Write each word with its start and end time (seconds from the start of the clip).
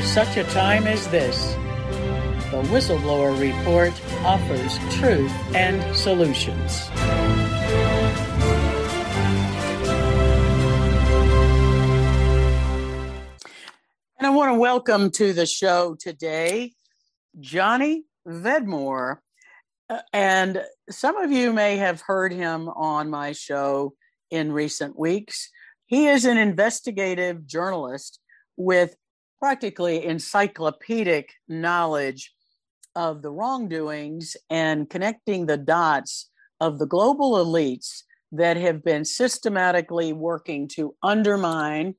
For 0.00 0.06
such 0.06 0.38
a 0.38 0.44
time 0.44 0.86
as 0.86 1.06
this, 1.08 1.52
the 2.50 2.62
Whistleblower 2.72 3.38
Report 3.38 3.92
offers 4.24 4.78
truth 4.94 5.30
and 5.54 5.94
solutions. 5.94 6.88
And 14.16 14.26
I 14.26 14.30
want 14.30 14.54
to 14.54 14.58
welcome 14.58 15.10
to 15.10 15.34
the 15.34 15.44
show 15.44 15.96
today 16.00 16.72
Johnny 17.38 18.04
Vedmore. 18.26 19.18
Uh, 19.90 19.98
and 20.14 20.64
some 20.88 21.18
of 21.18 21.30
you 21.30 21.52
may 21.52 21.76
have 21.76 22.00
heard 22.00 22.32
him 22.32 22.70
on 22.70 23.10
my 23.10 23.32
show 23.32 23.92
in 24.30 24.50
recent 24.50 24.98
weeks. 24.98 25.50
He 25.84 26.06
is 26.06 26.24
an 26.24 26.38
investigative 26.38 27.46
journalist 27.46 28.18
with 28.56 28.96
practically 29.40 30.04
encyclopedic 30.04 31.32
knowledge 31.48 32.32
of 32.94 33.22
the 33.22 33.30
wrongdoings 33.30 34.36
and 34.50 34.90
connecting 34.90 35.46
the 35.46 35.56
dots 35.56 36.30
of 36.60 36.78
the 36.78 36.86
global 36.86 37.32
elites 37.44 38.02
that 38.32 38.56
have 38.56 38.84
been 38.84 39.04
systematically 39.04 40.12
working 40.12 40.68
to 40.68 40.94
undermine 41.02 41.94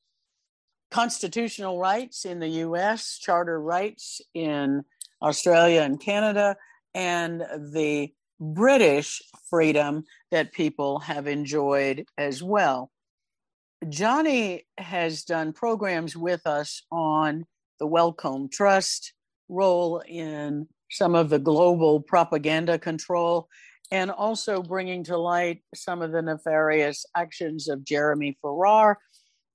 constitutional 0.92 1.80
rights 1.80 2.26
in 2.26 2.40
the 2.40 2.48
US, 2.48 3.18
charter 3.18 3.60
rights 3.60 4.22
in 4.34 4.84
Australia 5.22 5.82
and 5.82 6.00
Canada, 6.00 6.56
and 6.94 7.42
the 7.74 8.14
British 8.40 9.22
freedom 9.50 10.04
that 10.32 10.52
people 10.52 11.00
have 11.00 11.28
enjoyed 11.28 12.06
as 12.18 12.44
well. 12.44 12.92
Johnny 13.90 14.68
has 14.78 15.24
done 15.24 15.54
programs 15.54 16.16
with 16.16 16.46
us 16.46 16.84
on 16.92 17.46
the 17.80 17.88
Wellcome 17.88 18.48
Trust 18.50 19.14
role 19.50 20.04
in 20.08 20.68
some 20.92 21.16
of 21.16 21.30
the 21.30 21.40
global 21.40 22.00
propaganda 22.00 22.78
control 22.78 23.48
and 23.92 24.12
also 24.12 24.62
bringing 24.62 25.04
to 25.06 25.18
light 25.18 25.64
some 25.74 26.02
of 26.02 26.12
the 26.12 26.22
nefarious 26.22 27.06
actions 27.16 27.68
of 27.68 27.84
Jeremy 27.84 28.38
Farrar 28.42 29.00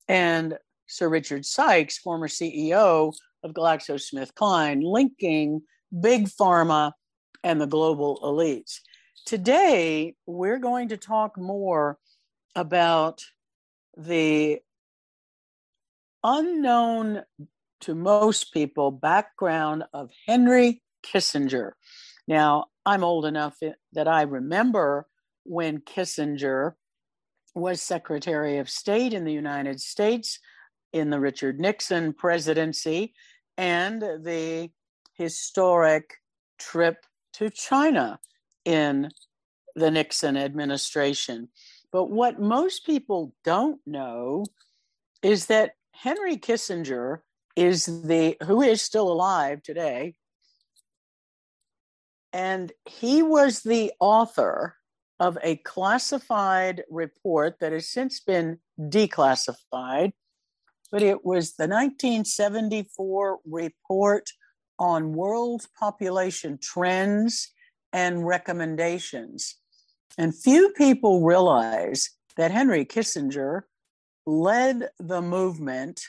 and 0.08 0.58
Sir 0.88 1.08
Richard 1.08 1.46
Sykes, 1.46 1.98
former 1.98 2.28
CEO 2.28 3.14
of 3.44 3.52
GlaxoSmithKline, 3.52 4.82
linking 4.82 5.62
big 6.00 6.28
pharma 6.28 6.92
and 7.44 7.60
the 7.60 7.66
global 7.66 8.18
elites. 8.22 8.80
Today, 9.24 10.14
we're 10.26 10.58
going 10.58 10.88
to 10.88 10.96
talk 10.96 11.38
more 11.38 11.98
about 12.54 13.22
the 13.96 14.60
unknown 16.22 17.22
to 17.80 17.94
most 17.94 18.52
people 18.52 18.90
background 18.90 19.84
of 19.92 20.10
Henry 20.26 20.82
Kissinger. 21.04 21.72
Now, 22.26 22.66
I'm 22.84 23.04
old 23.04 23.26
enough 23.26 23.58
that 23.92 24.08
I 24.08 24.22
remember 24.22 25.06
when 25.44 25.80
Kissinger 25.80 26.74
was 27.54 27.80
Secretary 27.80 28.58
of 28.58 28.68
State 28.68 29.14
in 29.14 29.24
the 29.24 29.32
United 29.32 29.80
States 29.80 30.38
in 30.92 31.10
the 31.10 31.20
Richard 31.20 31.58
Nixon 31.58 32.12
presidency 32.12 33.14
and 33.56 34.02
the 34.02 34.70
historic 35.14 36.14
trip 36.58 37.06
to 37.34 37.50
China 37.50 38.18
in 38.64 39.10
the 39.74 39.90
Nixon 39.90 40.36
administration. 40.36 41.48
But 41.96 42.10
what 42.10 42.38
most 42.38 42.84
people 42.84 43.32
don't 43.42 43.80
know 43.86 44.44
is 45.22 45.46
that 45.46 45.76
Henry 45.92 46.36
Kissinger 46.36 47.20
is 47.56 47.86
the 47.86 48.36
who 48.42 48.60
is 48.60 48.82
still 48.82 49.10
alive 49.10 49.62
today 49.62 50.16
and 52.34 52.70
he 52.84 53.22
was 53.22 53.62
the 53.62 53.94
author 53.98 54.76
of 55.20 55.38
a 55.42 55.56
classified 55.56 56.84
report 56.90 57.60
that 57.60 57.72
has 57.72 57.88
since 57.88 58.20
been 58.20 58.58
declassified 58.78 60.12
but 60.92 61.02
it 61.02 61.24
was 61.24 61.54
the 61.54 61.66
1974 61.66 63.38
report 63.46 64.28
on 64.78 65.14
world 65.14 65.64
population 65.78 66.58
trends 66.60 67.54
and 67.94 68.26
recommendations. 68.26 69.56
And 70.18 70.34
few 70.34 70.70
people 70.70 71.24
realize 71.24 72.10
that 72.36 72.50
Henry 72.50 72.84
Kissinger 72.84 73.62
led 74.26 74.88
the 74.98 75.22
movement 75.22 76.00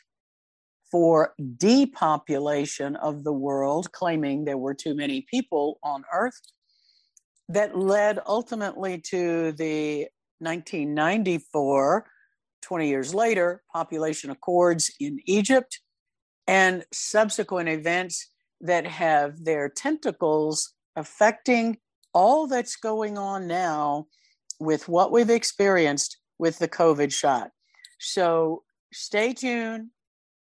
for 0.90 1.34
depopulation 1.58 2.96
of 2.96 3.24
the 3.24 3.34
world, 3.34 3.92
claiming 3.92 4.46
there 4.46 4.58
were 4.58 4.74
too 4.74 4.96
many 4.96 5.26
people 5.30 5.80
on 5.84 6.04
Earth, 6.14 6.40
that 7.50 7.78
led 7.78 8.20
ultimately 8.26 9.00
to 9.00 9.52
the 9.54 10.08
1994 10.40 12.06
20 12.62 12.90
years 12.90 13.14
later, 13.14 13.64
population 13.72 14.30
accords 14.30 14.92
in 15.00 15.20
Egypt, 15.26 15.80
and 16.48 16.86
subsequent 16.92 17.70
events 17.70 18.30
that 18.60 18.86
have 18.86 19.46
their 19.46 19.70
tentacles 19.70 20.74
affecting 20.96 21.78
all 22.18 22.48
that's 22.48 22.78
going 22.78 23.16
on 23.16 23.46
now 23.46 24.08
with 24.60 24.90
what 24.90 25.12
we've 25.12 25.30
experienced 25.30 26.18
with 26.40 26.58
the 26.58 26.68
COVID 26.68 27.14
shot. 27.14 27.52
So 28.00 28.64
stay 28.92 29.34
tuned, 29.34 29.90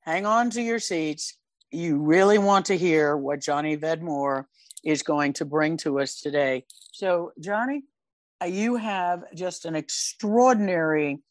hang 0.02 0.28
on 0.28 0.52
to 0.52 0.62
your 0.62 0.78
seats. 0.78 1.36
You 1.72 1.98
really 1.98 2.38
want 2.38 2.68
to 2.68 2.78
hear 2.78 3.18
what 3.18 3.42
Johnny 3.42 3.76
Vedmore 3.76 4.46
is 4.84 5.02
going 5.02 5.34
to 5.34 5.46
bring 5.46 5.78
to 5.78 6.00
us 6.00 6.22
today. 6.22 6.66
So, 6.92 7.32
Johnny, 7.40 7.82
uh, 8.40 8.46
you 8.46 8.76
have 8.76 9.24
just 9.34 9.66
an 9.66 9.76
extraordinary 9.76 11.24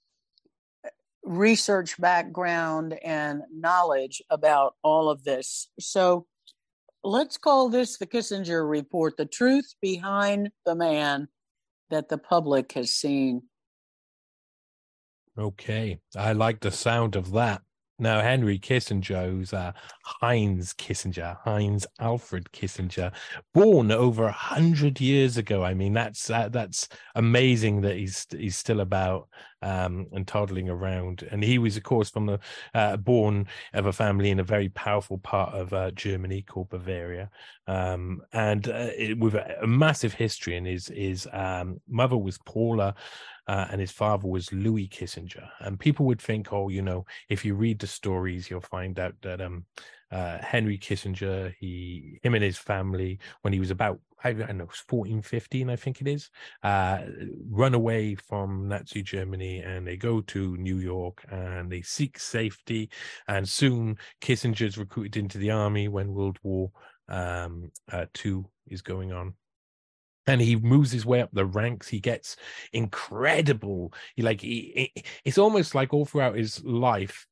research 1.22 2.00
background 2.00 2.98
and 3.04 3.42
knowledge 3.54 4.20
about 4.28 4.74
all 4.82 5.08
of 5.08 5.22
this. 5.22 5.68
So 5.78 6.26
let's 7.04 7.36
call 7.36 7.68
this 7.68 7.98
the 7.98 8.06
Kissinger 8.06 8.68
Report 8.68 9.16
the 9.16 9.26
truth 9.26 9.74
behind 9.80 10.50
the 10.64 10.74
man 10.74 11.28
that 11.90 12.08
the 12.08 12.18
public 12.18 12.72
has 12.72 12.90
seen. 12.90 13.42
Okay, 15.38 15.98
I 16.16 16.32
like 16.32 16.60
the 16.60 16.70
sound 16.70 17.16
of 17.16 17.32
that. 17.32 17.62
Now, 17.98 18.20
Henry 18.20 18.58
Kissinger, 18.58 19.30
who's 19.30 19.52
uh, 19.52 19.72
Heinz 20.04 20.72
Kissinger, 20.74 21.36
Heinz 21.44 21.86
Alfred 22.00 22.48
Kissinger, 22.52 23.12
born 23.54 23.92
over 23.92 24.24
a 24.24 24.32
hundred 24.32 25.00
years 25.00 25.36
ago. 25.36 25.62
I 25.62 25.74
mean, 25.74 25.92
that's 25.92 26.30
uh, 26.30 26.48
that's 26.48 26.88
amazing 27.14 27.82
that 27.82 27.96
he's 27.96 28.26
he's 28.30 28.56
still 28.56 28.80
about 28.80 29.28
um, 29.62 30.06
and 30.12 30.26
toddling 30.26 30.68
around. 30.68 31.26
And 31.30 31.42
he 31.42 31.58
was, 31.58 31.76
of 31.76 31.84
course, 31.84 32.10
from 32.10 32.26
the 32.26 32.40
uh, 32.74 32.96
born 32.96 33.46
of 33.72 33.86
a 33.86 33.92
family 33.92 34.30
in 34.30 34.40
a 34.40 34.44
very 34.44 34.68
powerful 34.70 35.18
part 35.18 35.54
of 35.54 35.72
uh, 35.72 35.92
Germany 35.92 36.42
called 36.42 36.70
Bavaria, 36.70 37.30
um, 37.66 38.22
and 38.32 38.68
uh, 38.68 38.88
it, 38.96 39.18
with 39.18 39.34
a, 39.34 39.62
a, 39.62 39.66
massive 39.66 40.14
history. 40.14 40.56
And 40.56 40.66
his 40.66 40.88
his 40.88 41.28
um, 41.32 41.80
mother 41.88 42.16
was 42.16 42.38
Paula 42.38 42.94
uh, 43.48 43.66
and 43.70 43.80
his 43.80 43.90
father 43.90 44.28
was 44.28 44.52
Louis 44.52 44.88
Kissinger. 44.88 45.48
And 45.60 45.78
people 45.78 46.06
would 46.06 46.20
think, 46.20 46.52
oh, 46.52 46.68
you 46.68 46.82
know, 46.82 47.04
if 47.28 47.44
you 47.44 47.54
read 47.54 47.78
the 47.78 47.86
stories, 47.86 48.48
you'll 48.48 48.60
find 48.60 48.98
out 48.98 49.14
that 49.22 49.40
um, 49.40 49.64
uh, 50.10 50.38
Henry 50.38 50.78
Kissinger, 50.78 51.54
he, 51.58 52.18
him 52.22 52.34
and 52.34 52.44
his 52.44 52.58
family, 52.58 53.18
when 53.42 53.52
he 53.52 53.60
was 53.60 53.70
about, 53.70 53.98
I 54.22 54.32
don't 54.32 54.58
know, 54.58 54.68
14, 54.88 55.22
15, 55.22 55.70
I 55.70 55.76
think 55.76 56.00
it 56.00 56.06
is, 56.06 56.30
uh, 56.62 57.00
run 57.50 57.74
away 57.74 58.14
from 58.14 58.68
Nazi 58.68 59.02
Germany 59.02 59.58
and 59.58 59.86
they 59.86 59.96
go 59.96 60.20
to 60.20 60.56
New 60.56 60.78
York 60.78 61.24
and 61.30 61.70
they 61.70 61.82
seek 61.82 62.18
safety. 62.18 62.90
And 63.26 63.48
soon 63.48 63.96
Kissinger's 64.20 64.78
recruited 64.78 65.16
into 65.16 65.38
the 65.38 65.50
army 65.50 65.88
when 65.88 66.14
World 66.14 66.38
War 66.44 66.70
um, 67.08 67.72
uh, 67.90 68.06
II 68.24 68.44
is 68.68 68.82
going 68.82 69.12
on 69.12 69.34
and 70.26 70.40
he 70.40 70.56
moves 70.56 70.92
his 70.92 71.06
way 71.06 71.20
up 71.20 71.30
the 71.32 71.44
ranks. 71.44 71.88
He 71.88 72.00
gets 72.00 72.36
incredible. 72.72 73.92
He 74.14 74.22
like 74.22 74.40
he, 74.40 74.92
it's 75.24 75.38
almost 75.38 75.74
like 75.74 75.92
all 75.92 76.04
throughout 76.04 76.36
his 76.36 76.62
life 76.64 77.26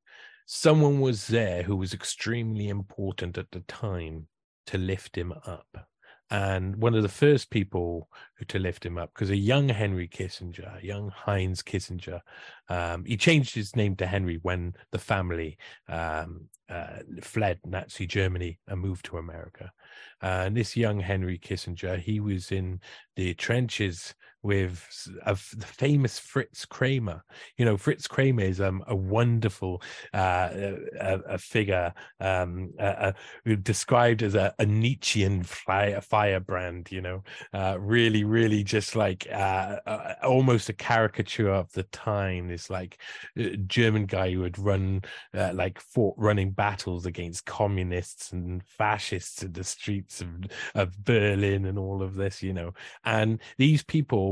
someone 0.46 1.00
was 1.00 1.28
there 1.28 1.62
who 1.62 1.76
was 1.76 1.94
extremely 1.94 2.69
important 2.69 3.38
at 3.38 3.48
the 3.52 3.60
time 3.60 4.26
to 4.66 4.76
lift 4.78 5.16
him 5.16 5.32
up 5.46 5.88
and 6.30 6.76
one 6.76 6.94
of 6.94 7.02
the 7.02 7.08
first 7.08 7.50
people 7.50 8.08
to 8.46 8.58
lift 8.58 8.84
him 8.86 8.96
up 8.96 9.10
because 9.14 9.30
a 9.30 9.36
young 9.36 9.68
henry 9.68 10.08
kissinger 10.08 10.82
young 10.82 11.10
heinz 11.10 11.62
kissinger 11.62 12.20
um, 12.68 13.04
he 13.04 13.16
changed 13.16 13.54
his 13.54 13.74
name 13.74 13.96
to 13.96 14.06
henry 14.06 14.38
when 14.42 14.74
the 14.92 14.98
family 14.98 15.58
um, 15.88 16.48
uh, 16.68 16.98
fled 17.20 17.58
nazi 17.64 18.06
germany 18.06 18.58
and 18.68 18.80
moved 18.80 19.04
to 19.04 19.18
america. 19.18 19.72
Uh, 20.22 20.44
and 20.46 20.56
this 20.56 20.76
young 20.76 21.00
henry 21.00 21.38
kissinger 21.38 21.98
he 21.98 22.20
was 22.20 22.52
in 22.52 22.80
the 23.16 23.34
trenches 23.34 24.14
with 24.42 24.87
a, 25.26 25.34
the 25.34 25.66
famous 25.66 26.19
Fritz 26.19 26.64
Kraemer. 26.64 27.20
You 27.56 27.64
know, 27.64 27.76
Fritz 27.76 28.08
Kraemer 28.08 28.42
is 28.42 28.60
um, 28.60 28.82
a 28.87 28.96
wonderful 28.96 29.82
uh, 30.14 30.48
a, 30.98 31.20
a 31.28 31.38
figure 31.38 31.92
um, 32.20 32.72
described 33.62 34.22
as 34.22 34.34
a, 34.34 34.54
Nietzschean 34.60 35.42
fire, 35.42 36.00
firebrand. 36.00 36.90
You 36.90 37.02
know, 37.02 37.25
uh, 37.52 37.76
really, 37.78 38.25
really 38.25 38.64
just 38.64 38.96
like 38.96 39.26
uh, 39.31 39.76
almost 40.22 40.69
a 40.69 40.75
caricature 40.75 41.50
of 41.50 41.70
the 41.72 41.82
time. 41.84 42.48
This 42.48 42.70
like 42.70 42.98
uh, 43.38 43.56
German 43.66 44.06
guy 44.06 44.32
who 44.32 44.40
would 44.40 44.58
run 44.58 45.02
uh, 45.34 45.52
like 45.54 45.81
fought 45.81 46.14
running 46.16 46.52
battles 46.52 47.04
against 47.04 47.44
communists 47.44 48.32
and 48.32 48.64
fascists 48.64 49.42
in 49.42 49.52
the 49.52 49.64
streets 49.64 50.20
of, 50.20 50.28
of 50.75 51.04
Berlin 51.04 51.66
and 51.66 51.78
all 51.78 52.02
of 52.02 52.14
this. 52.14 52.42
You 52.42 52.54
know, 52.54 52.72
and 53.04 53.38
these 53.58 53.82
people 53.82 54.29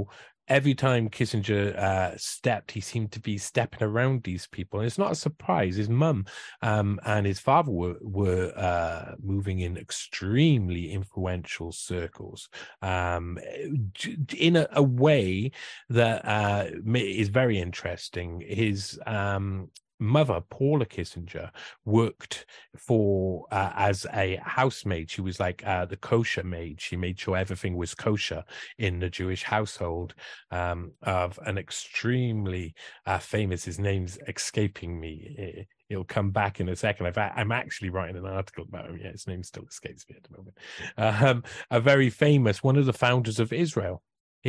every 0.49 0.75
time 0.75 1.11
Kissinger 1.11 1.77
uh, 1.77 2.17
stepped, 2.17 2.71
he 2.71 2.81
seemed 2.81 3.13
to 3.13 3.21
be 3.21 3.39
stepping 3.39 3.83
around 3.83 4.23
these 4.23 4.47
people. 4.47 4.81
And 4.81 4.87
it's 4.87 4.99
not 4.99 5.13
a 5.13 5.17
surprise. 5.17 5.77
His 5.77 5.89
mum 5.89 6.25
um, 6.63 6.99
and 7.05 7.27
his 7.27 7.39
father 7.39 7.71
were, 7.71 7.97
were 8.01 8.53
uh, 8.57 9.15
moving 9.23 9.61
in 9.61 9.77
extremely 9.77 10.91
influential 10.91 11.73
circles 11.73 12.49
um, 12.83 13.39
in 14.37 14.57
a, 14.57 14.67
a, 14.73 14.83
way 14.83 15.53
that 15.91 16.25
uh, 16.25 16.65
is 16.95 17.29
very 17.29 17.59
interesting. 17.59 18.43
His 18.47 18.99
um, 19.07 19.71
mother, 19.99 20.41
Paula 20.51 20.87
Kissinger, 20.87 21.51
worked 21.85 22.47
for 22.77 23.47
uh, 23.51 23.73
as 23.75 24.07
a 24.13 24.41
housemaid. 24.43 25.11
She 25.11 25.21
was 25.21 25.41
like 25.41 25.67
uh, 25.67 25.87
the 25.87 25.97
kosher 25.97 26.43
maid. 26.43 26.81
She 26.81 26.97
made 26.97 27.19
sure 27.19 27.37
everything 27.37 27.77
was 27.77 27.95
kosher 27.95 28.45
in 28.79 29.01
the 29.01 29.11
Jewish 29.11 29.43
household 29.43 30.15
um, 30.51 30.93
of 31.03 31.39
an 31.47 31.59
extremely 31.59 32.75
uh, 33.07 33.19
famous. 33.19 33.65
His 33.65 33.79
name's 33.79 34.19
escaping 34.29 35.01
me. 35.01 35.67
He'll 35.89 36.05
come 36.05 36.31
back 36.31 36.61
in 36.61 36.69
a 36.69 36.77
second. 36.77 37.07
i 37.17 37.33
am 37.37 37.53
actually 37.53 37.91
writing 37.91 38.17
an 38.17 38.27
article 38.27 38.65
about 38.69 38.91
him. 38.91 38.99
Yeah, 39.03 39.13
his 39.13 39.27
name 39.27 39.43
still 39.43 39.65
escapes 39.65 40.05
me 40.09 40.17
at 40.17 40.25
the 40.25 40.37
moment. 40.37 40.59
Um, 40.99 41.45
a 41.71 41.81
very 41.81 42.11
famous, 42.11 42.63
one 42.63 42.77
of 42.77 42.87
the 42.87 42.93
founders 42.93 43.41
of 43.41 43.53
Israel. 43.53 44.03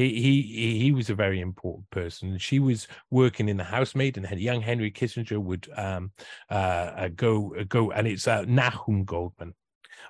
He, 0.07 0.79
he 0.79 0.91
was 0.91 1.09
a 1.09 1.15
very 1.15 1.41
important 1.41 1.89
person. 1.89 2.37
She 2.37 2.59
was 2.59 2.87
working 3.09 3.49
in 3.49 3.57
the 3.57 3.63
housemaid, 3.63 4.17
and 4.17 4.39
young 4.39 4.61
Henry 4.61 4.91
Kissinger 4.91 5.41
would 5.41 5.67
um, 5.75 6.11
uh, 6.49 7.09
go 7.15 7.53
go, 7.67 7.91
and 7.91 8.07
it's 8.07 8.27
uh, 8.27 8.45
Nahum 8.47 9.03
Goldmann. 9.03 9.53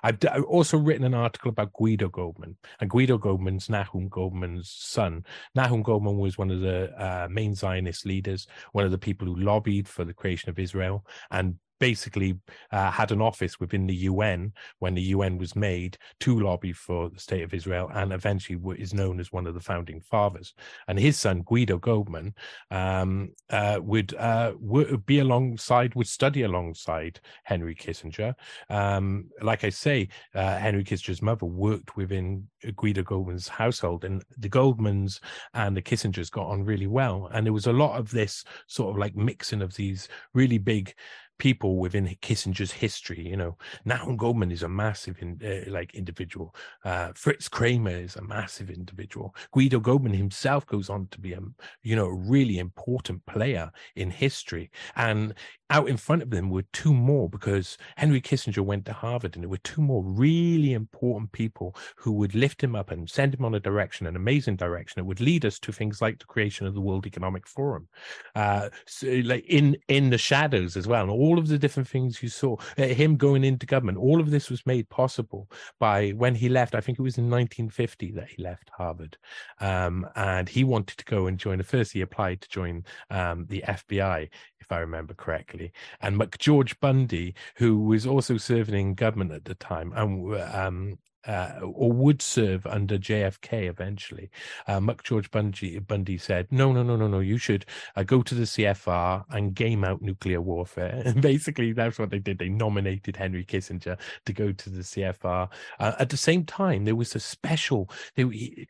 I've 0.02 0.18
also 0.46 0.78
written 0.78 1.04
an 1.04 1.14
article 1.14 1.50
about 1.50 1.72
Guido 1.72 2.08
Goldman, 2.08 2.56
and 2.80 2.88
Guido 2.88 3.18
Goldman's 3.18 3.68
Nahum 3.68 4.08
Goldmann's 4.08 4.70
son. 4.70 5.24
Nahum 5.54 5.82
Goldmann 5.82 6.18
was 6.18 6.38
one 6.38 6.50
of 6.50 6.60
the 6.60 6.92
uh, 6.96 7.28
main 7.28 7.54
Zionist 7.54 8.06
leaders, 8.06 8.46
one 8.72 8.84
of 8.84 8.90
the 8.90 8.98
people 8.98 9.26
who 9.26 9.36
lobbied 9.36 9.88
for 9.88 10.04
the 10.04 10.14
creation 10.14 10.50
of 10.50 10.58
Israel, 10.58 11.04
and 11.30 11.56
basically 11.80 12.38
uh, 12.70 12.90
had 12.90 13.10
an 13.10 13.20
office 13.20 13.58
within 13.58 13.86
the 13.86 13.94
UN 13.94 14.52
when 14.78 14.94
the 14.94 15.02
UN 15.02 15.38
was 15.38 15.56
made 15.56 15.98
to 16.20 16.38
lobby 16.38 16.72
for 16.72 17.10
the 17.10 17.18
state 17.18 17.42
of 17.42 17.52
Israel, 17.52 17.90
and 17.94 18.12
eventually 18.12 18.60
is 18.78 18.94
known 18.94 19.18
as 19.18 19.32
one 19.32 19.46
of 19.46 19.54
the 19.54 19.60
founding 19.60 20.00
fathers. 20.00 20.54
And 20.86 20.98
his 20.98 21.18
son 21.18 21.42
Guido 21.42 21.78
Goldman 21.78 22.34
um, 22.70 23.30
uh, 23.48 23.80
would 23.82 24.14
uh, 24.14 24.52
would 24.60 25.04
be 25.06 25.18
alongside, 25.18 25.94
would 25.94 26.06
study 26.06 26.42
alongside 26.42 27.20
Henry 27.44 27.74
Kissinger. 27.74 28.34
Um, 28.68 29.30
like 29.42 29.64
I 29.64 29.70
say, 29.70 30.08
uh, 30.34 30.58
Henry 30.58 30.84
Kissinger's 30.84 31.22
mother 31.22 31.46
worked 31.46 31.96
within 31.96 32.46
Guido 32.76 33.02
Goldman's 33.02 33.48
household, 33.48 34.04
and 34.04 34.22
the 34.38 34.50
Goldmans 34.50 35.20
and 35.54 35.76
the 35.76 35.82
Kissingers 35.82 36.30
got 36.30 36.46
on 36.46 36.64
really 36.64 36.86
well. 36.86 37.30
And 37.32 37.46
there 37.46 37.52
was 37.52 37.66
a 37.66 37.72
lot 37.72 37.98
of 37.98 38.10
this 38.10 38.44
sort 38.66 38.90
of 38.90 38.98
like 38.98 39.16
mixing 39.16 39.62
of 39.62 39.74
these 39.74 40.08
really 40.34 40.58
big 40.58 40.94
people 41.40 41.78
within 41.78 42.06
Kissinger's 42.20 42.70
history. 42.70 43.26
You 43.26 43.36
know, 43.36 43.56
Nahum 43.84 44.16
Goldmann 44.16 44.52
is 44.52 44.62
a 44.62 44.68
massive 44.68 45.16
in, 45.20 45.40
uh, 45.44 45.68
like 45.70 45.94
individual. 45.94 46.54
Uh, 46.84 47.12
Fritz 47.16 47.48
Kraemer 47.48 48.04
is 48.04 48.14
a 48.14 48.22
massive 48.22 48.70
individual. 48.70 49.34
Guido 49.50 49.80
Goldman 49.80 50.12
himself 50.12 50.66
goes 50.66 50.90
on 50.90 51.08
to 51.10 51.18
be 51.18 51.32
a 51.32 51.40
you 51.82 51.96
know 51.96 52.06
a 52.06 52.14
really 52.14 52.58
important 52.58 53.24
player 53.26 53.72
in 53.96 54.10
history. 54.10 54.70
And 54.94 55.34
out 55.70 55.88
in 55.88 55.96
front 55.96 56.22
of 56.22 56.30
them 56.30 56.50
were 56.50 56.64
two 56.72 56.92
more 56.92 57.28
because 57.28 57.78
Henry 57.96 58.20
Kissinger 58.20 58.64
went 58.64 58.84
to 58.86 58.92
Harvard, 58.92 59.34
and 59.36 59.44
there 59.44 59.48
were 59.48 59.56
two 59.58 59.80
more 59.80 60.02
really 60.04 60.72
important 60.72 61.32
people 61.32 61.76
who 61.96 62.12
would 62.12 62.34
lift 62.34 62.62
him 62.62 62.74
up 62.74 62.90
and 62.90 63.08
send 63.08 63.34
him 63.34 63.44
on 63.44 63.54
a 63.54 63.60
direction, 63.60 64.06
an 64.06 64.16
amazing 64.16 64.56
direction 64.56 65.00
that 65.00 65.04
would 65.04 65.20
lead 65.20 65.44
us 65.44 65.58
to 65.60 65.72
things 65.72 66.02
like 66.02 66.18
the 66.18 66.24
creation 66.26 66.66
of 66.66 66.74
the 66.74 66.80
World 66.80 67.06
Economic 67.06 67.46
Forum, 67.46 67.88
uh, 68.34 68.68
so 68.86 69.06
like 69.24 69.44
in 69.46 69.76
in 69.88 70.10
the 70.10 70.18
shadows 70.18 70.76
as 70.76 70.86
well, 70.86 71.02
and 71.02 71.10
all 71.10 71.29
of 71.38 71.48
the 71.48 71.58
different 71.58 71.88
things 71.88 72.22
you 72.22 72.28
saw, 72.28 72.56
uh, 72.78 72.84
him 72.84 73.16
going 73.16 73.44
into 73.44 73.66
government. 73.66 73.98
All 73.98 74.20
of 74.20 74.30
this 74.30 74.50
was 74.50 74.64
made 74.66 74.88
possible 74.88 75.50
by 75.78 76.10
when 76.10 76.34
he 76.34 76.48
left. 76.48 76.74
I 76.74 76.80
think 76.80 76.98
it 76.98 77.02
was 77.02 77.18
in 77.18 77.30
1950 77.30 78.12
that 78.12 78.28
he 78.28 78.42
left 78.42 78.70
Harvard, 78.76 79.16
um, 79.60 80.06
and 80.16 80.48
he 80.48 80.64
wanted 80.64 80.98
to 80.98 81.04
go 81.04 81.26
and 81.26 81.38
join. 81.38 81.58
the 81.58 81.64
First, 81.64 81.92
he 81.92 82.00
applied 82.00 82.40
to 82.42 82.48
join 82.48 82.84
um, 83.10 83.46
the 83.46 83.62
FBI 83.66 84.28
if 84.60 84.72
I 84.72 84.78
remember 84.78 85.14
correctly. 85.14 85.72
And 86.00 86.18
McGeorge 86.18 86.78
Bundy, 86.80 87.34
who 87.56 87.80
was 87.80 88.06
also 88.06 88.36
serving 88.36 88.74
in 88.74 88.94
government 88.94 89.32
at 89.32 89.44
the 89.44 89.54
time 89.54 89.92
and 89.96 90.36
um, 90.54 90.98
uh, 91.26 91.60
or 91.62 91.92
would 91.92 92.22
serve 92.22 92.66
under 92.66 92.98
JFK 92.98 93.68
eventually. 93.68 94.30
Uh, 94.66 94.80
McGeorge 94.80 95.30
Bundy, 95.30 95.78
Bundy 95.78 96.18
said, 96.18 96.46
"No, 96.50 96.72
no, 96.72 96.82
no, 96.82 96.96
no, 96.96 97.08
no. 97.08 97.20
You 97.20 97.38
should 97.38 97.66
uh, 97.96 98.02
go 98.02 98.22
to 98.22 98.34
the 98.34 98.44
CFR 98.44 99.24
and 99.30 99.54
game 99.54 99.84
out 99.84 100.02
nuclear 100.02 100.40
warfare." 100.40 101.02
And 101.10 101.22
basically, 101.22 101.72
that's 101.72 101.98
what 101.98 102.10
they 102.10 102.20
did. 102.20 102.38
They 102.38 102.48
nominated 102.48 103.16
Henry 103.16 103.44
Kissinger 103.44 103.98
to 104.26 104.32
go 104.32 104.52
to 104.52 104.70
the 104.70 104.82
CFR. 104.82 105.48
Uh, 105.78 105.92
at 105.98 106.08
the 106.08 106.16
same 106.16 106.44
time, 106.44 106.84
there 106.84 106.94
was 106.94 107.14
a 107.14 107.20
special. 107.20 107.90
They, 108.14 108.66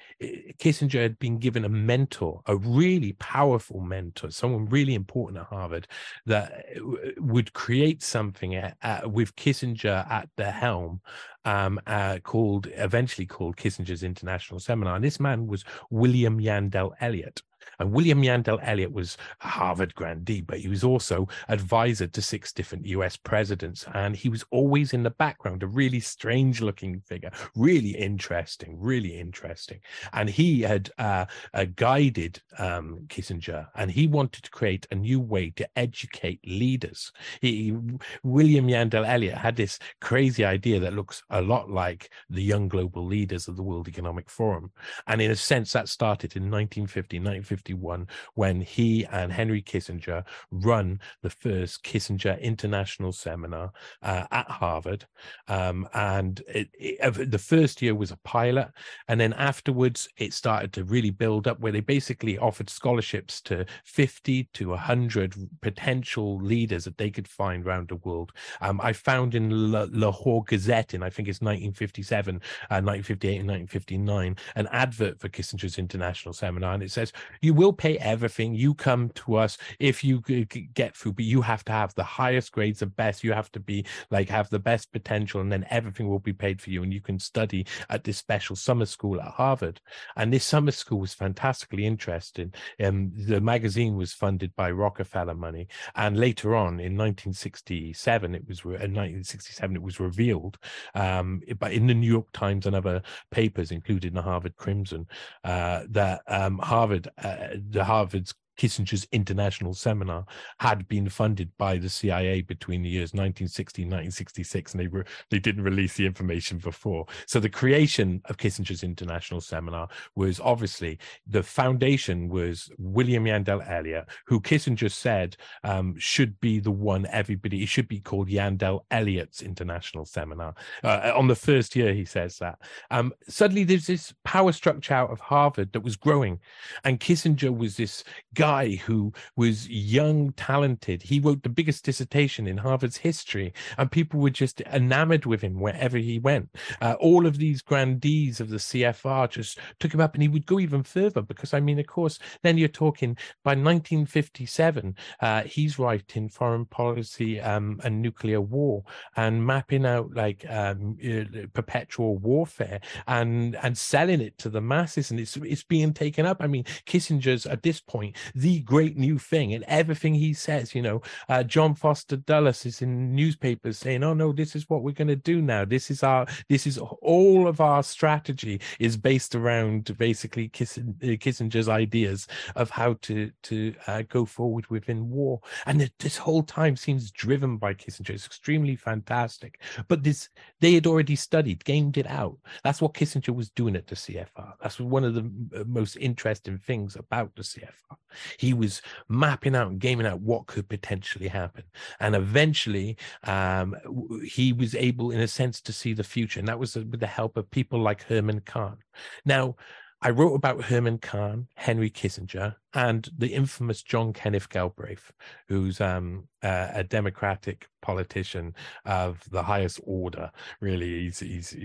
Kissinger 0.58 1.02
had 1.02 1.18
been 1.18 1.38
given 1.38 1.64
a 1.64 1.68
mentor, 1.68 2.40
a 2.46 2.56
really 2.56 3.12
powerful 3.14 3.80
mentor, 3.80 4.30
someone 4.30 4.66
really 4.66 4.94
important 4.94 5.40
at 5.40 5.46
Harvard, 5.46 5.86
that 6.26 6.64
uh, 6.76 7.10
would 7.18 7.52
create 7.52 8.02
something 8.02 8.54
at, 8.54 8.76
at, 8.82 9.10
with 9.10 9.36
Kissinger 9.36 10.10
at 10.10 10.28
the 10.36 10.50
helm 10.50 11.00
um, 11.44 11.80
uh, 11.86 12.18
called 12.22 12.68
eventually 12.74 13.26
called 13.26 13.56
Kissinger's 13.56 14.02
International 14.02 14.60
Seminar. 14.60 14.96
And 14.96 15.04
this 15.04 15.20
man 15.20 15.46
was 15.46 15.64
William 15.90 16.40
Yandell 16.40 16.92
Elliott. 17.00 17.42
And 17.78 17.92
William 17.92 18.22
Yandell 18.22 18.60
Elliott 18.62 18.92
was 18.92 19.16
a 19.42 19.48
Harvard 19.48 19.94
grandee, 19.94 20.40
but 20.40 20.58
he 20.58 20.68
was 20.68 20.84
also 20.84 21.28
advisor 21.48 22.06
to 22.06 22.22
six 22.22 22.52
different 22.52 22.86
US 22.86 23.16
presidents. 23.16 23.86
And 23.94 24.16
he 24.16 24.28
was 24.28 24.44
always 24.50 24.92
in 24.92 25.02
the 25.02 25.10
background, 25.10 25.62
a 25.62 25.66
really 25.66 26.00
strange 26.00 26.60
looking 26.60 27.00
figure, 27.00 27.30
really 27.54 27.90
interesting, 27.90 28.76
really 28.78 29.18
interesting. 29.18 29.80
And 30.12 30.28
he 30.28 30.62
had 30.62 30.90
uh, 30.98 31.26
uh, 31.54 31.66
guided 31.76 32.40
um, 32.58 33.00
Kissinger 33.08 33.68
and 33.74 33.90
he 33.90 34.06
wanted 34.06 34.44
to 34.44 34.50
create 34.50 34.86
a 34.90 34.94
new 34.94 35.20
way 35.20 35.50
to 35.56 35.68
educate 35.76 36.40
leaders. 36.46 37.12
He, 37.40 37.76
William 38.22 38.66
Yandell 38.66 39.06
Elliott 39.06 39.38
had 39.38 39.56
this 39.56 39.78
crazy 40.00 40.44
idea 40.44 40.80
that 40.80 40.94
looks 40.94 41.22
a 41.30 41.40
lot 41.40 41.70
like 41.70 42.10
the 42.28 42.42
young 42.42 42.68
global 42.68 43.04
leaders 43.04 43.48
of 43.48 43.56
the 43.56 43.62
World 43.62 43.88
Economic 43.88 44.28
Forum. 44.30 44.70
And 45.06 45.20
in 45.20 45.30
a 45.30 45.36
sense, 45.36 45.72
that 45.72 45.88
started 45.88 46.36
in 46.36 46.44
1950, 46.44 47.18
1951 47.50 48.06
when 48.34 48.60
he 48.60 49.04
and 49.06 49.32
Henry 49.32 49.62
Kissinger 49.62 50.24
run 50.50 51.00
the 51.22 51.30
first 51.30 51.82
Kissinger 51.84 52.40
International 52.40 53.12
Seminar 53.12 53.72
uh, 54.02 54.26
at 54.30 54.48
Harvard. 54.48 55.06
Um, 55.48 55.88
and 55.94 56.40
it, 56.48 56.68
it, 56.74 57.30
the 57.30 57.38
first 57.38 57.82
year 57.82 57.94
was 57.94 58.10
a 58.10 58.18
pilot. 58.18 58.68
And 59.08 59.20
then 59.20 59.32
afterwards, 59.34 60.08
it 60.16 60.32
started 60.32 60.72
to 60.74 60.84
really 60.84 61.10
build 61.10 61.46
up 61.46 61.60
where 61.60 61.72
they 61.72 61.80
basically 61.80 62.38
offered 62.38 62.70
scholarships 62.70 63.40
to 63.42 63.66
50 63.84 64.48
to 64.54 64.68
100 64.70 65.34
potential 65.60 66.38
leaders 66.40 66.84
that 66.84 66.98
they 66.98 67.10
could 67.10 67.28
find 67.28 67.66
around 67.66 67.88
the 67.88 67.96
world. 67.96 68.32
Um, 68.60 68.80
I 68.82 68.92
found 68.92 69.34
in 69.34 69.72
La- 69.72 69.86
Lahore 69.90 70.44
Gazette 70.44 70.94
in, 70.94 71.02
I 71.02 71.10
think 71.10 71.28
it's 71.28 71.40
1957, 71.40 72.36
uh, 72.36 72.80
1958, 72.80 73.40
and 73.40 73.48
1959, 73.48 74.36
an 74.54 74.68
advert 74.72 75.20
for 75.20 75.28
Kissinger's 75.28 75.78
International 75.78 76.32
Seminar. 76.32 76.74
And 76.74 76.82
it 76.82 76.90
says, 76.90 77.12
You 77.42 77.54
will 77.54 77.72
pay 77.72 77.98
everything. 77.98 78.54
You 78.54 78.74
come 78.74 79.10
to 79.10 79.36
us 79.36 79.58
if 79.78 80.04
you 80.04 80.20
get 80.20 80.96
through, 80.96 81.14
but 81.14 81.24
you 81.24 81.40
have 81.42 81.64
to 81.64 81.72
have 81.72 81.94
the 81.94 82.04
highest 82.04 82.52
grades, 82.52 82.80
the 82.80 82.86
best. 82.86 83.24
You 83.24 83.32
have 83.32 83.50
to 83.52 83.60
be 83.60 83.86
like, 84.10 84.28
have 84.28 84.50
the 84.50 84.58
best 84.58 84.92
potential, 84.92 85.40
and 85.40 85.50
then 85.50 85.66
everything 85.70 86.08
will 86.08 86.18
be 86.18 86.32
paid 86.32 86.60
for 86.60 86.70
you. 86.70 86.82
And 86.82 86.92
you 86.92 87.00
can 87.00 87.18
study 87.18 87.66
at 87.88 88.04
this 88.04 88.18
special 88.18 88.56
summer 88.56 88.86
school 88.86 89.20
at 89.20 89.28
Harvard. 89.28 89.80
And 90.16 90.32
this 90.32 90.44
summer 90.44 90.70
school 90.70 91.00
was 91.00 91.14
fantastically 91.14 91.86
interesting. 91.86 92.52
Um, 92.82 93.12
the 93.14 93.40
magazine 93.40 93.96
was 93.96 94.12
funded 94.12 94.54
by 94.56 94.70
Rockefeller 94.70 95.34
money. 95.34 95.68
And 95.94 96.16
later 96.18 96.54
on 96.54 96.80
in 96.80 96.96
1967, 96.96 98.34
it 98.34 98.46
was, 98.46 98.60
in 98.64 98.72
1967, 98.72 99.76
it 99.76 99.82
was 99.82 100.00
revealed, 100.00 100.58
um, 100.94 101.40
but 101.58 101.72
in 101.72 101.86
the 101.86 101.94
New 101.94 102.10
York 102.10 102.30
Times 102.32 102.66
and 102.66 102.76
other 102.76 103.02
papers, 103.30 103.70
including 103.70 104.14
the 104.14 104.22
Harvard 104.22 104.56
Crimson, 104.56 105.06
uh, 105.44 105.82
that 105.90 106.22
um, 106.26 106.58
Harvard, 106.58 107.08
uh, 107.22 107.29
the 107.70 107.84
Harvard's 107.84 108.34
Kissinger's 108.60 109.08
international 109.10 109.72
seminar 109.72 110.26
had 110.58 110.86
been 110.86 111.08
funded 111.08 111.50
by 111.56 111.78
the 111.78 111.88
CIA 111.88 112.42
between 112.42 112.82
the 112.82 112.90
years 112.90 113.14
1960 113.14 113.82
and 113.82 113.90
1966, 113.90 114.72
and 114.72 114.80
they 114.80 114.88
were 114.88 115.06
they 115.30 115.38
didn't 115.38 115.64
release 115.64 115.94
the 115.94 116.04
information 116.04 116.58
before. 116.58 117.06
So 117.24 117.40
the 117.40 117.48
creation 117.48 118.20
of 118.26 118.36
Kissinger's 118.36 118.82
international 118.82 119.40
seminar 119.40 119.88
was 120.14 120.40
obviously 120.40 120.98
the 121.26 121.42
foundation 121.42 122.28
was 122.28 122.70
William 122.76 123.24
Yandell 123.24 123.66
Elliott, 123.66 124.04
who 124.26 124.40
Kissinger 124.40 124.92
said 124.92 125.38
um, 125.64 125.94
should 125.96 126.38
be 126.40 126.60
the 126.60 126.70
one 126.70 127.06
everybody. 127.06 127.62
It 127.62 127.68
should 127.68 127.88
be 127.88 128.00
called 128.00 128.28
Yandell 128.28 128.80
Elliott's 128.90 129.40
international 129.40 130.04
seminar. 130.04 130.54
Uh, 130.84 131.12
on 131.16 131.28
the 131.28 131.34
first 131.34 131.74
year, 131.74 131.94
he 131.94 132.04
says 132.04 132.36
that. 132.38 132.58
Um, 132.90 133.14
suddenly, 133.26 133.64
there's 133.64 133.86
this 133.86 134.12
power 134.24 134.52
structure 134.52 134.92
out 134.92 135.10
of 135.10 135.20
Harvard 135.20 135.72
that 135.72 135.80
was 135.80 135.96
growing, 135.96 136.40
and 136.84 137.00
Kissinger 137.00 137.56
was 137.56 137.78
this 137.78 138.04
guy 138.34 138.49
guy 138.50 138.74
who 138.86 139.12
was 139.36 139.68
young, 139.68 140.32
talented. 140.32 141.02
He 141.02 141.20
wrote 141.20 141.42
the 141.44 141.48
biggest 141.48 141.84
dissertation 141.84 142.48
in 142.48 142.56
Harvard's 142.56 142.96
history, 142.96 143.52
and 143.78 143.92
people 143.92 144.18
were 144.18 144.38
just 144.44 144.60
enamored 144.62 145.24
with 145.24 145.40
him 145.40 145.60
wherever 145.60 145.98
he 145.98 146.18
went. 146.18 146.48
Uh, 146.80 146.94
all 146.98 147.26
of 147.26 147.38
these 147.38 147.62
grandees 147.62 148.40
of 148.40 148.48
the 148.48 148.56
CFR 148.56 149.30
just 149.30 149.58
took 149.78 149.94
him 149.94 150.00
up, 150.00 150.14
and 150.14 150.22
he 150.22 150.28
would 150.28 150.46
go 150.46 150.58
even 150.58 150.82
further 150.82 151.22
because, 151.22 151.54
I 151.54 151.60
mean, 151.60 151.78
of 151.78 151.86
course, 151.86 152.18
then 152.42 152.58
you're 152.58 152.68
talking 152.84 153.16
by 153.44 153.52
1957, 153.52 154.96
uh, 155.20 155.42
he's 155.42 155.78
writing 155.78 156.28
foreign 156.28 156.66
policy 156.66 157.40
um, 157.40 157.80
and 157.84 158.02
nuclear 158.02 158.40
war 158.40 158.82
and 159.16 159.46
mapping 159.46 159.86
out 159.86 160.12
like 160.14 160.44
um, 160.48 160.98
uh, 161.04 161.46
perpetual 161.52 162.16
warfare 162.18 162.80
and 163.06 163.54
and 163.62 163.78
selling 163.78 164.20
it 164.20 164.36
to 164.38 164.48
the 164.48 164.60
masses, 164.60 165.12
and 165.12 165.20
it's 165.20 165.36
it's 165.36 165.62
being 165.62 165.92
taken 165.92 166.26
up. 166.26 166.38
I 166.40 166.48
mean, 166.48 166.64
Kissinger's 166.86 167.46
at 167.46 167.62
this 167.62 167.80
point 167.80 168.16
the 168.40 168.60
great 168.60 168.96
new 168.96 169.18
thing 169.18 169.54
and 169.54 169.64
everything 169.64 170.14
he 170.14 170.32
says 170.32 170.74
you 170.74 170.82
know. 170.82 171.00
Uh, 171.28 171.42
john 171.42 171.74
foster 171.74 172.16
dulles 172.16 172.66
is 172.66 172.82
in 172.82 173.14
newspapers 173.14 173.78
saying 173.78 174.02
oh 174.02 174.14
no 174.14 174.32
this 174.32 174.56
is 174.56 174.68
what 174.68 174.82
we're 174.82 174.92
going 174.92 175.08
to 175.08 175.16
do 175.16 175.42
now. 175.42 175.64
This 175.64 175.90
is 175.90 176.02
our 176.02 176.26
this 176.48 176.66
is 176.66 176.78
all 176.78 177.46
of 177.46 177.60
our 177.60 177.82
strategy 177.82 178.60
is 178.78 178.96
based 178.96 179.34
around 179.34 179.96
basically 179.98 180.46
uh, 180.46 181.16
kissinger's 181.24 181.68
ideas 181.68 182.26
of 182.56 182.70
how 182.70 182.94
to 183.02 183.30
to 183.44 183.74
uh, 183.86 184.02
go 184.08 184.24
forward 184.24 184.66
within 184.68 185.10
war. 185.10 185.40
And 185.66 185.82
it, 185.82 185.92
this 185.98 186.16
whole 186.16 186.42
time 186.42 186.76
seems 186.76 187.10
driven 187.10 187.56
by 187.56 187.74
kissinger. 187.74 188.10
It's 188.10 188.26
extremely 188.26 188.76
fantastic. 188.76 189.60
But 189.88 190.02
this 190.02 190.28
they 190.60 190.74
had 190.74 190.86
already 190.86 191.16
studied 191.16 191.64
gamed 191.64 191.96
it 191.96 192.06
out. 192.06 192.38
That's 192.64 192.80
what 192.80 192.94
kissinger 192.94 193.34
was 193.34 193.50
doing 193.50 193.76
at 193.76 193.86
the 193.86 193.94
cfr 193.94 194.52
that's 194.62 194.80
one 194.80 195.04
of 195.04 195.14
the 195.14 195.30
uh, 195.58 195.64
most 195.66 195.96
interesting 195.96 196.58
things 196.58 196.96
about 196.96 197.34
the 197.36 197.42
cfr 197.42 197.96
he 198.38 198.54
was 198.54 198.82
mapping 199.08 199.54
out 199.54 199.68
and 199.68 199.80
gaming 199.80 200.06
out 200.06 200.20
what 200.20 200.46
could 200.46 200.68
potentially 200.68 201.28
happen. 201.28 201.64
And 202.00 202.14
eventually, 202.14 202.96
um, 203.24 203.76
he 204.24 204.52
was 204.52 204.74
able, 204.74 205.10
in 205.10 205.20
a 205.20 205.28
sense, 205.28 205.60
to 205.62 205.72
see 205.72 205.92
the 205.92 206.04
future. 206.04 206.40
And 206.40 206.48
that 206.48 206.58
was 206.58 206.74
with 206.74 207.00
the 207.00 207.06
help 207.06 207.36
of 207.36 207.50
people 207.50 207.80
like 207.80 208.02
Herman 208.02 208.40
Kahn. 208.40 208.78
Now, 209.24 209.56
I 210.02 210.10
wrote 210.10 210.34
about 210.34 210.64
Herman 210.64 210.98
Kahn, 210.98 211.48
Henry 211.56 211.90
Kissinger, 211.90 212.56
and 212.72 213.06
the 213.18 213.34
infamous 213.34 213.82
John 213.82 214.14
Kenneth 214.14 214.48
Galbraith, 214.48 215.12
who's 215.48 215.80
um, 215.80 216.26
uh, 216.42 216.68
a 216.74 216.84
Democratic 216.84 217.68
politician 217.80 218.54
of 218.84 219.22
the 219.30 219.42
highest 219.42 219.80
order. 219.84 220.30
Really, 220.60 221.04
he's, 221.04 221.20
he's 221.20 221.56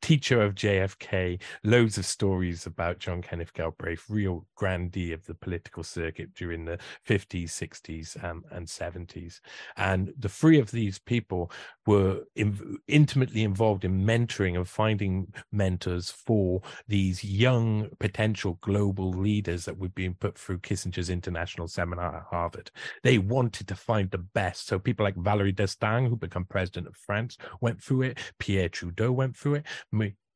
teacher 0.00 0.40
of 0.42 0.54
JFK. 0.54 1.40
Loads 1.64 1.98
of 1.98 2.06
stories 2.06 2.66
about 2.66 2.98
John 2.98 3.22
Kenneth 3.22 3.52
Galbraith, 3.52 4.04
real 4.08 4.46
grandee 4.54 5.12
of 5.12 5.26
the 5.26 5.34
political 5.34 5.82
circuit 5.82 6.34
during 6.34 6.64
the 6.64 6.78
50s, 7.08 7.50
60s, 7.50 8.22
um, 8.24 8.44
and 8.50 8.66
70s. 8.66 9.40
And 9.76 10.12
the 10.18 10.28
three 10.28 10.58
of 10.58 10.70
these 10.70 10.98
people 10.98 11.50
were 11.86 12.20
in, 12.36 12.78
intimately 12.86 13.42
involved 13.42 13.84
in 13.84 14.04
mentoring 14.04 14.56
and 14.56 14.68
finding 14.68 15.32
mentors 15.52 16.10
for 16.10 16.62
these 16.86 17.24
young 17.24 17.88
potential 17.98 18.58
global 18.60 19.10
leaders 19.10 19.64
that 19.64 19.78
were 19.78 19.88
being 19.88 20.14
put 20.14 20.38
through 20.38 20.58
Kissinger's 20.58 21.10
international 21.10 21.68
seminar 21.68 22.16
at 22.16 22.24
Harvard. 22.30 22.70
They 23.02 23.18
wanted 23.18 23.66
to 23.68 23.74
find 23.74 23.99
the 24.08 24.18
best. 24.18 24.66
So 24.66 24.78
people 24.78 25.04
like 25.04 25.16
Valéry 25.16 25.54
D'Estaing, 25.54 26.08
who 26.08 26.16
became 26.16 26.44
president 26.44 26.86
of 26.86 26.96
France, 26.96 27.36
went 27.60 27.82
through 27.82 28.02
it. 28.02 28.18
Pierre 28.38 28.68
Trudeau 28.68 29.12
went 29.12 29.36
through 29.36 29.56
it 29.56 29.66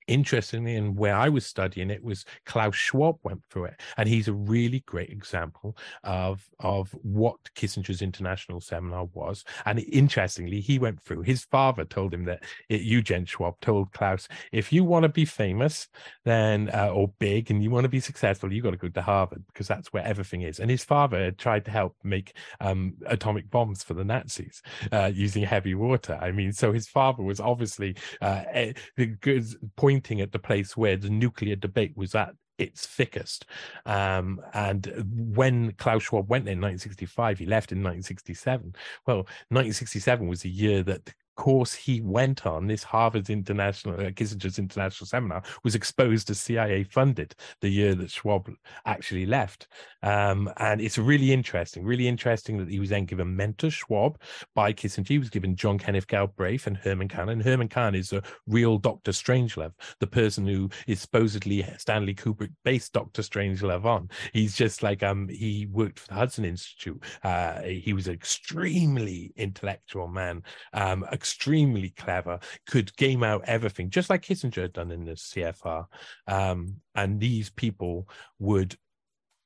interestingly, 0.06 0.76
and 0.76 0.96
where 0.96 1.14
I 1.14 1.28
was 1.28 1.46
studying 1.46 1.90
it 1.90 2.02
was 2.02 2.25
Klaus 2.46 2.75
Schwab 2.75 3.16
went 3.23 3.44
through 3.50 3.66
it, 3.66 3.80
and 3.96 4.08
he's 4.08 4.28
a 4.28 4.32
really 4.32 4.80
great 4.80 5.11
example 5.11 5.76
of 6.02 6.49
of 6.61 6.90
what 7.02 7.37
Kissinger's 7.54 8.02
international 8.02 8.61
seminar 8.61 9.06
was. 9.12 9.44
And 9.66 9.80
interestingly, 9.80 10.61
he 10.61 10.78
went 10.78 11.00
through. 11.02 11.23
His 11.23 11.44
father 11.44 11.84
told 11.84 12.12
him 12.12 12.25
that 12.25 12.44
it, 12.68 12.82
Eugene 12.82 13.25
Schwab 13.25 13.61
told 13.61 13.92
Klaus, 13.92 14.28
if 14.52 14.73
you 14.73 14.84
want 14.84 15.04
to 15.04 15.08
be 15.08 15.25
famous, 15.25 15.88
then 16.25 16.70
uh, 16.75 16.88
or 16.88 17.12
big, 17.18 17.50
and 17.50 17.62
you 17.62 17.70
want 17.70 17.84
to 17.84 17.88
be 17.88 18.00
successful, 18.00 18.52
you 18.52 18.62
got 18.62 18.70
to 18.70 18.76
go 18.76 18.88
to 18.88 19.02
Harvard 19.02 19.44
because 19.46 19.68
that's 19.68 19.92
where 19.92 20.04
everything 20.04 20.42
is. 20.42 20.61
And 20.61 20.70
his 20.70 20.84
father 20.84 21.30
tried 21.30 21.64
to 21.66 21.70
help 21.70 21.96
make 22.02 22.37
um, 22.61 22.94
atomic 23.06 23.50
bombs 23.50 23.82
for 23.82 23.94
the 23.94 24.04
Nazis 24.04 24.62
uh, 24.92 25.11
using 25.14 25.44
heavy 25.44 25.75
water. 25.75 26.18
I 26.20 26.32
mean, 26.32 26.52
so 26.52 26.73
his 26.73 26.88
father 26.88 27.23
was 27.23 27.40
obviously 27.40 27.96
uh, 28.20 28.42
a, 28.54 28.75
a 28.99 29.06
good 29.06 29.44
point 29.76 29.93
pointing 29.94 30.20
at 30.20 30.32
the 30.32 30.38
place 30.38 30.76
where 30.76 30.96
the 30.96 31.08
nuclear 31.08 31.54
debate 31.54 31.96
was 31.96 32.16
at 32.16 32.34
its 32.58 32.84
thickest. 32.86 33.46
Um, 33.86 34.40
and 34.52 35.04
when 35.36 35.72
Klaus 35.72 36.02
Schwab 36.02 36.28
went 36.28 36.48
in 36.48 36.60
1965, 36.60 37.38
he 37.38 37.46
left 37.46 37.70
in 37.70 37.78
1967. 37.78 38.74
Well, 39.06 39.18
1967 39.50 40.26
was 40.26 40.42
the 40.42 40.50
year 40.50 40.82
that 40.82 41.14
course 41.35 41.75
he 41.75 42.00
went 42.00 42.47
on, 42.47 42.67
this 42.67 42.83
Harvard's 42.83 43.31
international, 43.31 43.95
uh, 43.95 44.11
Kissinger's 44.11 44.59
international 44.59 45.07
seminar, 45.07 45.43
was 45.62 45.75
exposed 45.75 46.31
as 46.31 46.41
CIA 46.41 46.85
funded 46.85 47.35
the 47.61 47.69
year 47.69 47.95
that 47.95 48.11
Schwab 48.11 48.50
actually 48.87 49.26
left. 49.26 49.69
Um, 50.03 50.50
and 50.59 50.81
it's 50.81 50.99
really 50.99 51.33
interesting, 51.33 51.85
really 51.85 52.07
interesting 52.07 52.59
that 52.59 52.69
he 52.69 52.79
was 52.79 52.91
then 52.91 53.07
given 53.07 53.35
mentor 53.35 53.71
Schwab 53.71 54.21
by 54.55 54.73
Kissinger. 54.73 55.09
He 55.09 55.19
was 55.19 55.31
given 55.31 55.57
John 55.57 55.79
Kenneth 55.79 56.07
Galbraith 56.07 56.67
and 56.67 56.76
Herman 56.76 57.09
Kahn. 57.09 57.31
And 57.31 57.43
Herman 57.43 57.69
Kahn 57.69 57.95
is 57.95 58.12
a 58.12 58.23
real 58.47 58.79
Dr. 58.79 59.12
Strangelove, 59.12 59.73
the 60.00 60.07
person 60.07 60.47
who 60.47 60.69
is 60.87 61.00
supposedly 61.00 61.67
Stanley 61.79 62.14
Kubrick 62.14 62.53
based 62.64 62.93
Dr. 62.93 63.23
Strangelove 63.23 63.85
on. 63.85 64.11
He's 64.33 64.57
just 64.57 64.83
like, 64.83 65.03
um, 65.03 65.29
he 65.29 65.67
worked 65.71 66.00
for 66.00 66.09
the 66.09 66.14
Hudson 66.14 66.45
Institute. 66.45 67.03
Uh, 67.23 67.62
he 67.62 67.93
was 67.93 68.09
an 68.09 68.14
extremely 68.14 69.33
intellectual 69.37 70.09
man, 70.09 70.43
um, 70.73 71.05
extremely 71.25 71.88
clever, 71.88 72.38
could 72.66 72.95
game 72.99 73.23
out 73.23 73.45
everything, 73.47 73.88
just 73.88 74.11
like 74.11 74.21
Kissinger 74.21 74.61
had 74.61 74.75
done 74.75 74.90
in 74.90 75.07
the 75.07 75.12
CFR. 75.12 75.87
Um, 76.26 76.76
and 76.95 77.19
these 77.19 77.49
people 77.49 78.07
would 78.38 78.76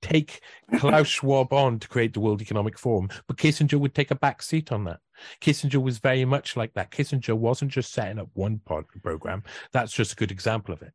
take 0.02 0.40
Klaus 0.76 1.06
Schwab 1.14 1.52
on 1.52 1.78
to 1.78 1.86
create 1.86 2.14
the 2.14 2.20
World 2.20 2.42
Economic 2.42 2.76
Forum, 2.76 3.08
but 3.28 3.36
Kissinger 3.36 3.78
would 3.78 3.94
take 3.94 4.10
a 4.10 4.16
back 4.16 4.42
seat 4.42 4.72
on 4.72 4.82
that. 4.84 4.98
Kissinger 5.40 5.80
was 5.80 5.98
very 5.98 6.24
much 6.24 6.56
like 6.56 6.74
that. 6.74 6.90
Kissinger 6.90 7.34
wasn't 7.34 7.70
just 7.70 7.92
setting 7.92 8.18
up 8.18 8.28
one 8.34 8.58
part 8.64 8.86
of 8.86 8.92
the 8.92 8.98
program. 8.98 9.44
That's 9.72 9.92
just 9.92 10.14
a 10.14 10.16
good 10.16 10.32
example 10.32 10.74
of 10.74 10.82
it. 10.82 10.92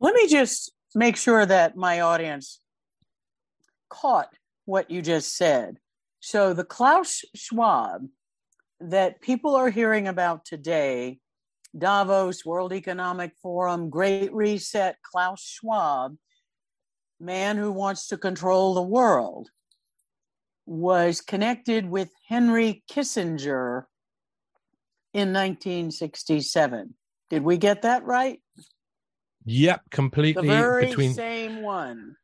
Let 0.00 0.16
me 0.16 0.26
just 0.26 0.72
make 0.96 1.16
sure 1.16 1.46
that 1.46 1.76
my 1.76 2.00
audience 2.00 2.58
caught 3.88 4.34
what 4.64 4.90
you 4.90 5.00
just 5.00 5.36
said. 5.36 5.78
So, 6.18 6.54
the 6.54 6.64
Klaus 6.64 7.22
Schwab 7.36 8.08
that 8.90 9.20
people 9.20 9.54
are 9.54 9.70
hearing 9.70 10.08
about 10.08 10.44
today, 10.44 11.18
Davos, 11.76 12.44
World 12.44 12.72
Economic 12.72 13.32
Forum, 13.42 13.90
Great 13.90 14.32
Reset, 14.32 14.96
Klaus 15.02 15.42
Schwab, 15.42 16.16
man 17.20 17.56
who 17.56 17.72
wants 17.72 18.08
to 18.08 18.16
control 18.16 18.74
the 18.74 18.82
world, 18.82 19.48
was 20.66 21.20
connected 21.20 21.88
with 21.88 22.10
Henry 22.28 22.82
Kissinger 22.90 23.84
in 25.12 25.32
1967. 25.32 26.94
Did 27.30 27.42
we 27.42 27.56
get 27.56 27.82
that 27.82 28.04
right? 28.04 28.40
Yep, 29.46 29.82
completely. 29.90 30.46
The 30.46 30.54
very 30.54 30.86
between... 30.86 31.14
same 31.14 31.62
one 31.62 32.16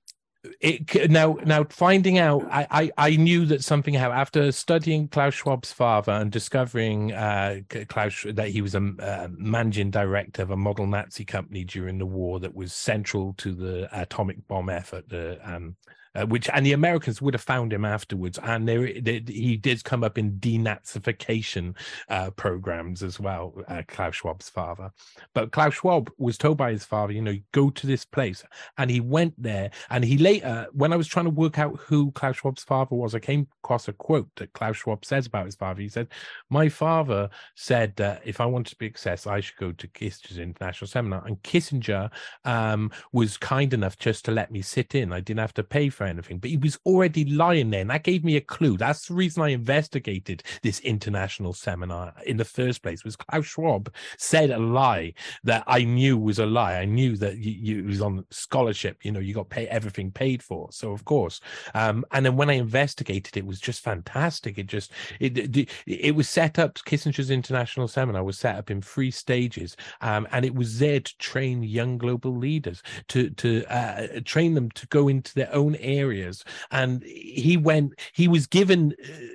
it 0.60 1.10
now 1.10 1.36
now 1.44 1.64
finding 1.64 2.16
out 2.16 2.42
I, 2.50 2.66
I 2.70 2.90
i 2.96 3.16
knew 3.16 3.44
that 3.46 3.62
something 3.62 3.92
happened 3.92 4.20
after 4.20 4.52
studying 4.52 5.08
klaus 5.08 5.34
schwab's 5.34 5.72
father 5.72 6.12
and 6.12 6.32
discovering 6.32 7.12
uh 7.12 7.60
klaus 7.88 8.24
that 8.26 8.48
he 8.48 8.62
was 8.62 8.74
a 8.74 8.92
uh, 9.00 9.28
managing 9.32 9.90
director 9.90 10.42
of 10.42 10.50
a 10.50 10.56
model 10.56 10.86
nazi 10.86 11.26
company 11.26 11.64
during 11.64 11.98
the 11.98 12.06
war 12.06 12.40
that 12.40 12.54
was 12.54 12.72
central 12.72 13.34
to 13.34 13.52
the 13.52 13.88
atomic 13.92 14.46
bomb 14.48 14.70
effort 14.70 15.08
the 15.10 15.38
um 15.44 15.76
uh, 16.14 16.26
which 16.26 16.48
and 16.52 16.66
the 16.66 16.72
Americans 16.72 17.22
would 17.22 17.34
have 17.34 17.42
found 17.42 17.72
him 17.72 17.84
afterwards, 17.84 18.38
and 18.42 18.66
there, 18.66 19.00
there 19.00 19.20
he 19.26 19.56
did 19.56 19.84
come 19.84 20.02
up 20.02 20.18
in 20.18 20.32
denazification 20.32 21.76
uh, 22.08 22.30
programs 22.30 23.02
as 23.02 23.20
well. 23.20 23.54
Uh, 23.68 23.82
Klaus 23.86 24.16
Schwab's 24.16 24.48
father, 24.48 24.90
but 25.34 25.52
Klaus 25.52 25.74
Schwab 25.74 26.10
was 26.18 26.36
told 26.36 26.56
by 26.56 26.72
his 26.72 26.84
father, 26.84 27.12
you 27.12 27.22
know, 27.22 27.36
go 27.52 27.70
to 27.70 27.86
this 27.86 28.04
place, 28.04 28.42
and 28.78 28.90
he 28.90 29.00
went 29.00 29.34
there. 29.40 29.70
And 29.90 30.04
he 30.04 30.18
later, 30.18 30.66
when 30.72 30.92
I 30.92 30.96
was 30.96 31.06
trying 31.06 31.26
to 31.26 31.30
work 31.30 31.58
out 31.58 31.78
who 31.78 32.10
Klaus 32.12 32.36
Schwab's 32.36 32.64
father 32.64 32.96
was, 32.96 33.14
I 33.14 33.20
came 33.20 33.46
across 33.62 33.86
a 33.86 33.92
quote 33.92 34.28
that 34.36 34.52
Klaus 34.52 34.78
Schwab 34.78 35.04
says 35.04 35.26
about 35.26 35.46
his 35.46 35.56
father. 35.56 35.80
He 35.80 35.88
said, 35.88 36.08
"My 36.48 36.68
father 36.68 37.30
said 37.54 37.94
that 37.96 38.22
if 38.24 38.40
I 38.40 38.46
wanted 38.46 38.70
to 38.70 38.76
be 38.76 38.86
success, 38.86 39.26
I 39.26 39.40
should 39.40 39.56
go 39.56 39.72
to 39.72 39.86
Kissinger's 39.86 40.38
International 40.38 40.88
Seminar, 40.88 41.24
and 41.24 41.40
Kissinger 41.42 42.10
um, 42.44 42.90
was 43.12 43.36
kind 43.36 43.72
enough 43.72 43.96
just 43.96 44.24
to 44.24 44.32
let 44.32 44.50
me 44.50 44.60
sit 44.60 44.96
in. 44.96 45.12
I 45.12 45.20
didn't 45.20 45.40
have 45.40 45.54
to 45.54 45.62
pay." 45.62 45.88
for 45.99 45.99
anything, 46.04 46.38
but 46.38 46.50
he 46.50 46.56
was 46.56 46.78
already 46.86 47.24
lying 47.24 47.70
there. 47.70 47.80
And 47.80 47.90
that 47.90 48.04
gave 48.04 48.24
me 48.24 48.36
a 48.36 48.40
clue. 48.40 48.76
That's 48.76 49.08
the 49.08 49.14
reason 49.14 49.42
I 49.42 49.48
investigated 49.48 50.42
this 50.62 50.80
international 50.80 51.52
seminar 51.52 52.14
in 52.26 52.36
the 52.36 52.44
first 52.44 52.82
place, 52.82 53.04
was 53.04 53.16
Klaus 53.16 53.46
Schwab 53.46 53.92
said 54.18 54.50
a 54.50 54.58
lie 54.58 55.14
that 55.44 55.64
I 55.66 55.84
knew 55.84 56.18
was 56.18 56.38
a 56.38 56.46
lie. 56.46 56.74
I 56.74 56.84
knew 56.84 57.16
that 57.16 57.38
you, 57.38 57.52
you 57.52 57.84
was 57.84 58.00
on 58.00 58.24
scholarship, 58.30 59.04
you 59.04 59.12
know, 59.12 59.20
you 59.20 59.34
got 59.34 59.48
pay 59.48 59.66
everything 59.68 60.10
paid 60.10 60.42
for. 60.42 60.68
So 60.72 60.92
of 60.92 61.04
course. 61.04 61.40
Um, 61.74 62.04
and 62.12 62.24
then 62.24 62.36
when 62.36 62.50
I 62.50 62.54
investigated, 62.54 63.36
it 63.36 63.46
was 63.46 63.60
just 63.60 63.82
fantastic. 63.82 64.58
It 64.58 64.66
just 64.66 64.92
it, 65.18 65.36
it, 65.38 65.70
it 65.86 66.14
was 66.14 66.28
set 66.28 66.58
up, 66.58 66.74
Kissinger's 66.74 67.30
international 67.30 67.88
seminar 67.88 68.24
was 68.24 68.38
set 68.38 68.56
up 68.56 68.70
in 68.70 68.82
three 68.82 69.10
stages. 69.10 69.76
Um, 70.00 70.26
and 70.32 70.44
it 70.44 70.54
was 70.54 70.78
there 70.78 71.00
to 71.00 71.18
train 71.18 71.62
young 71.62 71.98
global 71.98 72.36
leaders, 72.36 72.82
to 73.08 73.30
to 73.30 73.64
uh, 73.66 74.20
train 74.24 74.54
them 74.54 74.70
to 74.72 74.86
go 74.88 75.08
into 75.08 75.34
their 75.34 75.52
own 75.54 75.74
areas. 75.90 76.44
And 76.70 77.02
he 77.04 77.56
went, 77.56 77.98
he 78.12 78.28
was 78.28 78.46
given 78.46 78.94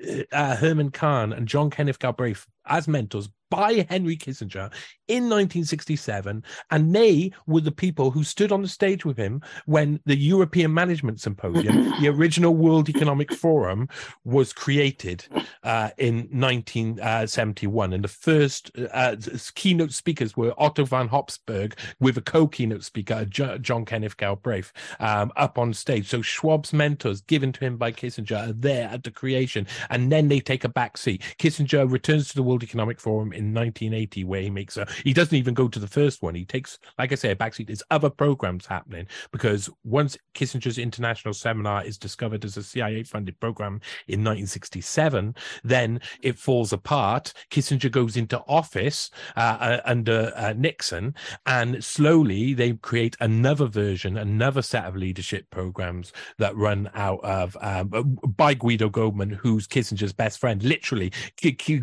uh, 0.09 0.35
uh 0.35 0.55
Herman 0.55 0.91
Kahn 0.91 1.33
and 1.33 1.47
John 1.47 1.69
Kenneth 1.69 1.99
Galbraith 1.99 2.45
as 2.65 2.87
mentors 2.87 3.29
by 3.55 3.85
Henry 3.89 4.17
Kissinger 4.17 4.69
in 5.07 5.23
1967. 5.23 6.43
And 6.71 6.95
they 6.95 7.31
were 7.47 7.61
the 7.61 7.71
people 7.71 8.11
who 8.11 8.23
stood 8.23 8.51
on 8.51 8.61
the 8.61 8.67
stage 8.67 9.05
with 9.05 9.17
him 9.17 9.41
when 9.65 9.99
the 10.05 10.17
European 10.17 10.73
Management 10.73 11.21
Symposium, 11.21 11.91
the 12.01 12.09
original 12.09 12.53
World 12.53 12.89
Economic 12.89 13.31
Forum, 13.31 13.87
was 14.25 14.51
created 14.51 15.25
uh, 15.63 15.91
in 15.97 16.27
1971. 16.31 17.93
And 17.93 18.03
the 18.03 18.09
first 18.09 18.71
uh, 18.91 19.15
keynote 19.55 19.93
speakers 19.93 20.35
were 20.35 20.53
Otto 20.57 20.83
von 20.83 21.07
Habsburg 21.07 21.77
with 21.99 22.17
a 22.17 22.21
co 22.21 22.47
keynote 22.47 22.83
speaker, 22.83 23.25
John 23.25 23.85
Kenneth 23.85 24.17
Galbraith, 24.17 24.73
um, 24.99 25.31
up 25.37 25.57
on 25.57 25.73
stage. 25.73 26.09
So 26.09 26.21
Schwab's 26.21 26.73
mentors 26.73 27.21
given 27.21 27.53
to 27.53 27.59
him 27.61 27.77
by 27.77 27.91
Kissinger 27.91 28.49
are 28.49 28.53
there 28.53 28.89
at 28.89 29.03
the 29.03 29.11
creation. 29.11 29.65
And 29.89 30.11
then 30.11 30.27
they 30.27 30.39
take 30.39 30.63
a 30.63 30.69
back 30.69 30.97
seat. 30.97 31.21
Kissinger 31.39 31.89
returns 31.89 32.29
to 32.29 32.35
the 32.35 32.43
World 32.43 32.63
Economic 32.63 32.99
Forum 32.99 33.31
in 33.31 33.44
1980 33.53 34.23
where 34.23 34.41
he 34.41 34.49
makes 34.49 34.77
a 34.77 34.87
he 35.03 35.13
doesn't 35.13 35.37
even 35.37 35.53
go 35.53 35.67
to 35.67 35.79
the 35.79 35.87
first 35.87 36.21
one. 36.21 36.35
He 36.35 36.45
takes 36.45 36.79
like 36.97 37.11
i 37.11 37.15
say 37.15 37.31
a 37.31 37.35
backseat. 37.35 37.67
There's 37.67 37.83
other 37.91 38.09
programs 38.09 38.65
happening 38.65 39.07
because 39.31 39.69
once 39.83 40.17
kissinger's 40.33 40.77
international 40.77 41.33
seminar 41.33 41.85
is 41.85 41.97
discovered 41.97 42.45
as 42.45 42.57
a 42.57 42.63
cia 42.63 43.03
funded 43.03 43.39
program 43.39 43.81
in 44.07 44.19
1967 44.19 45.35
then 45.63 45.99
it 46.21 46.37
falls 46.37 46.73
apart. 46.73 47.33
Kissinger 47.51 47.91
goes 47.91 48.17
into 48.17 48.39
office 48.47 49.09
uh, 49.35 49.57
uh, 49.59 49.81
under 49.85 50.31
uh, 50.35 50.53
nixon 50.53 51.13
and 51.45 51.83
slowly 51.83 52.53
they 52.53 52.73
create 52.73 53.15
another 53.19 53.67
version 53.67 54.17
another 54.17 54.61
set 54.61 54.85
of 54.85 54.95
leadership 54.95 55.49
programs 55.49 56.11
that 56.37 56.55
run 56.55 56.89
out 56.93 57.23
of 57.23 57.57
um, 57.61 58.17
by 58.35 58.53
guido 58.53 58.89
goldman 58.89 59.29
who's 59.29 59.67
kissinger's 59.67 60.13
best 60.13 60.39
friend 60.39 60.63
literally 60.63 61.11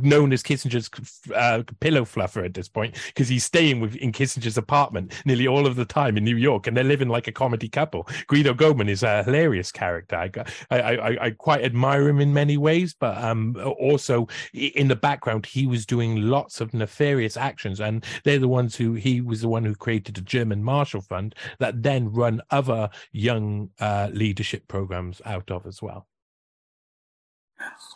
known 0.02 0.32
as 0.32 0.42
kissinger's 0.42 0.90
uh, 1.34 1.38
pillow 1.80 2.04
fluffer 2.04 2.44
at 2.44 2.54
this 2.54 2.68
point 2.68 2.96
because 3.06 3.28
he's 3.28 3.44
staying 3.44 3.80
with 3.80 3.94
in 3.96 4.12
Kissinger's 4.12 4.58
apartment 4.58 5.12
nearly 5.24 5.46
all 5.46 5.66
of 5.66 5.76
the 5.76 5.84
time 5.84 6.16
in 6.16 6.24
New 6.24 6.36
York, 6.36 6.66
and 6.66 6.76
they're 6.76 6.84
living 6.84 7.08
like 7.08 7.28
a 7.28 7.32
comedy 7.32 7.68
couple. 7.68 8.08
Guido 8.26 8.54
Goldman 8.54 8.88
is 8.88 9.02
a 9.02 9.22
hilarious 9.24 9.72
character. 9.72 10.16
I 10.16 10.30
I, 10.70 10.80
I, 10.80 11.24
I 11.26 11.30
quite 11.30 11.64
admire 11.64 12.08
him 12.08 12.20
in 12.20 12.32
many 12.32 12.56
ways, 12.56 12.94
but 12.98 13.16
um, 13.22 13.56
also 13.78 14.28
in 14.52 14.88
the 14.88 14.96
background 14.96 15.46
he 15.46 15.66
was 15.66 15.86
doing 15.86 16.16
lots 16.16 16.60
of 16.60 16.74
nefarious 16.74 17.36
actions, 17.36 17.80
and 17.80 18.04
they're 18.24 18.38
the 18.38 18.48
ones 18.48 18.76
who 18.76 18.94
he 18.94 19.20
was 19.20 19.40
the 19.40 19.48
one 19.48 19.64
who 19.64 19.74
created 19.74 20.14
the 20.14 20.20
German 20.20 20.62
Marshall 20.62 21.00
Fund 21.02 21.34
that 21.58 21.82
then 21.82 22.12
run 22.12 22.40
other 22.50 22.88
young 23.12 23.70
uh, 23.80 24.08
leadership 24.12 24.66
programs 24.68 25.20
out 25.24 25.50
of 25.50 25.66
as 25.66 25.82
well. 25.82 26.06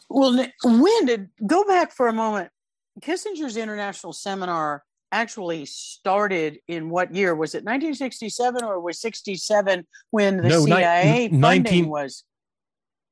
Well, 0.08 0.46
when 0.64 1.06
did 1.06 1.28
go 1.46 1.64
back 1.64 1.92
for 1.92 2.08
a 2.08 2.12
moment? 2.12 2.50
Kissinger's 3.00 3.56
international 3.56 4.12
seminar 4.12 4.82
actually 5.12 5.66
started 5.66 6.58
in 6.68 6.90
what 6.90 7.14
year? 7.14 7.34
Was 7.34 7.54
it 7.54 7.64
1967 7.64 8.64
or 8.64 8.80
was 8.80 9.00
67 9.00 9.86
when 10.10 10.38
the 10.38 10.48
no, 10.48 10.64
CIA 10.64 11.28
ni- 11.28 11.38
19, 11.38 11.40
funding 11.40 11.88
was? 11.88 12.24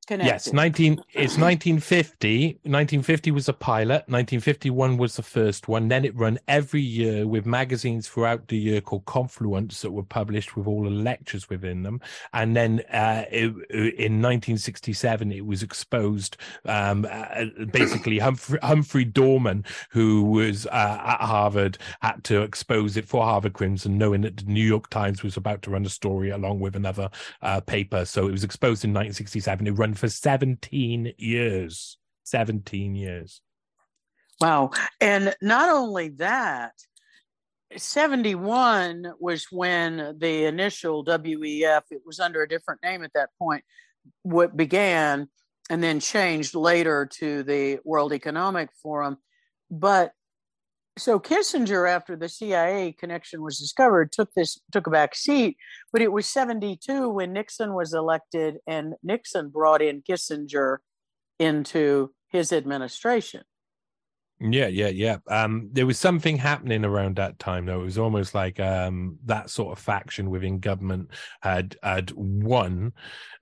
Connected. 0.07 0.31
Yes, 0.31 0.53
19 0.53 0.93
it's 1.13 1.37
1950. 1.37 2.59
1950 2.63 3.31
was 3.31 3.49
a 3.49 3.53
pilot, 3.53 4.03
1951 4.07 4.97
was 4.97 5.15
the 5.15 5.23
first 5.23 5.67
one. 5.67 5.87
Then 5.87 6.05
it 6.05 6.15
ran 6.15 6.37
every 6.47 6.81
year 6.81 7.27
with 7.27 7.47
magazines 7.47 8.07
throughout 8.07 8.47
the 8.47 8.57
year 8.57 8.81
called 8.81 9.05
Confluence 9.05 9.81
that 9.81 9.91
were 9.91 10.03
published 10.03 10.55
with 10.55 10.67
all 10.67 10.83
the 10.83 10.91
lectures 10.91 11.49
within 11.49 11.81
them. 11.81 12.01
And 12.33 12.55
then 12.55 12.81
uh, 12.91 13.25
it, 13.31 13.49
in 13.71 14.21
1967 14.21 15.31
it 15.31 15.45
was 15.45 15.63
exposed 15.63 16.37
um, 16.65 17.07
uh, 17.09 17.45
basically 17.71 18.19
Humphrey, 18.19 18.59
Humphrey 18.61 19.05
Doermann 19.05 19.65
who 19.89 20.23
was 20.23 20.67
uh, 20.67 21.01
at 21.03 21.21
Harvard 21.21 21.79
had 22.01 22.23
to 22.25 22.43
expose 22.43 22.95
it 22.95 23.07
for 23.07 23.23
Harvard 23.23 23.53
Crimson 23.53 23.97
knowing 23.97 24.21
that 24.21 24.37
the 24.37 24.43
New 24.45 24.65
York 24.65 24.91
Times 24.91 25.23
was 25.23 25.35
about 25.35 25.63
to 25.63 25.71
run 25.71 25.85
a 25.85 25.89
story 25.89 26.29
along 26.29 26.59
with 26.59 26.75
another 26.75 27.09
uh, 27.41 27.59
paper. 27.61 28.05
So 28.05 28.27
it 28.27 28.31
was 28.31 28.43
exposed 28.43 28.83
in 28.83 28.91
1967. 28.91 29.65
It 29.65 29.71
ran 29.71 29.94
for 29.95 30.07
17 30.07 31.13
years. 31.17 31.97
17 32.23 32.95
years. 32.95 33.41
Wow. 34.41 34.71
And 34.99 35.33
not 35.41 35.69
only 35.69 36.09
that, 36.17 36.73
71 37.75 39.13
was 39.19 39.47
when 39.51 40.15
the 40.17 40.45
initial 40.45 41.03
WEF, 41.03 41.81
it 41.91 42.01
was 42.05 42.19
under 42.19 42.41
a 42.41 42.47
different 42.47 42.81
name 42.83 43.03
at 43.03 43.13
that 43.13 43.29
point, 43.39 43.63
what 44.23 44.55
began 44.55 45.27
and 45.69 45.83
then 45.83 45.99
changed 45.99 46.53
later 46.53 47.07
to 47.11 47.43
the 47.43 47.79
World 47.83 48.13
Economic 48.13 48.69
Forum. 48.81 49.17
But 49.71 50.11
so 50.97 51.19
Kissinger, 51.19 51.89
after 51.89 52.15
the 52.15 52.29
CIA 52.29 52.93
connection 52.93 53.41
was 53.41 53.59
discovered, 53.59 54.11
took 54.11 54.33
this 54.33 54.59
took 54.71 54.87
a 54.87 54.91
back 54.91 55.15
seat. 55.15 55.57
But 55.91 56.01
it 56.01 56.11
was 56.11 56.27
seventy 56.27 56.77
two 56.77 57.09
when 57.09 57.33
Nixon 57.33 57.73
was 57.73 57.93
elected, 57.93 58.57
and 58.67 58.95
Nixon 59.03 59.49
brought 59.49 59.81
in 59.81 60.01
Kissinger 60.01 60.77
into 61.39 62.11
his 62.29 62.53
administration. 62.53 63.43
Yeah, 64.41 64.67
yeah, 64.67 64.89
yeah. 64.89 65.17
Um, 65.29 65.69
there 65.71 65.85
was 65.85 65.97
something 65.97 66.35
happening 66.37 66.83
around 66.83 67.15
that 67.15 67.39
time, 67.39 67.65
though. 67.65 67.79
It 67.81 67.85
was 67.85 67.97
almost 67.97 68.35
like 68.35 68.59
um, 68.59 69.17
that 69.23 69.49
sort 69.49 69.77
of 69.77 69.81
faction 69.81 70.29
within 70.29 70.59
government 70.59 71.11
had 71.41 71.77
had 71.81 72.11
won 72.11 72.91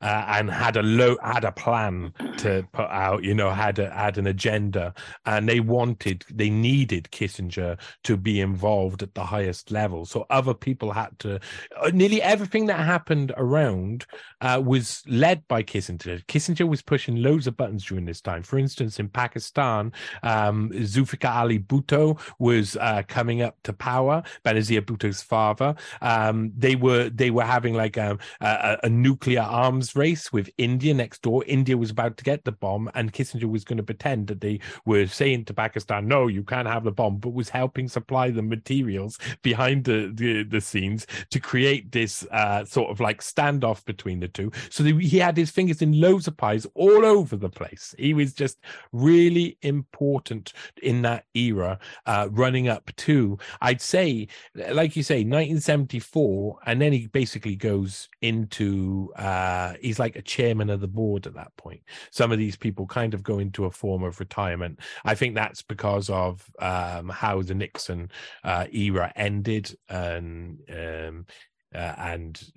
uh, 0.02 0.26
and 0.28 0.52
had 0.52 0.78
a 0.78 0.84
low 0.84 1.18
had 1.24 1.46
a 1.46 1.52
plan 1.52 2.14
to 2.38 2.68
put 2.74 2.90
out. 2.92 3.24
You 3.24 3.34
know, 3.34 3.50
had 3.50 3.80
a, 3.80 3.90
had 3.90 4.20
an 4.20 4.28
agenda, 4.28 4.94
and 5.26 5.50
they 5.50 5.60
wanted, 5.60 6.26
they 6.32 6.52
needed 6.52 7.10
Kissinger 7.12 7.80
to 8.04 8.16
be 8.16 8.40
involved 8.40 9.02
at 9.02 9.16
the 9.16 9.26
highest 9.26 9.72
level. 9.72 10.06
So 10.06 10.28
other 10.30 10.54
people 10.54 10.92
had 10.92 11.18
to. 11.20 11.40
Uh, 11.82 11.90
nearly 11.92 12.22
everything 12.22 12.68
that 12.68 12.80
happened 12.80 13.34
around 13.38 14.06
uh, 14.42 14.62
was 14.64 15.02
led 15.08 15.48
by 15.48 15.64
Kissinger. 15.64 16.24
Kissinger 16.28 16.70
was 16.70 16.84
pushing 16.84 17.16
loads 17.16 17.48
of 17.48 17.58
buttons 17.58 17.84
during 17.84 18.06
this 18.06 18.22
time. 18.22 18.44
For 18.44 18.60
instance, 18.60 19.00
in 19.00 19.10
Pakistan. 19.10 19.92
Um, 20.22 20.70
Zulfikar 20.84 21.36
Ali 21.36 21.60
Bhutto 21.60 22.20
was 22.40 22.78
uh, 22.78 23.04
coming 23.08 23.42
up 23.42 23.58
to 23.64 23.74
power. 23.74 24.24
Benazir 24.46 24.82
Bhutto's 24.82 25.22
father. 25.22 25.76
Um, 26.02 26.52
they 26.58 26.76
were 26.76 27.10
they 27.10 27.32
were 27.32 27.44
having 27.44 27.74
like 27.74 27.98
um, 27.98 28.20
a, 28.42 28.78
a, 28.84 28.90
nuclear 28.90 29.42
arms 29.42 29.96
race 29.96 30.32
with 30.32 30.50
India 30.58 30.94
next 30.94 31.22
door. 31.22 31.44
India 31.48 31.78
was 31.78 31.92
about 31.92 32.18
to 32.18 32.24
get 32.24 32.44
the 32.46 32.52
bomb, 32.52 32.90
and 32.96 33.14
Kissinger 33.14 33.50
was 33.50 33.64
going 33.64 33.78
to 33.78 33.84
pretend 33.84 34.28
that 34.28 34.42
they 34.42 34.60
were 34.86 35.08
saying 35.08 35.46
to 35.46 35.54
Pakistan, 35.54 36.08
"No, 36.08 36.28
you 36.28 36.44
can't 36.44 36.68
have 36.68 36.84
the 36.84 36.92
bomb," 36.92 37.18
but 37.18 37.34
was 37.34 37.50
helping 37.50 37.88
supply 37.88 38.30
the 38.30 38.42
materials 38.42 39.18
behind 39.42 39.86
the 39.86 40.12
the, 40.14 40.44
the 40.44 40.62
scenes 40.62 41.08
to 41.30 41.40
create 41.40 41.92
this 41.92 42.26
uh, 42.32 42.66
sort 42.66 42.90
of 42.90 43.00
like 43.00 43.22
standoff 43.22 43.86
between 43.86 44.20
the 44.20 44.28
two. 44.28 44.52
So 44.70 44.84
the, 44.84 44.98
he 45.00 45.18
had 45.18 45.38
his 45.38 45.50
fingers 45.50 45.82
in 45.82 46.00
loads 46.00 46.28
of 46.28 46.38
pies 46.38 46.68
all 46.76 47.06
over 47.06 47.36
the 47.36 47.50
place. 47.50 47.96
He 47.98 48.14
was 48.14 48.34
just 48.34 48.60
really 48.92 49.58
important 49.62 50.54
in 50.82 51.02
that 51.04 51.26
era, 51.34 51.80
uh, 52.06 52.28
running 52.32 52.68
up 52.68 52.92
to, 52.98 53.38
I'd 53.62 53.82
say, 53.82 54.28
like 54.56 54.96
you 54.96 55.04
say, 55.04 55.18
1974, 55.18 56.60
and 56.66 56.82
then 56.82 56.94
he 56.94 57.08
basically 57.08 57.56
goes 57.56 58.10
into, 58.22 59.12
uh, 59.16 59.74
he's 59.82 60.00
like 60.00 60.16
a 60.16 60.22
chairman 60.22 60.70
of 60.70 60.82
the 60.82 60.88
board 60.88 61.28
at 61.28 61.36
that 61.36 61.56
point. 61.58 61.82
Some 62.12 62.32
of 62.32 62.38
these 62.38 62.56
people 62.56 62.86
kind 62.88 63.14
of 63.14 63.24
go 63.24 63.40
into 63.40 63.66
a 63.66 63.72
form 63.72 64.04
of 64.04 64.20
retirement. 64.20 64.80
I 65.06 65.16
think 65.16 65.36
that's 65.36 65.62
because 65.62 66.10
of 66.10 66.50
um, 66.60 67.10
how 67.10 67.42
the 67.42 67.56
Nixon 67.56 68.12
uh, 68.44 68.66
era 68.72 69.12
ended 69.16 69.76
and 69.90 70.60
um, 70.70 71.26
uh, 71.74 71.96
and 71.98 72.52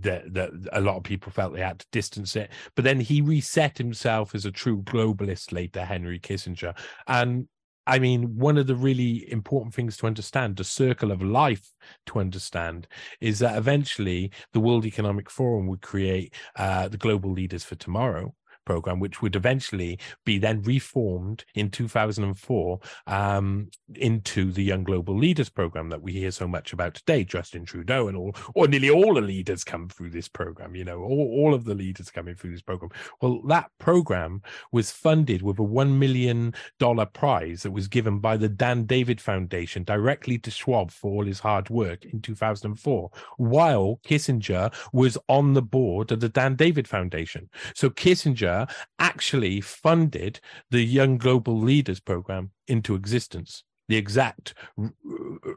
that 0.00 0.32
that 0.32 0.50
a 0.72 0.80
lot 0.80 0.96
of 0.96 1.02
people 1.02 1.30
felt 1.30 1.54
they 1.54 1.60
had 1.60 1.80
to 1.80 1.86
distance 1.92 2.34
it. 2.36 2.50
But 2.74 2.84
then 2.84 3.00
he 3.00 3.20
reset 3.20 3.76
himself 3.76 4.34
as 4.34 4.46
a 4.46 4.50
true 4.50 4.82
globalist 4.82 5.52
later, 5.52 5.84
Henry 5.84 6.18
Kissinger, 6.18 6.74
and 7.06 7.46
I 7.86 7.98
mean, 7.98 8.36
one 8.36 8.56
of 8.56 8.66
the 8.66 8.76
really 8.76 9.30
important 9.30 9.74
things 9.74 9.96
to 9.98 10.06
understand, 10.06 10.56
the 10.56 10.64
circle 10.64 11.10
of 11.10 11.22
life 11.22 11.70
to 12.06 12.18
understand, 12.18 12.86
is 13.20 13.38
that 13.40 13.56
eventually 13.58 14.30
the 14.52 14.60
World 14.60 14.86
Economic 14.86 15.30
Forum 15.30 15.66
would 15.66 15.82
create 15.82 16.34
uh, 16.56 16.88
the 16.88 16.96
global 16.96 17.30
leaders 17.30 17.64
for 17.64 17.74
tomorrow 17.74 18.34
program, 18.64 19.00
which 19.00 19.22
would 19.22 19.36
eventually 19.36 19.98
be 20.24 20.38
then 20.38 20.62
reformed 20.62 21.44
in 21.54 21.70
2004 21.70 22.80
um, 23.06 23.68
into 23.96 24.52
the 24.52 24.62
Young 24.62 24.84
Global 24.84 25.16
Leaders 25.16 25.48
program 25.48 25.88
that 25.90 26.02
we 26.02 26.12
hear 26.12 26.30
so 26.30 26.48
much 26.48 26.72
about 26.72 26.94
today. 26.94 27.24
Justin 27.24 27.64
Trudeau 27.64 28.08
and 28.08 28.16
all, 28.16 28.34
or 28.54 28.68
nearly 28.68 28.90
all 28.90 29.14
the 29.14 29.20
leaders 29.20 29.64
come 29.64 29.88
through 29.88 30.10
this 30.10 30.28
program. 30.28 30.74
You 30.74 30.84
know, 30.84 31.00
all, 31.00 31.34
all 31.38 31.54
of 31.54 31.64
the 31.64 31.74
leaders 31.74 32.10
coming 32.10 32.34
through 32.34 32.52
this 32.52 32.62
program. 32.62 32.90
Well, 33.20 33.40
that 33.48 33.70
program 33.78 34.42
was 34.72 34.90
funded 34.90 35.42
with 35.42 35.58
a 35.58 35.62
one 35.62 35.98
million 35.98 36.54
dollar 36.78 37.06
prize 37.06 37.62
that 37.62 37.72
was 37.72 37.88
given 37.88 38.18
by 38.18 38.36
the 38.36 38.48
Dan 38.48 38.84
David 38.84 39.20
Foundation 39.20 39.84
directly 39.84 40.38
to 40.38 40.50
Schwab 40.50 40.90
for 40.90 41.12
all 41.12 41.24
his 41.24 41.40
hard 41.40 41.70
work 41.70 42.04
in 42.04 42.20
2004, 42.20 43.10
while 43.36 44.00
Kissinger 44.06 44.72
was 44.92 45.18
on 45.28 45.54
the 45.54 45.62
board 45.62 46.12
of 46.12 46.20
the 46.20 46.28
Dan 46.28 46.56
David 46.56 46.88
Foundation. 46.88 47.48
So 47.74 47.90
Kissinger 47.90 48.53
actually 48.98 49.60
funded 49.60 50.40
the 50.70 50.82
Young 50.82 51.18
Global 51.18 51.58
Leaders 51.58 52.00
Program 52.00 52.50
into 52.68 52.94
existence. 52.94 53.64
The 53.88 53.96
exact 53.96 54.54
r- 54.78 54.92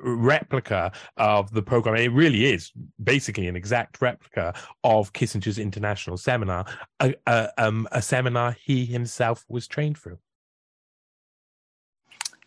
replica 0.04 0.92
of 1.16 1.52
the 1.52 1.62
program. 1.62 1.96
It 1.96 2.12
really 2.12 2.46
is 2.46 2.72
basically 3.02 3.48
an 3.48 3.56
exact 3.56 4.02
replica 4.02 4.54
of 4.84 5.14
Kissinger's 5.14 5.58
international 5.58 6.18
seminar, 6.18 6.66
a, 7.00 7.16
a, 7.26 7.50
um, 7.58 7.88
a 7.92 8.02
seminar 8.02 8.58
he 8.62 8.86
himself 8.86 9.46
was 9.48 9.66
trained 9.66 9.98
through. 9.98 10.20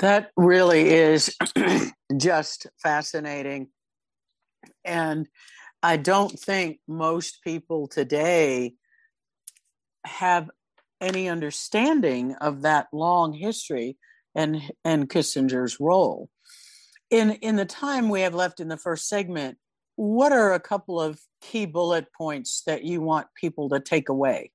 That 0.00 0.30
really 0.36 0.88
is 0.88 1.34
just 2.16 2.66
fascinating. 2.82 3.68
And 4.84 5.28
I 5.82 5.96
don't 5.96 6.38
think 6.38 6.78
most 6.86 7.42
people 7.42 7.86
today 7.86 8.74
have 10.04 10.50
any 11.00 11.28
understanding 11.28 12.34
of 12.36 12.62
that 12.62 12.88
long 12.92 13.32
history 13.32 13.96
and 14.34 14.60
and 14.84 15.08
Kissinger's 15.08 15.80
role. 15.80 16.28
In 17.10 17.32
in 17.32 17.56
the 17.56 17.64
time 17.64 18.08
we 18.08 18.20
have 18.20 18.34
left 18.34 18.60
in 18.60 18.68
the 18.68 18.76
first 18.76 19.08
segment, 19.08 19.58
what 19.96 20.32
are 20.32 20.52
a 20.52 20.60
couple 20.60 21.00
of 21.00 21.20
key 21.40 21.66
bullet 21.66 22.06
points 22.16 22.62
that 22.66 22.84
you 22.84 23.00
want 23.00 23.26
people 23.34 23.68
to 23.70 23.80
take 23.80 24.08
away? 24.08 24.52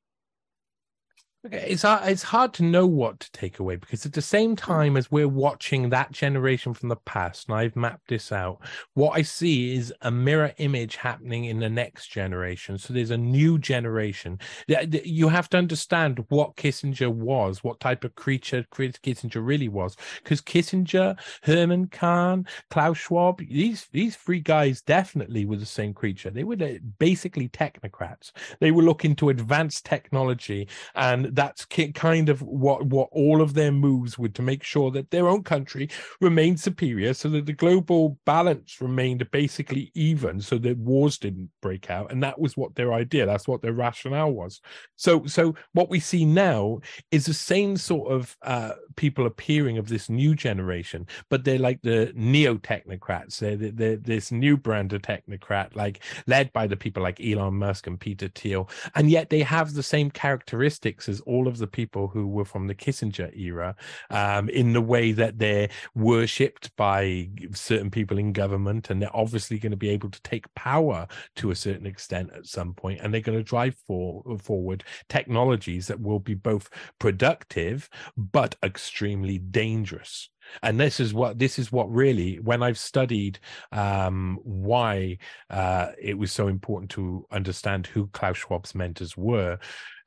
It's 1.52 1.84
it's 1.86 2.24
hard 2.24 2.54
to 2.56 2.64
know 2.64 2.88
what 2.88 3.20
to 3.20 3.32
take 3.32 3.60
away 3.60 3.76
because 3.76 4.06
at 4.06 4.14
the 4.14 4.22
same 4.22 4.52
hmm. 4.52 4.56
time 4.56 4.98
as 4.98 5.12
we're 5.12 5.28
watching 5.28 5.90
that 5.90 6.12
generation 6.12 6.74
from 6.74 6.90
the 6.90 6.96
past, 6.96 7.48
and 7.48 7.58
I've 7.58 7.76
mapped 7.76 8.08
this 8.08 8.32
out, 8.32 8.62
what 8.94 9.18
I 9.18 9.22
see 9.22 9.76
is 9.76 9.94
a 10.02 10.12
mirror 10.12 10.54
image 10.58 10.96
happening 10.96 11.46
in 11.46 11.60
the 11.60 11.70
next 11.70 12.08
generation. 12.08 12.78
So 12.78 12.94
there's 12.94 13.12
a 13.12 13.18
new 13.18 13.58
generation. 13.58 14.40
You 14.68 15.30
have 15.30 15.50
to 15.50 15.58
understand 15.58 16.24
what 16.30 16.56
Kissinger 16.56 17.12
was, 17.12 17.64
what 17.64 17.80
type 17.80 18.04
of 18.04 18.16
creature 18.16 18.66
Kissinger 18.72 19.46
really 19.46 19.70
was, 19.70 19.96
because 20.24 20.42
Kissinger, 20.42 21.18
Herman 21.44 21.88
Kahn, 21.88 22.48
Klaus 22.70 22.98
Schwab, 22.98 23.40
these 23.40 23.88
these 23.92 24.16
three 24.16 24.40
guys 24.40 24.82
definitely 24.82 25.46
were 25.46 25.58
the 25.58 25.66
same 25.66 25.94
creature. 25.94 26.30
They 26.30 26.44
were 26.44 26.58
basically 27.00 27.50
technocrats. 27.50 28.32
They 28.60 28.72
were 28.72 28.84
looking 28.84 29.16
to 29.18 29.30
advance 29.30 29.82
technology 29.82 30.68
and 30.96 31.35
that's 31.36 31.66
kind 31.66 32.30
of 32.30 32.42
what 32.42 32.86
what 32.86 33.10
all 33.12 33.42
of 33.42 33.54
their 33.54 33.72
moves 33.72 34.18
would 34.18 34.34
to 34.36 34.42
make 34.42 34.64
sure 34.64 34.92
that 34.92 35.12
their 35.12 35.28
own 35.28 35.44
country 35.44 35.90
remained 36.22 36.60
superior, 36.60 37.14
so 37.14 37.30
that 37.30 37.46
the 37.46 37.54
global 37.54 38.18
balance 38.26 38.82
remained 38.82 39.30
basically 39.32 39.92
even, 39.94 40.42
so 40.42 40.58
that 40.58 40.78
wars 40.78 41.18
didn't 41.18 41.50
break 41.62 41.90
out, 41.90 42.12
and 42.12 42.24
that 42.24 42.40
was 42.40 42.58
what 42.58 42.76
their 42.76 42.94
idea. 42.94 43.26
That's 43.26 43.48
what 43.48 43.62
their 43.62 43.74
rationale 43.74 44.32
was. 44.32 44.62
So, 44.96 45.26
so 45.26 45.56
what 45.74 45.90
we 45.90 46.00
see 46.00 46.26
now 46.26 46.80
is 47.12 47.26
the 47.26 47.34
same 47.34 47.78
sort 47.78 48.12
of 48.12 48.38
uh, 48.42 48.74
people 48.96 49.26
appearing 49.26 49.78
of 49.78 49.90
this 49.90 50.10
new 50.10 50.36
generation, 50.36 51.08
but 51.30 51.44
they're 51.44 51.60
like 51.60 51.82
the 51.82 52.12
neo 52.16 52.56
technocrats. 52.56 53.40
They're, 53.40 53.56
they're, 53.56 53.98
this 53.98 54.32
new 54.32 54.58
brand 54.58 54.94
of 54.94 55.02
technocrat, 55.02 55.76
like 55.76 56.04
led 56.28 56.54
by 56.54 56.68
the 56.68 56.78
people 56.78 57.04
like 57.04 57.20
Elon 57.22 57.56
Musk 57.56 57.88
and 57.88 58.00
Peter 58.00 58.30
Thiel, 58.30 58.70
and 58.96 59.10
yet 59.10 59.30
they 59.30 59.42
have 59.42 59.74
the 59.74 59.84
same 59.84 60.10
characteristics 60.12 61.10
as 61.10 61.22
all 61.26 61.48
of 61.48 61.58
the 61.58 61.68
people 61.68 62.08
who 62.08 62.28
were 62.28 62.46
from 62.46 62.68
the 62.68 62.76
Kissinger 62.76 63.36
era 63.36 63.76
um, 64.10 64.50
in 64.50 64.74
the 64.74 64.82
way 64.82 65.12
that 65.12 65.40
they're 65.40 65.70
worshipped 65.94 66.76
by 66.76 67.30
certain 67.54 67.92
people 67.92 68.18
in 68.18 68.34
government, 68.34 68.90
and 68.90 69.02
they're 69.02 69.16
obviously 69.16 69.60
going 69.60 69.72
to 69.72 69.78
be 69.78 69.90
able 69.90 70.10
to 70.10 70.22
take 70.22 70.54
power 70.56 71.08
to 71.36 71.52
a 71.52 71.56
certain 71.56 71.86
extent 71.86 72.32
at 72.36 72.46
some 72.46 72.74
point, 72.74 73.00
and 73.02 73.14
they're 73.14 73.22
going 73.22 73.38
to 73.38 73.44
drive 73.44 73.76
for, 73.88 74.24
forward 74.40 74.84
technologies 75.10 75.88
that 75.88 76.02
will 76.02 76.20
be 76.20 76.34
both 76.34 76.70
productive 77.00 77.90
but 78.18 78.56
extremely 78.64 79.38
dangerous 79.38 80.30
and 80.64 80.80
this 80.80 81.00
is 81.00 81.14
what 81.14 81.38
this 81.40 81.60
is 81.60 81.72
what 81.72 81.92
really 81.92 82.38
when 82.38 82.64
i've 82.64 82.78
studied 82.78 83.40
um, 83.72 84.40
why 84.44 85.18
uh, 85.50 85.88
it 86.02 86.18
was 86.18 86.32
so 86.32 86.48
important 86.48 86.90
to 86.90 87.26
understand 87.32 87.88
who 87.88 88.08
klaus 88.08 88.38
schwab's 88.38 88.76
mentors 88.76 89.16
were 89.18 89.58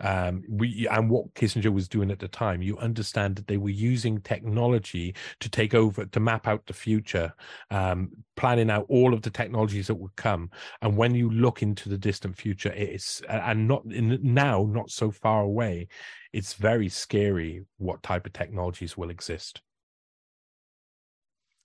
um, 0.00 0.44
we 0.48 0.86
and 0.88 1.10
what 1.10 1.32
kissinger 1.34 1.72
was 1.72 1.88
doing 1.88 2.10
at 2.10 2.20
the 2.20 2.28
time 2.28 2.62
you 2.62 2.78
understand 2.78 3.34
that 3.36 3.46
they 3.46 3.56
were 3.56 3.68
using 3.68 4.20
technology 4.20 5.14
to 5.40 5.48
take 5.48 5.74
over 5.74 6.04
to 6.06 6.20
map 6.20 6.46
out 6.46 6.64
the 6.66 6.72
future 6.72 7.32
um, 7.70 8.10
planning 8.36 8.70
out 8.70 8.86
all 8.88 9.12
of 9.12 9.22
the 9.22 9.30
technologies 9.30 9.88
that 9.88 9.96
would 9.96 10.14
come. 10.14 10.48
And 10.80 10.96
when 10.96 11.12
you 11.12 11.28
look 11.28 11.60
into 11.62 11.88
the 11.88 11.98
distant 11.98 12.36
future 12.36 12.72
it's 12.76 13.20
and 13.28 13.66
not 13.66 13.84
in 13.86 14.18
now 14.22 14.64
not 14.70 14.90
so 14.90 15.10
far 15.10 15.42
away 15.42 15.88
it's 16.32 16.54
very 16.54 16.88
scary 16.88 17.64
what 17.78 18.02
type 18.02 18.26
of 18.26 18.32
technologies 18.32 18.96
will 18.96 19.10
exist 19.10 19.62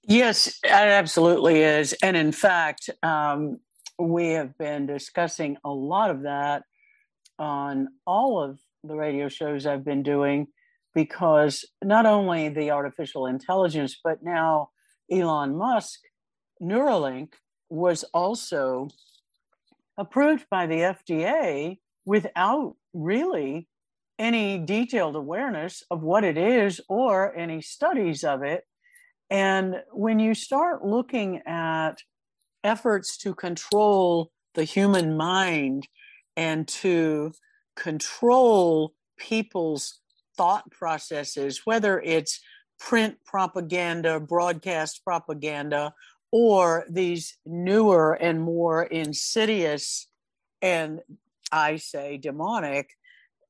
Yes, 0.06 0.48
it 0.64 0.70
absolutely 0.70 1.62
is. 1.62 1.94
And 2.04 2.18
in 2.18 2.32
fact, 2.32 2.90
um, 3.04 3.60
we 3.98 4.30
have 4.30 4.58
been 4.58 4.86
discussing 4.86 5.58
a 5.64 5.70
lot 5.70 6.10
of 6.10 6.24
that 6.24 6.64
on 7.40 7.88
all 8.06 8.42
of 8.44 8.60
the 8.84 8.96
radio 8.96 9.30
shows 9.30 9.66
I've 9.66 9.86
been 9.86 10.04
doing 10.04 10.48
because 10.94 11.66
not 11.84 12.06
only 12.06 12.50
the 12.50 12.72
artificial 12.72 13.26
intelligence, 13.28 13.98
but 14.04 14.22
now 14.22 14.70
Elon 15.12 15.58
Musk, 15.58 16.00
Neuralink 16.62 17.30
was 17.70 18.04
also 18.14 18.90
approved 19.98 20.46
by 20.50 20.68
the 20.68 20.76
FDA 20.80 21.80
without 22.06 22.76
really 22.94 23.68
any 24.20 24.60
detailed 24.60 25.16
awareness 25.16 25.84
of 25.90 26.02
what 26.04 26.24
it 26.24 26.38
is 26.38 26.82
or 26.90 27.36
any 27.36 27.62
studies 27.62 28.24
of 28.24 28.44
it. 28.44 28.64
And 29.30 29.82
when 29.92 30.20
you 30.20 30.34
start 30.34 30.86
looking 30.86 31.42
at 31.46 31.96
efforts 32.64 33.18
to 33.18 33.34
control 33.34 34.32
the 34.54 34.64
human 34.64 35.18
mind 35.18 35.88
and 36.36 36.68
to 36.68 37.34
control 37.76 38.94
people's 39.18 40.00
thought 40.38 40.70
processes, 40.72 41.62
whether 41.66 42.00
it's 42.00 42.40
print 42.80 43.18
propaganda, 43.26 44.20
broadcast 44.20 45.04
propaganda, 45.04 45.94
or 46.32 46.86
these 46.90 47.38
newer 47.46 48.14
and 48.14 48.42
more 48.42 48.84
insidious 48.84 50.08
and 50.62 51.02
I 51.52 51.76
say 51.76 52.18
demonic 52.18 52.90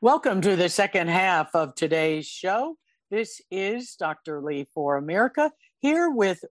Welcome 0.00 0.40
to 0.40 0.56
the 0.56 0.68
second 0.68 1.08
half 1.08 1.54
of 1.54 1.74
today's 1.74 2.26
show. 2.26 2.76
This 3.10 3.40
is 3.50 3.96
Dr. 3.96 4.40
Lee 4.40 4.66
for 4.74 4.96
America 4.96 5.52
here 5.78 6.10
with 6.10 6.42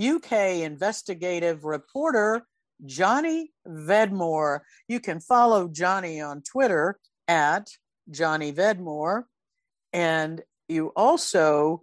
UK 0.00 0.32
investigative 0.62 1.64
reporter 1.64 2.46
Johnny 2.84 3.52
Vedmore. 3.66 4.60
You 4.88 5.00
can 5.00 5.20
follow 5.20 5.68
Johnny 5.68 6.20
on 6.20 6.42
Twitter 6.42 6.98
at 7.28 7.68
Johnny 8.10 8.52
Vedmore. 8.52 9.24
And 9.92 10.42
you 10.68 10.88
also 10.96 11.82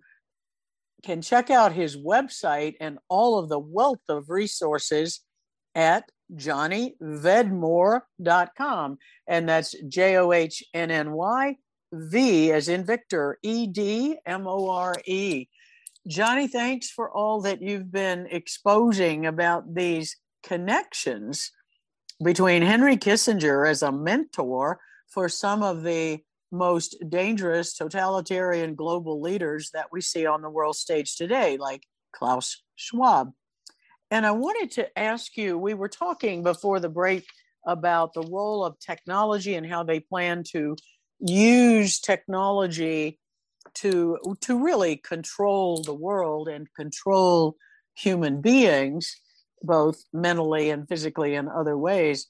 can 1.03 1.21
check 1.21 1.49
out 1.49 1.71
his 1.71 1.95
website 1.95 2.75
and 2.79 2.97
all 3.07 3.39
of 3.39 3.47
the 3.49 3.59
wealth 3.59 4.01
of 4.09 4.29
resources 4.29 5.21
at 5.75 6.09
johnnyvedmore.com. 6.35 8.97
And 9.27 9.49
that's 9.49 9.75
J 9.87 10.17
O 10.17 10.31
H 10.31 10.63
N 10.73 10.89
N 10.91 11.11
Y 11.11 11.57
V 11.93 12.51
as 12.51 12.67
in 12.69 12.85
Victor, 12.85 13.39
E 13.41 13.65
D 13.67 14.17
M 14.25 14.47
O 14.47 14.69
R 14.69 14.95
E. 15.05 15.47
Johnny, 16.07 16.47
thanks 16.47 16.89
for 16.89 17.11
all 17.11 17.41
that 17.41 17.61
you've 17.61 17.91
been 17.91 18.27
exposing 18.31 19.25
about 19.25 19.75
these 19.75 20.15
connections 20.43 21.51
between 22.23 22.61
Henry 22.61 22.97
Kissinger 22.97 23.69
as 23.69 23.81
a 23.81 23.91
mentor 23.91 24.79
for 25.07 25.29
some 25.29 25.63
of 25.63 25.83
the 25.83 26.19
most 26.51 26.97
dangerous 27.09 27.73
totalitarian 27.73 28.75
global 28.75 29.21
leaders 29.21 29.69
that 29.73 29.87
we 29.91 30.01
see 30.01 30.25
on 30.25 30.41
the 30.41 30.49
world 30.49 30.75
stage 30.75 31.15
today, 31.15 31.57
like 31.57 31.83
Klaus 32.11 32.63
Schwab. 32.75 33.31
And 34.11 34.25
I 34.25 34.31
wanted 34.31 34.71
to 34.71 34.99
ask 34.99 35.37
you 35.37 35.57
we 35.57 35.75
were 35.75 35.89
talking 35.89 36.41
before 36.41 36.79
the 36.79 36.89
break 36.89 37.25
about 37.65 38.13
the 38.13 38.23
role 38.23 38.65
of 38.65 38.79
technology 38.79 39.55
and 39.55 39.65
how 39.65 39.83
they 39.83 39.99
plan 39.99 40.43
to 40.51 40.75
use 41.19 41.99
technology 41.99 43.19
to 43.75 44.17
to 44.41 44.63
really 44.63 44.95
control 44.95 45.83
the 45.83 45.93
world 45.93 46.47
and 46.47 46.73
control 46.73 47.55
human 47.93 48.41
beings 48.41 49.15
both 49.61 50.03
mentally 50.13 50.69
and 50.69 50.87
physically 50.87 51.35
and 51.35 51.49
other 51.49 51.77
ways. 51.77 52.27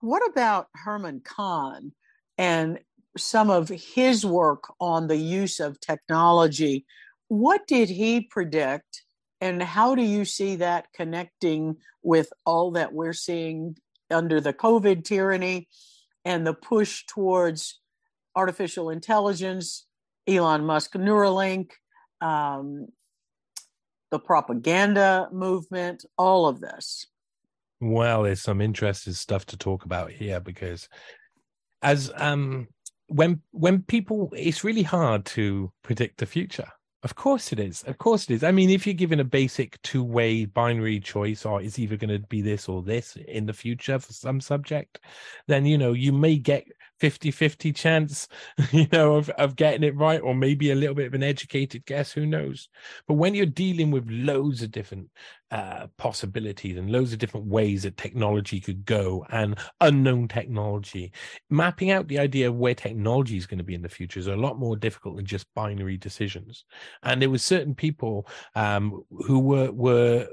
What 0.00 0.22
about 0.28 0.68
herman 0.74 1.20
kahn 1.24 1.92
and 2.36 2.78
some 3.16 3.50
of 3.50 3.68
his 3.68 4.24
work 4.24 4.64
on 4.80 5.06
the 5.06 5.16
use 5.16 5.60
of 5.60 5.80
technology? 5.80 6.86
What 7.28 7.66
did 7.66 7.88
he 7.88 8.22
predict 8.22 9.02
and 9.40 9.62
how 9.62 9.94
do 9.94 10.02
you 10.02 10.24
see 10.24 10.56
that 10.56 10.86
connecting 10.94 11.76
with 12.02 12.32
all 12.46 12.72
that 12.72 12.92
we're 12.92 13.12
seeing 13.12 13.76
under 14.10 14.40
the 14.40 14.52
covid 14.52 15.04
tyranny 15.04 15.68
and 16.24 16.46
the 16.46 16.54
push 16.54 17.04
towards 17.06 17.80
artificial 18.34 18.90
intelligence, 18.90 19.86
Elon 20.26 20.64
Musk 20.64 20.92
Neuralink, 20.94 21.70
um, 22.20 22.86
the 24.12 24.20
propaganda 24.20 25.28
movement, 25.32 26.04
all 26.16 26.46
of 26.46 26.60
this. 26.60 27.06
Well, 27.80 28.22
there's 28.22 28.42
some 28.42 28.60
interesting 28.60 29.14
stuff 29.14 29.46
to 29.46 29.56
talk 29.56 29.84
about 29.84 30.12
here 30.12 30.38
because 30.38 30.88
as 31.82 32.12
um 32.14 32.68
when 33.08 33.42
when 33.50 33.82
people 33.82 34.32
it's 34.36 34.62
really 34.62 34.84
hard 34.84 35.24
to 35.24 35.72
predict 35.82 36.18
the 36.18 36.26
future 36.26 36.68
of 37.04 37.16
course 37.16 37.52
it 37.52 37.58
is. 37.58 37.82
Of 37.82 37.98
course 37.98 38.24
it 38.24 38.34
is. 38.34 38.44
I 38.44 38.52
mean, 38.52 38.70
if 38.70 38.86
you're 38.86 38.94
given 38.94 39.18
a 39.18 39.24
basic 39.24 39.80
two 39.82 40.04
way 40.04 40.44
binary 40.44 41.00
choice, 41.00 41.44
or 41.44 41.60
it's 41.60 41.78
either 41.78 41.96
going 41.96 42.10
to 42.10 42.24
be 42.28 42.40
this 42.40 42.68
or 42.68 42.80
this 42.80 43.16
in 43.26 43.44
the 43.44 43.52
future 43.52 43.98
for 43.98 44.12
some 44.12 44.40
subject, 44.40 45.00
then, 45.48 45.66
you 45.66 45.76
know, 45.76 45.94
you 45.94 46.12
may 46.12 46.36
get 46.36 46.64
50 47.02 47.32
50 47.32 47.72
chance, 47.72 48.28
you 48.70 48.86
know, 48.92 49.16
of, 49.16 49.28
of 49.30 49.56
getting 49.56 49.82
it 49.82 49.96
right, 49.96 50.20
or 50.20 50.36
maybe 50.36 50.70
a 50.70 50.76
little 50.76 50.94
bit 50.94 51.08
of 51.08 51.14
an 51.14 51.24
educated 51.24 51.84
guess. 51.84 52.12
Who 52.12 52.26
knows? 52.26 52.68
But 53.08 53.14
when 53.14 53.34
you're 53.34 53.44
dealing 53.44 53.90
with 53.90 54.08
loads 54.08 54.62
of 54.62 54.70
different 54.70 55.08
uh, 55.50 55.88
possibilities 55.96 56.76
and 56.76 56.92
loads 56.92 57.12
of 57.12 57.18
different 57.18 57.46
ways 57.46 57.82
that 57.82 57.96
technology 57.96 58.60
could 58.60 58.84
go 58.84 59.26
and 59.30 59.58
unknown 59.80 60.28
technology. 60.28 61.10
Mapping 61.50 61.90
out 61.90 62.06
the 62.06 62.20
idea 62.20 62.48
of 62.48 62.54
where 62.54 62.74
technology 62.74 63.36
is 63.36 63.46
going 63.46 63.58
to 63.58 63.64
be 63.64 63.74
in 63.74 63.82
the 63.82 63.88
future 63.88 64.20
is 64.20 64.28
a 64.28 64.36
lot 64.36 64.60
more 64.60 64.76
difficult 64.76 65.16
than 65.16 65.26
just 65.26 65.52
binary 65.56 65.96
decisions. 65.96 66.64
And 67.02 67.20
there 67.20 67.30
were 67.30 67.38
certain 67.38 67.74
people 67.74 68.28
um, 68.54 69.02
who 69.10 69.40
were 69.40 69.72
were 69.72 70.28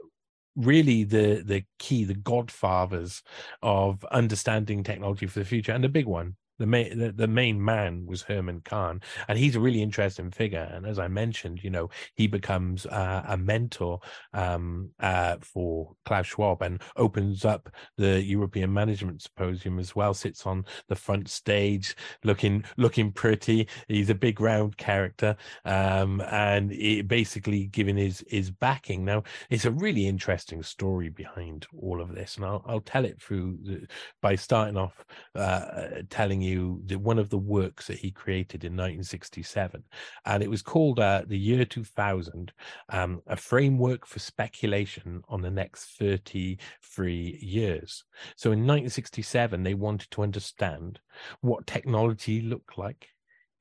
really 0.55 1.03
the 1.03 1.41
the 1.43 1.63
key, 1.79 2.03
the 2.03 2.13
godfathers 2.13 3.23
of 3.63 4.05
understanding 4.11 4.83
technology 4.83 5.25
for 5.25 5.39
the 5.39 5.45
future, 5.45 5.71
and 5.71 5.83
the 5.83 5.89
big 5.89 6.05
one 6.05 6.35
the 6.59 6.67
main 6.67 6.97
the, 6.97 7.11
the, 7.11 7.27
main 7.27 7.63
man 7.63 8.05
was 8.05 8.21
Herman 8.21 8.61
Kahn, 8.63 9.01
and 9.27 9.39
he's 9.39 9.55
a 9.55 9.59
really 9.59 9.81
interesting 9.81 10.29
figure. 10.29 10.69
And 10.71 10.85
as 10.85 10.99
I 10.99 11.07
mentioned, 11.07 11.63
you 11.63 11.69
know, 11.69 11.89
he 12.15 12.27
becomes 12.27 12.85
uh, 12.85 13.23
a 13.27 13.37
mentor 13.37 13.99
um, 14.33 14.91
uh, 14.99 15.37
for 15.41 15.93
Klaus 16.05 16.27
Schwab 16.27 16.61
and 16.61 16.81
opens 16.97 17.45
up 17.45 17.69
the 17.97 18.21
European 18.21 18.73
Management 18.73 19.21
Symposium 19.21 19.79
as 19.79 19.95
well. 19.95 20.13
Sits 20.13 20.45
on 20.45 20.65
the 20.89 20.95
front 20.95 21.29
stage, 21.29 21.95
looking 22.23 22.63
looking 22.77 23.11
pretty. 23.11 23.67
He's 23.87 24.09
a 24.09 24.15
big 24.15 24.41
round 24.41 24.77
character, 24.77 25.37
um, 25.65 26.21
and 26.29 26.69
basically 27.07 27.67
giving 27.67 27.95
his 27.95 28.23
his 28.27 28.51
backing. 28.51 29.05
Now, 29.05 29.23
it's 29.49 29.65
a 29.65 29.71
really 29.71 30.07
interesting 30.07 30.61
story 30.61 31.09
behind 31.09 31.67
all 31.81 32.01
of 32.01 32.13
this, 32.13 32.35
and 32.35 32.45
I'll 32.45 32.63
I'll 32.67 32.81
tell 32.81 33.05
it 33.05 33.21
through 33.21 33.57
the, 33.63 33.87
by 34.21 34.35
starting 34.35 34.75
off 34.75 35.05
uh, 35.35 36.01
telling 36.09 36.41
you 36.41 36.48
you 36.49 36.81
the, 36.85 36.97
one 36.97 37.19
of 37.19 37.29
the 37.29 37.37
works 37.37 37.87
that 37.87 37.99
he 37.99 38.11
created 38.11 38.63
in 38.63 38.73
1967, 38.73 39.83
and 40.25 40.43
it 40.43 40.49
was 40.49 40.61
called 40.61 40.99
uh, 40.99 41.23
"The 41.27 41.37
Year 41.37 41.65
2000: 41.65 42.51
um, 42.89 43.21
A 43.27 43.35
Framework 43.35 44.05
for 44.05 44.19
Speculation 44.19 45.21
on 45.29 45.41
the 45.41 45.51
Next 45.51 45.97
33 45.97 47.39
Years." 47.41 48.03
So, 48.35 48.51
in 48.51 48.59
1967, 48.59 49.63
they 49.63 49.73
wanted 49.73 50.11
to 50.11 50.23
understand 50.23 50.99
what 51.41 51.67
technology 51.67 52.41
looked 52.41 52.77
like 52.77 53.07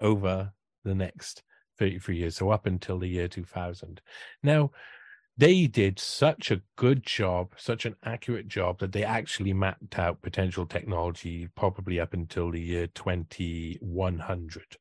over 0.00 0.52
the 0.84 0.94
next 0.94 1.42
33 1.78 2.16
years, 2.16 2.36
so 2.36 2.50
up 2.50 2.66
until 2.66 2.98
the 2.98 3.06
year 3.06 3.28
2000. 3.28 4.00
Now, 4.42 4.70
they 5.38 5.68
did 5.68 5.98
such 6.00 6.50
a 6.50 6.60
good 6.74 7.04
job, 7.04 7.52
such 7.56 7.86
an 7.86 7.94
accurate 8.02 8.48
job 8.48 8.80
that 8.80 8.90
they 8.90 9.04
actually 9.04 9.52
mapped 9.52 9.96
out 9.96 10.20
potential 10.20 10.66
technology 10.66 11.48
probably 11.54 12.00
up 12.00 12.12
until 12.12 12.50
the 12.50 12.60
year 12.60 12.88
2100 12.88 14.76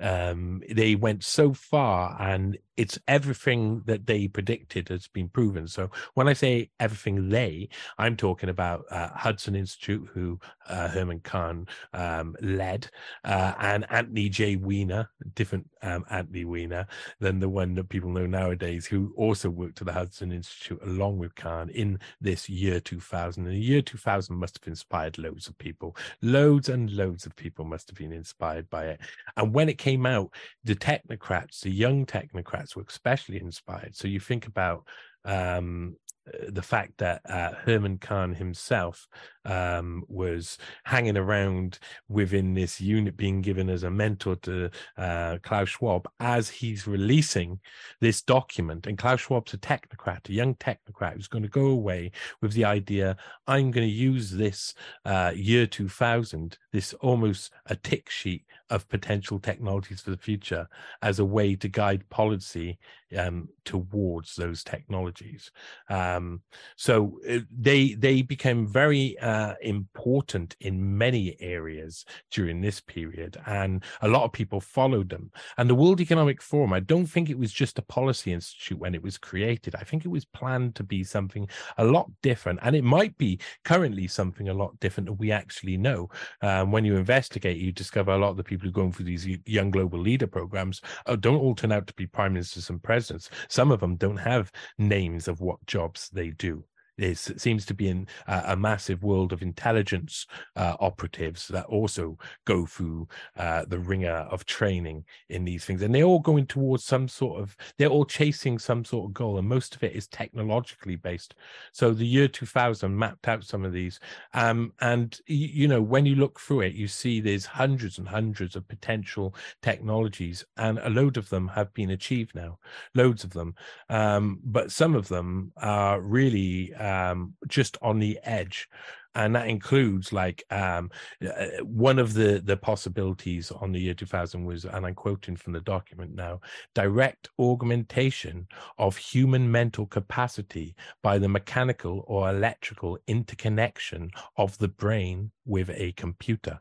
um, 0.00 0.62
they 0.70 0.94
went 0.94 1.24
so 1.24 1.52
far 1.52 2.16
and 2.20 2.58
it's 2.78 2.96
everything 3.08 3.82
that 3.86 4.06
they 4.06 4.28
predicted 4.28 4.88
has 4.88 5.08
been 5.08 5.28
proven. 5.28 5.66
So 5.66 5.90
when 6.14 6.28
I 6.28 6.32
say 6.32 6.70
everything 6.78 7.28
they, 7.28 7.68
I'm 7.98 8.16
talking 8.16 8.48
about 8.48 8.84
uh, 8.92 9.08
Hudson 9.16 9.56
Institute, 9.56 10.08
who 10.14 10.38
uh, 10.68 10.86
Herman 10.88 11.18
Kahn 11.18 11.66
um, 11.92 12.36
led, 12.40 12.88
uh, 13.24 13.54
and 13.58 13.84
Anthony 13.90 14.28
J. 14.28 14.54
Wiener, 14.54 15.10
different 15.34 15.68
um, 15.82 16.04
Anthony 16.08 16.44
Weiner 16.44 16.86
than 17.18 17.40
the 17.40 17.48
one 17.48 17.74
that 17.74 17.88
people 17.88 18.10
know 18.10 18.26
nowadays, 18.26 18.86
who 18.86 19.12
also 19.16 19.50
worked 19.50 19.80
at 19.80 19.88
the 19.88 19.92
Hudson 19.92 20.30
Institute 20.30 20.80
along 20.84 21.18
with 21.18 21.34
Kahn 21.34 21.70
in 21.70 21.98
this 22.20 22.48
year 22.48 22.78
2000. 22.78 23.44
And 23.44 23.52
the 23.52 23.58
year 23.58 23.82
2000 23.82 24.36
must 24.36 24.58
have 24.58 24.68
inspired 24.68 25.18
loads 25.18 25.48
of 25.48 25.58
people. 25.58 25.96
Loads 26.22 26.68
and 26.68 26.92
loads 26.92 27.26
of 27.26 27.34
people 27.34 27.64
must 27.64 27.88
have 27.88 27.98
been 27.98 28.12
inspired 28.12 28.70
by 28.70 28.86
it. 28.86 29.00
And 29.36 29.52
when 29.52 29.68
it 29.68 29.78
came 29.78 29.87
out, 29.96 30.32
the 30.64 30.74
technocrats, 30.74 31.60
the 31.60 31.70
young 31.70 32.06
technocrats, 32.06 32.76
were 32.76 32.84
especially 32.88 33.40
inspired. 33.40 33.96
So 33.96 34.08
you 34.08 34.20
think 34.20 34.46
about 34.46 34.86
um, 35.24 35.96
uh, 36.28 36.46
the 36.48 36.62
fact 36.62 36.98
that 36.98 37.20
uh, 37.28 37.52
Herman 37.64 37.98
Kahn 37.98 38.34
himself 38.34 39.06
um, 39.44 40.04
was 40.08 40.58
hanging 40.84 41.16
around 41.16 41.78
within 42.08 42.54
this 42.54 42.80
unit, 42.80 43.16
being 43.16 43.40
given 43.40 43.70
as 43.70 43.82
a 43.82 43.90
mentor 43.90 44.36
to 44.36 44.70
uh, 44.96 45.38
Klaus 45.42 45.70
Schwab 45.70 46.08
as 46.20 46.48
he's 46.48 46.86
releasing 46.86 47.60
this 48.00 48.22
document. 48.22 48.86
And 48.86 48.98
Klaus 48.98 49.20
Schwab's 49.20 49.54
a 49.54 49.58
technocrat, 49.58 50.28
a 50.28 50.32
young 50.32 50.54
technocrat 50.56 51.14
who's 51.14 51.28
going 51.28 51.44
to 51.44 51.48
go 51.48 51.66
away 51.66 52.10
with 52.40 52.52
the 52.52 52.64
idea 52.64 53.16
I'm 53.46 53.70
going 53.70 53.86
to 53.86 53.92
use 53.92 54.30
this 54.30 54.74
uh, 55.04 55.32
year 55.34 55.66
2000, 55.66 56.58
this 56.72 56.94
almost 56.94 57.52
a 57.66 57.76
tick 57.76 58.10
sheet 58.10 58.44
of 58.70 58.88
potential 58.88 59.38
technologies 59.38 60.00
for 60.00 60.10
the 60.10 60.16
future 60.16 60.68
as 61.02 61.18
a 61.18 61.24
way 61.24 61.54
to 61.56 61.68
guide 61.68 62.08
policy 62.10 62.78
um, 63.16 63.48
towards 63.64 64.34
those 64.34 64.62
technologies. 64.64 65.50
Um, 65.88 66.42
so 66.76 67.20
uh, 67.28 67.38
they 67.56 67.94
they 67.94 68.22
became 68.22 68.66
very 68.66 69.18
uh, 69.18 69.54
important 69.62 70.56
in 70.60 70.98
many 70.98 71.36
areas 71.40 72.04
during 72.30 72.60
this 72.60 72.80
period, 72.80 73.40
and 73.46 73.84
a 74.02 74.08
lot 74.08 74.24
of 74.24 74.32
people 74.32 74.60
followed 74.60 75.08
them. 75.08 75.30
And 75.56 75.68
the 75.68 75.74
World 75.74 76.00
Economic 76.00 76.42
Forum, 76.42 76.72
I 76.72 76.80
don't 76.80 77.06
think 77.06 77.30
it 77.30 77.38
was 77.38 77.52
just 77.52 77.78
a 77.78 77.82
policy 77.82 78.32
institute 78.32 78.78
when 78.78 78.94
it 78.94 79.02
was 79.02 79.18
created. 79.18 79.74
I 79.74 79.84
think 79.84 80.04
it 80.04 80.08
was 80.08 80.24
planned 80.24 80.74
to 80.76 80.82
be 80.82 81.04
something 81.04 81.48
a 81.78 81.84
lot 81.84 82.10
different, 82.22 82.60
and 82.62 82.76
it 82.76 82.84
might 82.84 83.16
be 83.18 83.40
currently 83.64 84.06
something 84.06 84.48
a 84.48 84.54
lot 84.54 84.78
different 84.80 85.06
that 85.06 85.14
we 85.14 85.32
actually 85.32 85.76
know. 85.76 86.10
Um, 86.42 86.72
when 86.72 86.84
you 86.84 86.96
investigate, 86.96 87.58
you 87.58 87.72
discover 87.72 88.12
a 88.12 88.18
lot 88.18 88.30
of 88.30 88.36
the 88.36 88.44
people 88.44 88.57
people 88.58 88.72
who 88.72 88.80
are 88.80 88.84
going 88.84 88.92
through 88.92 89.06
these 89.06 89.26
young 89.46 89.70
global 89.70 89.98
leader 89.98 90.26
programs 90.26 90.80
uh, 91.06 91.16
don't 91.16 91.40
all 91.40 91.54
turn 91.54 91.72
out 91.72 91.86
to 91.86 91.94
be 91.94 92.06
prime 92.06 92.32
ministers 92.34 92.70
and 92.70 92.82
presidents. 92.82 93.30
Some 93.48 93.70
of 93.70 93.80
them 93.80 93.96
don't 93.96 94.16
have 94.16 94.52
names 94.78 95.28
of 95.28 95.40
what 95.40 95.64
jobs 95.66 96.10
they 96.10 96.30
do 96.30 96.64
there 96.98 97.14
seems 97.14 97.64
to 97.66 97.74
be 97.74 97.88
in 97.88 98.06
uh, 98.26 98.42
a 98.46 98.56
massive 98.56 99.02
world 99.02 99.32
of 99.32 99.40
intelligence 99.40 100.26
uh, 100.56 100.76
operatives 100.80 101.48
that 101.48 101.64
also 101.66 102.18
go 102.44 102.66
through 102.66 103.08
uh, 103.36 103.64
the 103.66 103.78
ringer 103.78 104.26
of 104.30 104.44
training 104.44 105.04
in 105.28 105.44
these 105.44 105.64
things. 105.64 105.82
And 105.82 105.94
they're 105.94 106.02
all 106.02 106.18
going 106.18 106.46
towards 106.46 106.84
some 106.84 107.08
sort 107.08 107.40
of 107.40 107.56
they're 107.78 107.88
all 107.88 108.04
chasing 108.04 108.58
some 108.58 108.84
sort 108.84 109.08
of 109.08 109.14
goal 109.14 109.38
and 109.38 109.48
most 109.48 109.74
of 109.74 109.82
it 109.82 109.94
is 109.94 110.08
technologically 110.08 110.96
based. 110.96 111.34
So 111.72 111.92
the 111.92 112.06
year 112.06 112.28
2000 112.28 112.96
mapped 112.96 113.28
out 113.28 113.44
some 113.44 113.64
of 113.64 113.72
these 113.72 114.00
um, 114.34 114.72
and 114.80 115.18
you 115.26 115.68
know 115.68 115.80
when 115.80 116.04
you 116.04 116.16
look 116.16 116.40
through 116.40 116.62
it 116.62 116.74
you 116.74 116.88
see 116.88 117.20
there's 117.20 117.46
hundreds 117.46 117.98
and 117.98 118.08
hundreds 118.08 118.56
of 118.56 118.66
potential 118.68 119.34
technologies 119.62 120.44
and 120.56 120.78
a 120.78 120.90
load 120.90 121.16
of 121.16 121.28
them 121.28 121.48
have 121.48 121.72
been 121.74 121.90
achieved 121.90 122.34
now 122.34 122.58
loads 122.94 123.24
of 123.24 123.30
them. 123.30 123.54
Um, 123.88 124.40
but 124.44 124.72
some 124.72 124.94
of 124.94 125.08
them 125.08 125.52
are 125.56 126.00
really 126.00 126.74
uh, 126.74 126.87
um, 126.88 127.34
just 127.48 127.76
on 127.82 127.98
the 127.98 128.18
edge 128.22 128.68
and 129.14 129.34
that 129.34 129.48
includes 129.48 130.12
like 130.12 130.44
um, 130.50 130.90
uh, 131.26 131.46
one 131.62 131.98
of 131.98 132.14
the 132.14 132.40
the 132.44 132.56
possibilities 132.56 133.50
on 133.50 133.72
the 133.72 133.80
year 133.80 133.94
2000 133.94 134.44
was 134.44 134.64
and 134.64 134.86
i'm 134.86 134.94
quoting 134.94 135.34
from 135.34 135.52
the 135.52 135.60
document 135.60 136.14
now 136.14 136.40
direct 136.74 137.28
augmentation 137.38 138.46
of 138.78 138.96
human 138.96 139.50
mental 139.50 139.86
capacity 139.86 140.74
by 141.02 141.18
the 141.18 141.28
mechanical 141.28 142.04
or 142.06 142.30
electrical 142.30 142.98
interconnection 143.06 144.10
of 144.36 144.56
the 144.58 144.68
brain 144.68 145.30
with 145.44 145.70
a 145.70 145.92
computer. 145.92 146.60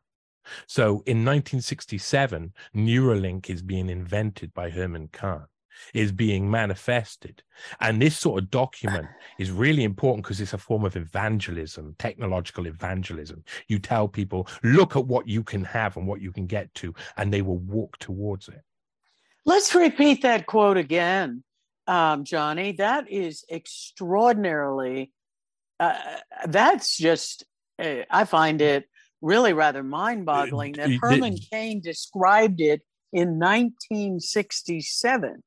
So 0.65 1.03
in 1.05 1.25
1967 1.25 2.53
neuralink 2.75 3.49
is 3.49 3.61
being 3.61 3.89
invented 3.89 4.53
by 4.53 4.69
herman 4.69 5.09
kahn 5.11 5.45
is 5.93 6.11
being 6.11 6.49
manifested. 6.49 7.41
And 7.79 8.01
this 8.01 8.17
sort 8.17 8.43
of 8.43 8.49
document 8.49 9.07
is 9.39 9.51
really 9.51 9.83
important 9.83 10.23
because 10.23 10.41
it's 10.41 10.53
a 10.53 10.57
form 10.57 10.85
of 10.85 10.95
evangelism, 10.95 11.95
technological 11.97 12.67
evangelism. 12.67 13.43
You 13.67 13.79
tell 13.79 14.07
people, 14.07 14.47
look 14.63 14.95
at 14.95 15.05
what 15.05 15.27
you 15.27 15.43
can 15.43 15.63
have 15.65 15.97
and 15.97 16.07
what 16.07 16.21
you 16.21 16.31
can 16.31 16.47
get 16.47 16.73
to, 16.75 16.93
and 17.17 17.33
they 17.33 17.41
will 17.41 17.59
walk 17.59 17.97
towards 17.99 18.47
it. 18.47 18.61
Let's 19.45 19.73
repeat 19.73 20.23
that 20.23 20.45
quote 20.45 20.77
again, 20.77 21.43
um, 21.87 22.25
Johnny. 22.25 22.73
That 22.73 23.09
is 23.09 23.45
extraordinarily, 23.49 25.13
uh, 25.79 25.97
that's 26.47 26.97
just, 26.97 27.45
uh, 27.79 28.01
I 28.09 28.25
find 28.25 28.61
it 28.61 28.85
really 29.21 29.53
rather 29.53 29.83
mind 29.83 30.25
boggling 30.25 30.73
that 30.73 30.91
Herman 31.01 31.37
Cain 31.49 31.81
described 31.81 32.61
it 32.61 32.81
in 33.13 33.39
1967 33.39 35.43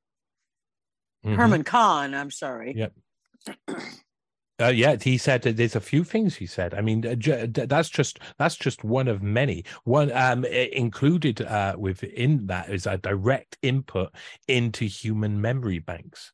Mm-hmm. 1.25 1.35
Herman 1.35 1.65
Kahn, 1.65 2.15
I'm 2.15 2.31
sorry. 2.31 2.75
Yep. 2.77 2.93
Uh, 4.61 4.69
yeah, 4.69 4.97
he 5.01 5.17
said 5.17 5.43
there's 5.43 5.77
a 5.77 5.81
few 5.81 6.05
things 6.05 6.37
he 6.37 6.47
said. 6.47 6.75
I 6.75 6.83
mean, 6.83 7.07
uh, 7.07 7.47
that's 7.49 7.89
just 7.89 8.21
that's 8.39 8.57
just 8.57 8.85
one 8.85 9.09
of 9.09 9.23
many. 9.23 9.65
One 9.85 10.13
um, 10.13 10.45
included 10.45 11.41
uh, 11.41 11.77
within 11.79 12.47
that 12.49 12.69
is 12.69 12.87
a 12.87 12.99
direct 12.99 13.57
input 13.63 14.15
into 14.49 14.85
human 14.85 15.41
memory 15.41 15.79
banks, 15.79 16.33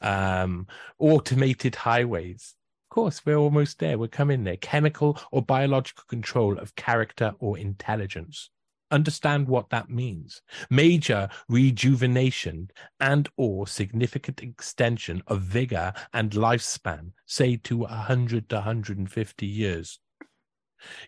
um, 0.00 0.68
automated 1.00 1.74
highways. 1.74 2.54
Of 2.90 2.94
course, 2.94 3.22
we're 3.26 3.36
almost 3.36 3.80
there. 3.80 3.98
We're 3.98 4.06
coming 4.06 4.44
there. 4.44 4.56
Chemical 4.56 5.18
or 5.32 5.42
biological 5.42 6.04
control 6.06 6.56
of 6.58 6.76
character 6.76 7.32
or 7.40 7.58
intelligence 7.58 8.50
understand 8.94 9.48
what 9.48 9.70
that 9.70 9.90
means. 9.90 10.40
Major 10.70 11.28
rejuvenation 11.48 12.70
and 13.00 13.28
or 13.36 13.66
significant 13.66 14.40
extension 14.42 15.22
of 15.26 15.40
vigor 15.42 15.92
and 16.12 16.30
lifespan 16.30 17.10
say 17.26 17.56
to 17.64 17.78
100 17.78 18.48
to 18.48 18.54
150 18.54 19.46
years. 19.46 19.98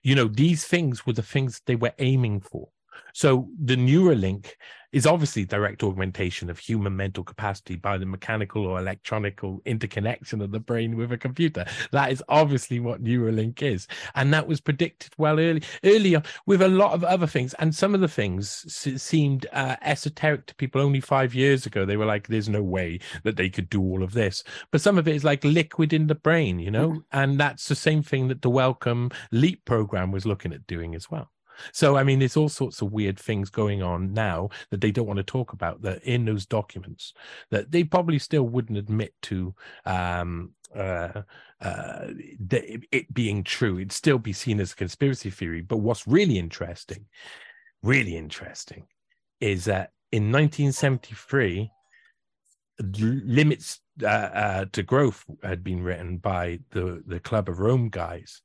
You 0.03 0.15
know 0.15 0.29
these 0.29 0.65
things 0.65 1.07
were 1.07 1.13
the 1.13 1.23
things 1.23 1.63
they 1.67 1.77
were 1.77 1.93
aiming 1.99 2.41
for 2.41 2.69
so 3.13 3.49
the 3.59 3.77
Neuralink 3.77 4.55
is 4.93 5.07
obviously 5.07 5.45
direct 5.45 5.83
augmentation 5.83 6.49
of 6.49 6.59
human 6.59 6.97
mental 6.97 7.23
capacity 7.23 7.77
by 7.77 7.99
the 7.99 8.07
mechanical 8.07 8.65
or 8.65 8.79
electronical 8.79 9.61
interconnection 9.67 10.41
of 10.41 10.53
the 10.53 10.59
brain 10.59 10.97
with 10.97 11.13
a 11.13 11.19
computer. 11.19 11.67
That 11.93 12.13
is 12.13 12.23
obviously 12.31 12.81
what 12.81 13.05
Neuralink 13.05 13.61
is. 13.61 13.87
And 14.15 14.33
that 14.33 14.47
was 14.47 14.59
predicted 14.59 15.13
well 15.19 15.39
early, 15.39 15.63
earlier 15.85 16.23
with 16.47 16.63
a 16.63 16.69
lot 16.69 16.93
of 16.93 17.05
other 17.05 17.27
things. 17.27 17.53
And 17.59 17.75
some 17.75 17.95
of 17.95 18.01
the 18.01 18.09
things 18.09 18.65
seemed 19.03 19.47
uh, 19.53 19.77
esoteric 19.83 20.47
to 20.47 20.55
people 20.55 20.81
only 20.81 21.01
five 21.01 21.35
years 21.35 21.67
ago. 21.67 21.85
They 21.85 21.99
were 21.99 22.07
like, 22.07 22.29
there's 22.29 22.49
no 22.49 22.63
way 22.63 23.01
that 23.25 23.37
they 23.37 23.51
could 23.51 23.69
do 23.69 23.83
all 23.83 24.03
of 24.03 24.15
this. 24.15 24.45
But 24.71 24.81
some 24.81 24.97
of 24.97 25.07
it 25.07 25.15
is 25.15 25.25
like 25.25 25.45
liquid 25.45 25.93
in 25.93 26.07
the 26.07 26.15
brain, 26.15 26.59
you 26.59 26.71
know? 26.71 26.89
Mm-hmm. 26.89 26.99
And 27.13 27.39
that's 27.39 27.69
the 27.69 27.75
same 27.75 28.03
thing 28.03 28.29
that 28.29 28.41
the 28.41 28.51
Wellcome 28.51 29.11
Leap 29.31 29.65
program 29.67 30.11
was 30.11 30.25
looking 30.25 30.55
at 30.55 30.67
doing 30.67 30.95
as 30.95 31.11
well. 31.11 31.31
So, 31.73 31.97
I 31.97 32.03
mean, 32.03 32.19
there's 32.19 32.37
all 32.37 32.49
sorts 32.49 32.83
of 32.83 32.93
weird 32.93 33.19
things 33.19 33.51
going 33.51 33.83
on 33.83 34.13
now 34.13 34.51
that 34.71 34.81
they 34.81 34.91
don't 34.91 35.07
want 35.07 35.19
to 35.19 35.25
talk 35.25 35.53
about 35.53 35.83
that 35.83 36.03
in 36.05 36.25
those 36.25 36.47
documents 36.47 37.13
that 37.51 37.71
they 37.71 37.85
probably 37.85 38.19
still 38.19 38.45
wouldn't 38.45 38.79
admit 38.79 39.15
to 39.23 39.55
um, 39.85 40.53
uh, 40.75 41.23
uh, 41.61 42.07
it 42.91 43.13
being 43.13 43.43
true. 43.43 43.77
It'd 43.77 43.93
still 43.93 44.19
be 44.19 44.33
seen 44.33 44.61
as 44.61 44.73
a 44.73 44.77
conspiracy 44.77 45.31
theory. 45.31 45.63
But 45.63 45.79
what's 45.79 46.07
really 46.07 46.39
interesting, 46.39 47.07
really 47.83 48.17
interesting, 48.17 48.87
is 49.41 49.65
that 49.67 49.93
in 50.13 50.33
1973, 50.33 51.71
limits 52.79 53.81
uh, 54.03 54.07
uh, 54.07 54.65
to 54.73 54.83
growth 54.83 55.25
had 55.43 55.65
been 55.65 55.83
written 55.83 56.19
by 56.19 56.61
the 56.71 57.03
the 57.07 57.21
Club 57.21 57.49
of 57.49 57.59
Rome 57.59 57.89
guys, 57.89 58.43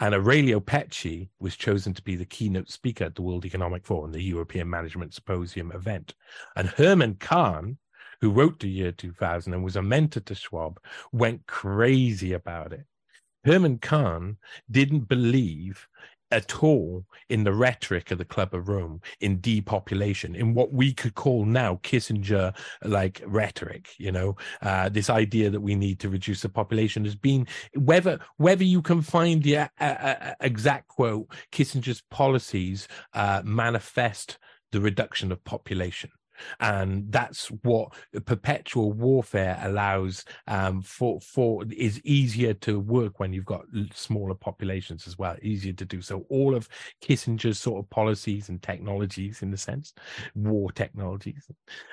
and 0.00 0.14
Aurelio 0.14 0.60
Peccei 0.60 1.28
was 1.38 1.56
chosen 1.56 1.94
to 1.94 2.02
be 2.02 2.16
the 2.16 2.24
keynote 2.24 2.70
speaker 2.70 3.04
at 3.04 3.14
the 3.14 3.22
World 3.22 3.44
Economic 3.44 3.84
Forum, 3.84 4.12
the 4.12 4.22
European 4.22 4.68
Management 4.68 5.14
Symposium 5.14 5.72
event. 5.72 6.14
And 6.56 6.68
Herman 6.68 7.14
Kahn 7.16 7.78
who 8.24 8.30
wrote 8.30 8.58
the 8.58 8.68
year 8.68 8.90
2000 8.90 9.52
and 9.52 9.62
was 9.62 9.76
a 9.76 9.82
mentor 9.82 10.20
to 10.20 10.34
Schwab, 10.34 10.80
went 11.12 11.46
crazy 11.46 12.32
about 12.32 12.72
it. 12.72 12.86
Herman 13.44 13.78
Kahn 13.78 14.38
didn't 14.70 15.08
believe 15.08 15.86
at 16.30 16.62
all 16.62 17.04
in 17.28 17.44
the 17.44 17.52
rhetoric 17.52 18.10
of 18.10 18.18
the 18.18 18.24
Club 18.24 18.54
of 18.54 18.68
Rome, 18.68 19.00
in 19.20 19.40
depopulation, 19.40 20.34
in 20.34 20.54
what 20.54 20.72
we 20.72 20.92
could 20.92 21.14
call 21.14 21.44
now 21.44 21.80
Kissinger 21.82 22.54
like 22.82 23.22
rhetoric. 23.26 23.90
You 23.98 24.12
know, 24.12 24.36
uh, 24.62 24.88
this 24.88 25.10
idea 25.10 25.50
that 25.50 25.60
we 25.60 25.74
need 25.74 26.00
to 26.00 26.08
reduce 26.08 26.42
the 26.42 26.48
population 26.48 27.04
has 27.04 27.16
been 27.16 27.46
whether 27.74 28.18
whether 28.36 28.64
you 28.64 28.82
can 28.82 29.02
find 29.02 29.42
the 29.42 29.58
uh, 29.58 29.68
uh, 29.80 29.84
uh 29.84 30.34
exact 30.40 30.88
quote, 30.88 31.28
Kissinger's 31.52 32.02
policies 32.10 32.88
uh, 33.12 33.42
manifest 33.44 34.38
the 34.72 34.80
reduction 34.80 35.30
of 35.30 35.42
population 35.44 36.10
and 36.60 37.10
that's 37.10 37.48
what 37.62 37.92
perpetual 38.24 38.92
warfare 38.92 39.58
allows 39.62 40.24
um, 40.48 40.82
for 40.82 41.20
for 41.20 41.64
is 41.76 42.00
easier 42.04 42.54
to 42.54 42.80
work 42.80 43.20
when 43.20 43.32
you've 43.32 43.44
got 43.44 43.64
smaller 43.92 44.34
populations 44.34 45.06
as 45.06 45.18
well 45.18 45.36
easier 45.42 45.72
to 45.72 45.84
do 45.84 46.00
so. 46.00 46.24
All 46.28 46.54
of 46.54 46.68
kissinger's 47.00 47.58
sort 47.58 47.82
of 47.82 47.90
policies 47.90 48.48
and 48.48 48.62
technologies 48.62 49.42
in 49.42 49.50
the 49.50 49.56
sense 49.56 49.94
war 50.34 50.70
technologies 50.72 51.48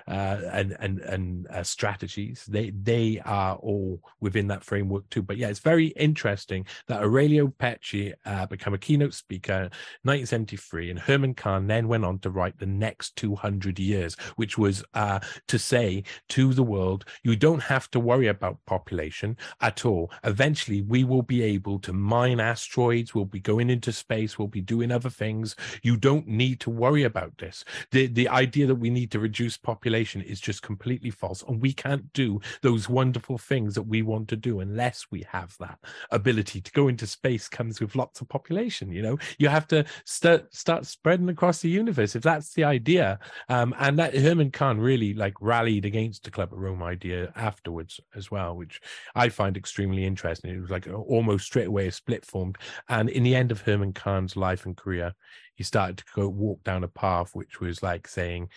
uh, 0.07 0.37
and 0.51 0.75
and 0.79 0.99
and 0.99 1.47
uh, 1.47 1.63
strategies 1.63 2.45
they 2.47 2.71
they 2.81 3.21
are 3.25 3.55
all 3.57 3.99
within 4.19 4.47
that 4.47 4.63
framework 4.63 5.09
too. 5.09 5.21
But 5.21 5.37
yeah 5.37 5.47
it's 5.47 5.59
very 5.59 5.87
interesting 5.87 6.65
that 6.87 7.01
aurelio 7.01 7.47
peccei 7.47 8.13
uh, 8.25 8.45
became 8.45 8.73
a 8.73 8.77
keynote 8.77 9.13
speaker 9.13 9.53
in 9.53 9.69
1973 10.03 10.91
and 10.91 10.99
herman 10.99 11.33
kahn 11.33 11.67
then 11.67 11.87
went 11.87 12.05
on 12.05 12.19
to 12.19 12.29
write 12.29 12.57
the 12.59 12.65
next 12.65 13.15
200 13.15 13.79
years 13.79 14.15
which 14.35 14.57
was 14.57 14.83
uh, 14.93 15.19
to 15.47 15.59
say 15.59 16.03
to 16.29 16.53
the 16.53 16.63
world, 16.63 17.05
you 17.23 17.35
don't 17.35 17.61
have 17.61 17.89
to 17.91 17.99
worry 17.99 18.27
about 18.27 18.57
population 18.65 19.37
at 19.61 19.85
all. 19.85 20.11
Eventually, 20.23 20.81
we 20.81 21.03
will 21.03 21.21
be 21.21 21.41
able 21.41 21.79
to 21.79 21.93
mine 21.93 22.39
asteroids, 22.39 23.13
we'll 23.13 23.25
be 23.25 23.39
going 23.39 23.69
into 23.69 23.91
space, 23.91 24.37
we'll 24.37 24.47
be 24.47 24.61
doing 24.61 24.91
other 24.91 25.09
things. 25.09 25.55
You 25.83 25.97
don't 25.97 26.27
need 26.27 26.59
to 26.61 26.69
worry 26.69 27.03
about 27.03 27.37
this. 27.37 27.63
The, 27.91 28.07
the 28.07 28.27
idea 28.29 28.67
that 28.67 28.75
we 28.75 28.89
need 28.89 29.11
to 29.11 29.19
reduce 29.19 29.57
population 29.57 30.21
is 30.21 30.39
just 30.39 30.61
completely 30.61 31.09
false. 31.09 31.43
And 31.47 31.61
we 31.61 31.73
can't 31.73 32.11
do 32.13 32.41
those 32.61 32.89
wonderful 32.89 33.37
things 33.37 33.75
that 33.75 33.83
we 33.83 34.01
want 34.01 34.27
to 34.29 34.35
do 34.35 34.59
unless 34.59 35.07
we 35.11 35.25
have 35.29 35.55
that 35.59 35.79
ability 36.11 36.61
to 36.61 36.71
go 36.71 36.87
into 36.87 37.07
space 37.07 37.47
comes 37.47 37.79
with 37.79 37.95
lots 37.95 38.21
of 38.21 38.29
population. 38.29 38.91
You 38.91 39.01
know, 39.01 39.19
you 39.37 39.47
have 39.49 39.67
to 39.67 39.85
start, 40.05 40.53
start 40.53 40.85
spreading 40.85 41.29
across 41.29 41.61
the 41.61 41.69
universe 41.69 42.15
if 42.15 42.23
that's 42.23 42.53
the 42.53 42.63
idea. 42.63 43.19
Um, 43.49 43.73
and 43.79 43.97
that 43.99 44.15
Herman 44.21 44.51
Kahn 44.51 44.79
really 44.79 45.13
like 45.13 45.33
rallied 45.41 45.85
against 45.85 46.23
the 46.23 46.31
Club 46.31 46.53
of 46.53 46.59
Rome 46.59 46.83
idea 46.83 47.31
afterwards 47.35 47.99
as 48.15 48.31
well, 48.31 48.55
which 48.55 48.79
I 49.15 49.29
find 49.29 49.57
extremely 49.57 50.05
interesting. 50.05 50.51
It 50.51 50.61
was 50.61 50.69
like 50.69 50.87
almost 50.87 51.45
straight 51.45 51.67
away 51.67 51.87
a 51.87 51.91
split 51.91 52.25
formed. 52.25 52.57
And 52.87 53.09
in 53.09 53.23
the 53.23 53.35
end 53.35 53.51
of 53.51 53.61
Herman 53.61 53.93
Kahn's 53.93 54.35
life 54.35 54.65
and 54.65 54.77
career, 54.77 55.13
he 55.55 55.63
started 55.63 55.97
to 55.97 56.05
go 56.15 56.27
walk 56.27 56.63
down 56.63 56.83
a 56.83 56.87
path 56.87 57.31
which 57.33 57.59
was 57.59 57.83
like 57.83 58.07
saying 58.07 58.49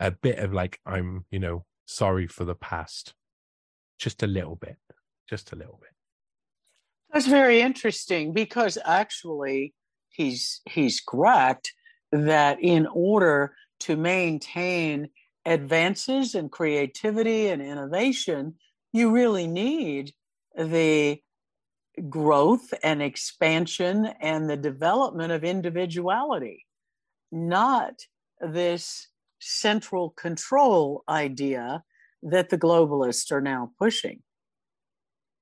a 0.00 0.10
bit 0.10 0.38
of 0.38 0.52
like, 0.52 0.80
I'm, 0.84 1.24
you 1.30 1.38
know, 1.38 1.64
sorry 1.86 2.26
for 2.26 2.44
the 2.44 2.54
past. 2.54 3.14
Just 3.98 4.22
a 4.22 4.26
little 4.26 4.56
bit. 4.56 4.76
Just 5.28 5.52
a 5.52 5.56
little 5.56 5.78
bit. 5.80 5.90
That's 7.12 7.26
very 7.26 7.60
interesting 7.60 8.32
because 8.32 8.78
actually 8.84 9.74
he's 10.08 10.60
he's 10.68 11.00
correct 11.00 11.72
that 12.10 12.58
in 12.60 12.86
order 12.86 13.54
to 13.82 13.96
maintain 13.96 15.08
advances 15.44 16.34
in 16.34 16.48
creativity 16.48 17.48
and 17.48 17.60
innovation, 17.60 18.54
you 18.92 19.10
really 19.10 19.46
need 19.46 20.12
the 20.56 21.20
growth 22.08 22.72
and 22.82 23.02
expansion 23.02 24.06
and 24.20 24.48
the 24.48 24.56
development 24.56 25.32
of 25.32 25.44
individuality, 25.44 26.66
not 27.30 27.94
this 28.40 29.08
central 29.40 30.10
control 30.10 31.02
idea 31.08 31.82
that 32.22 32.50
the 32.50 32.58
globalists 32.58 33.32
are 33.32 33.40
now 33.40 33.72
pushing. 33.78 34.22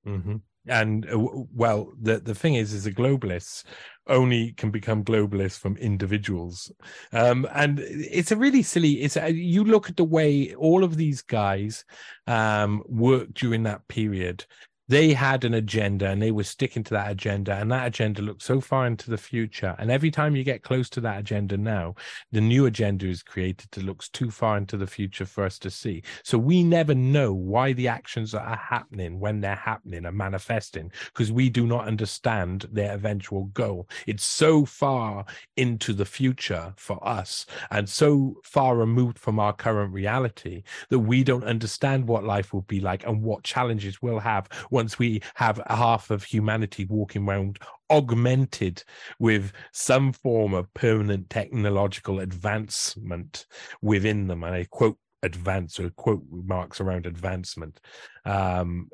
Mm-hmm. 0.05 0.37
And 0.67 1.09
uh, 1.09 1.17
well, 1.53 1.91
the 1.99 2.19
the 2.19 2.35
thing 2.35 2.55
is, 2.55 2.73
is 2.73 2.83
the 2.83 2.91
globalists 2.91 3.63
only 4.07 4.53
can 4.53 4.71
become 4.71 5.03
globalists 5.03 5.57
from 5.57 5.77
individuals. 5.77 6.71
Um, 7.13 7.47
and 7.53 7.79
it's 7.79 8.31
a 8.31 8.35
really 8.35 8.63
silly, 8.63 9.01
it's 9.01 9.15
a, 9.15 9.31
you 9.31 9.63
look 9.63 9.89
at 9.89 9.97
the 9.97 10.03
way 10.03 10.53
all 10.55 10.83
of 10.83 10.97
these 10.97 11.21
guys 11.21 11.85
um, 12.27 12.83
worked 12.87 13.35
during 13.35 13.63
that 13.63 13.87
period 13.87 14.45
they 14.91 15.13
had 15.13 15.45
an 15.45 15.53
agenda 15.53 16.09
and 16.09 16.21
they 16.21 16.31
were 16.31 16.43
sticking 16.43 16.83
to 16.83 16.93
that 16.93 17.09
agenda 17.09 17.53
and 17.53 17.71
that 17.71 17.87
agenda 17.87 18.21
looked 18.21 18.41
so 18.41 18.59
far 18.59 18.85
into 18.85 19.09
the 19.09 19.17
future. 19.17 19.73
And 19.79 19.89
every 19.89 20.11
time 20.11 20.35
you 20.35 20.43
get 20.43 20.63
close 20.63 20.89
to 20.89 20.99
that 20.99 21.17
agenda 21.17 21.55
now 21.55 21.95
the 22.33 22.41
new 22.41 22.65
agenda 22.65 23.07
is 23.07 23.23
created 23.23 23.71
that 23.71 23.85
looks 23.85 24.09
too 24.09 24.29
far 24.29 24.57
into 24.57 24.75
the 24.75 24.85
future 24.85 25.25
for 25.25 25.45
us 25.45 25.57
to 25.59 25.69
see. 25.69 26.03
So 26.23 26.37
we 26.37 26.61
never 26.61 26.93
know 26.93 27.33
why 27.33 27.71
the 27.71 27.87
actions 27.87 28.33
that 28.33 28.41
are 28.41 28.57
happening 28.57 29.17
when 29.17 29.39
they're 29.39 29.55
happening 29.55 30.05
are 30.05 30.11
manifesting 30.11 30.91
because 31.05 31.31
we 31.31 31.49
do 31.49 31.65
not 31.65 31.87
understand 31.87 32.65
their 32.69 32.93
eventual 32.93 33.45
goal. 33.45 33.87
It's 34.07 34.25
so 34.25 34.65
far 34.65 35.23
into 35.55 35.93
the 35.93 36.05
future 36.05 36.73
for 36.75 36.99
us 37.07 37.45
and 37.69 37.87
so 37.87 38.35
far 38.43 38.75
removed 38.75 39.17
from 39.17 39.39
our 39.39 39.53
current 39.53 39.93
reality 39.93 40.63
that 40.89 40.99
we 40.99 41.23
don't 41.23 41.45
understand 41.45 42.09
what 42.09 42.25
life 42.25 42.51
will 42.51 42.63
be 42.63 42.81
like 42.81 43.07
and 43.07 43.21
what 43.21 43.45
challenges 43.45 44.01
we'll 44.01 44.19
have 44.19 44.49
once 44.81 44.97
we 44.97 45.21
have 45.35 45.61
half 45.67 46.09
of 46.09 46.23
humanity 46.23 46.85
walking 46.85 47.29
around 47.29 47.59
augmented 47.91 48.83
with 49.19 49.51
some 49.73 50.11
form 50.11 50.55
of 50.55 50.73
permanent 50.73 51.29
technological 51.29 52.19
advancement 52.19 53.45
within 53.83 54.25
them. 54.25 54.43
And 54.43 54.55
I 54.55 54.65
quote 54.71 54.97
advance 55.21 55.79
or 55.79 55.91
quote 55.91 56.23
marks 56.31 56.81
around 56.81 57.05
advancement 57.05 57.79
um, 58.25 58.89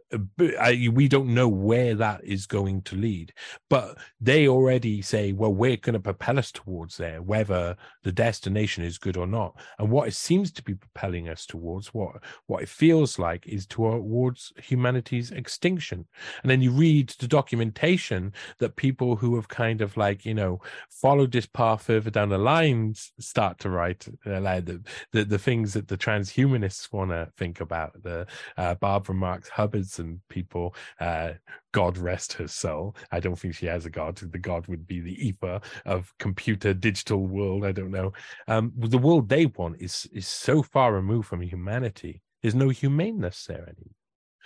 I, 0.60 0.90
we 0.94 1.08
don't 1.08 1.34
know 1.34 1.50
where 1.50 1.96
that 1.96 2.24
is 2.24 2.46
going 2.46 2.82
to 2.84 2.96
lead, 2.96 3.34
but 3.70 3.98
they 4.22 4.48
already 4.48 5.02
say, 5.02 5.34
well, 5.34 5.54
we're 5.54 5.78
going 5.78 5.94
to 5.94 6.00
propel 6.00 6.40
us 6.40 6.52
towards 6.52 6.98
there, 6.98 7.22
whether 7.22 7.76
the 8.04 8.12
destination 8.12 8.84
is 8.84 8.98
good 8.98 9.18
or 9.18 9.28
not. 9.28 9.60
And 9.80 9.90
what 9.90 10.08
it 10.08 10.16
seems 10.16 10.52
to 10.54 10.64
be 10.64 10.76
propelling 10.76 11.28
us 11.28 11.46
towards, 11.46 11.94
what 11.94 12.24
what 12.48 12.64
it 12.64 12.70
feels 12.70 13.20
like, 13.20 13.46
is 13.48 13.66
towards 13.66 14.54
humanity's 14.62 15.32
extinction. 15.32 16.06
And 16.42 16.50
then 16.50 16.62
you 16.62 16.72
read 16.72 17.10
the 17.20 17.28
documentation 17.28 18.34
that 18.60 18.76
people 18.78 19.18
who 19.18 19.36
have 19.36 19.50
kind 19.50 19.82
of 19.82 19.98
like 19.98 20.26
you 20.26 20.34
know 20.34 20.62
followed 20.90 21.32
this 21.32 21.46
path 21.46 21.84
further 21.84 22.10
down 22.10 22.30
the 22.30 22.38
lines 22.38 23.12
start 23.20 23.60
to 23.60 23.70
write, 23.70 24.08
uh, 24.26 24.40
like 24.40 24.66
the, 24.66 24.82
the 25.12 25.26
the 25.26 25.40
things 25.40 25.74
that 25.74 25.90
the 25.90 25.98
transhumanists 25.98 26.94
want 26.94 27.12
to 27.12 27.30
think 27.36 27.60
about. 27.60 28.02
The 28.04 28.26
uh, 28.58 28.76
Barbara 28.76 29.17
Marx 29.18 29.50
Hubbards 29.50 30.00
and 30.00 30.20
people. 30.30 30.76
Uh, 31.00 31.34
God 31.74 31.98
rest 31.98 32.34
her 32.34 32.48
soul. 32.48 32.96
I 33.12 33.20
don't 33.20 33.38
think 33.38 33.56
she 33.56 33.66
has 33.68 33.86
a 33.86 33.90
God. 33.90 34.16
The 34.18 34.40
God 34.40 34.68
would 34.68 34.88
be 34.88 35.00
the 35.00 35.28
ether 35.28 35.60
of 35.86 36.14
computer 36.18 36.74
digital 36.74 37.28
world. 37.28 37.66
I 37.66 37.72
don't 37.72 37.92
know. 37.92 38.14
Um, 38.48 38.72
the 38.76 38.98
world 38.98 39.30
they 39.30 39.46
want 39.48 39.82
is 39.82 40.08
is 40.14 40.28
so 40.28 40.64
far 40.64 40.94
removed 40.94 41.28
from 41.28 41.42
humanity. 41.42 42.22
There's 42.42 42.56
no 42.56 42.70
humaneness 42.70 43.46
there 43.46 43.64
anymore. 43.64 43.96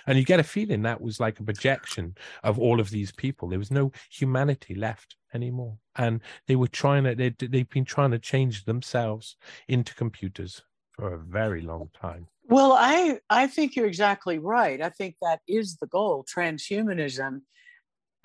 And 0.08 0.18
you 0.18 0.26
get 0.26 0.40
a 0.40 0.44
feeling 0.44 0.82
that 0.84 1.02
was 1.02 1.20
like 1.20 1.40
a 1.40 1.44
projection 1.44 2.16
of 2.44 2.58
all 2.60 2.80
of 2.80 2.90
these 2.90 3.12
people. 3.12 3.50
There 3.50 3.60
was 3.60 3.72
no 3.72 3.92
humanity 4.10 4.76
left 4.76 5.16
anymore. 5.34 5.78
And 5.96 6.22
they 6.48 6.56
were 6.56 6.68
trying 6.68 7.04
to, 7.04 7.16
they, 7.16 7.30
they've 7.30 7.70
been 7.70 7.86
trying 7.86 8.12
to 8.12 8.20
change 8.20 8.66
themselves 8.66 9.36
into 9.68 9.94
computers 9.96 10.62
for 10.94 11.14
a 11.14 11.20
very 11.20 11.62
long 11.62 11.90
time. 12.00 12.28
Well, 12.52 12.74
I 12.74 13.20
I 13.30 13.48
think 13.48 13.78
you're 13.78 13.88
exactly 13.88 14.38
right. 14.38 14.82
I 14.82 14.90
think 14.90 15.16
that 15.22 15.40
is 15.48 15.78
the 15.78 15.88
goal. 15.88 16.26
Transhumanism, 16.26 17.44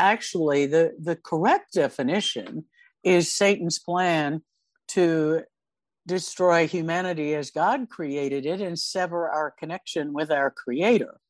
actually, 0.00 0.66
the 0.66 0.94
the 1.00 1.14
correct 1.14 1.74
definition 1.74 2.64
is 3.04 3.32
Satan's 3.32 3.78
plan 3.78 4.42
to 4.88 5.42
destroy 6.08 6.66
humanity 6.66 7.36
as 7.36 7.52
God 7.52 7.88
created 7.88 8.46
it 8.46 8.60
and 8.60 8.76
sever 8.76 9.30
our 9.30 9.52
connection 9.52 10.12
with 10.12 10.32
our 10.32 10.50
Creator. 10.50 11.20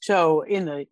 So, 0.00 0.40
in 0.40 0.64
the 0.64 0.86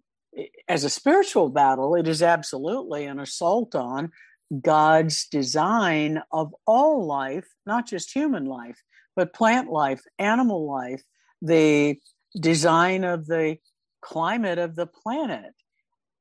as 0.68 0.84
a 0.84 0.90
spiritual 0.90 1.48
battle, 1.48 1.94
it 1.94 2.06
is 2.06 2.22
absolutely 2.22 3.06
an 3.06 3.18
assault 3.18 3.74
on 3.74 4.12
God's 4.60 5.26
design 5.26 6.22
of 6.32 6.54
all 6.66 7.06
life, 7.06 7.48
not 7.64 7.86
just 7.86 8.12
human 8.14 8.44
life, 8.44 8.82
but 9.16 9.32
plant 9.32 9.70
life, 9.70 10.02
animal 10.18 10.70
life, 10.70 11.02
the 11.40 11.98
design 12.38 13.04
of 13.04 13.26
the 13.26 13.58
climate 14.00 14.58
of 14.58 14.76
the 14.76 14.86
planet. 14.86 15.52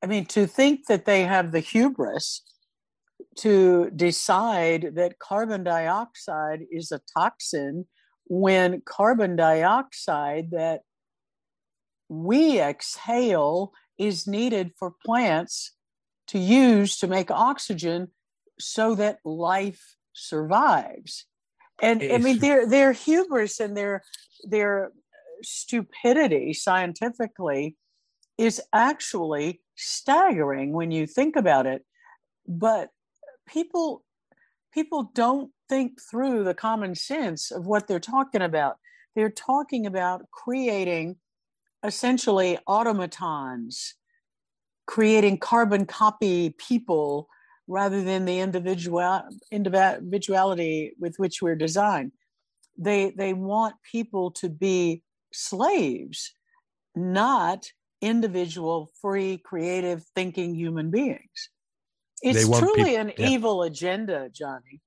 I 0.04 0.08
mean, 0.08 0.26
to 0.28 0.48
think 0.48 0.88
that 0.88 1.06
they 1.06 1.24
have 1.24 1.52
the 1.52 1.60
hubris 1.60 2.42
to 3.40 3.90
decide 3.96 4.92
that 4.96 5.20
carbon 5.20 5.64
dioxide 5.64 6.62
is 6.72 6.92
a 6.92 7.02
toxin 7.18 7.86
when 8.26 8.82
carbon 8.86 9.36
dioxide 9.36 10.52
that 10.52 10.82
we 12.08 12.60
exhale 12.60 13.74
is 13.98 14.28
needed 14.28 14.72
for 14.78 14.94
plants 15.06 15.74
to 16.28 16.40
use 16.40 16.98
to 16.98 17.08
make 17.08 17.32
oxygen 17.32 18.08
so 18.60 18.96
that 18.96 19.20
life 19.26 19.96
survives. 20.14 21.26
And 21.82 22.04
I 22.04 22.18
mean 22.18 22.40
their 22.40 22.68
their 22.68 22.92
hubris 22.92 23.60
and 23.60 23.76
their 23.76 24.04
their 24.44 24.92
stupidity 25.44 26.54
scientifically 26.54 27.76
is 28.38 28.62
actually 28.74 29.62
staggering 29.76 30.74
when 30.74 30.92
you 30.92 31.06
think 31.06 31.36
about 31.36 31.66
it. 31.66 31.86
But 32.48 32.90
people 33.48 34.04
people 34.74 35.12
don't 35.14 35.52
think 35.68 36.00
through 36.02 36.44
the 36.44 36.54
common 36.54 36.96
sense 36.96 37.52
of 37.52 37.66
what 37.66 37.88
they're 37.88 38.00
talking 38.00 38.42
about. 38.42 38.78
They're 39.16 39.30
talking 39.30 39.86
about 39.86 40.30
creating 40.32 41.18
essentially 41.84 42.58
automatons, 42.68 43.96
creating 44.86 45.38
carbon 45.40 45.86
copy 45.86 46.56
people 46.58 47.28
rather 47.68 48.02
than 48.02 48.26
the 48.26 48.40
individual 48.40 49.22
individuality 49.52 50.94
with 51.00 51.16
which 51.18 51.42
we're 51.42 51.56
designed. 51.56 52.12
They 52.78 53.12
they 53.12 53.34
want 53.34 53.76
people 53.92 54.32
to 54.32 54.50
be 54.50 55.04
slaves, 55.32 56.34
not 56.96 57.72
individual, 58.02 58.90
free, 59.02 59.38
creative, 59.38 60.04
thinking 60.16 60.56
human 60.56 60.90
beings. 60.90 61.50
It's 62.22 62.48
truly 62.60 62.96
an 62.96 63.14
yeah. 63.18 63.30
evil 63.30 63.64
agenda, 63.64 64.30
Johnny 64.30 64.82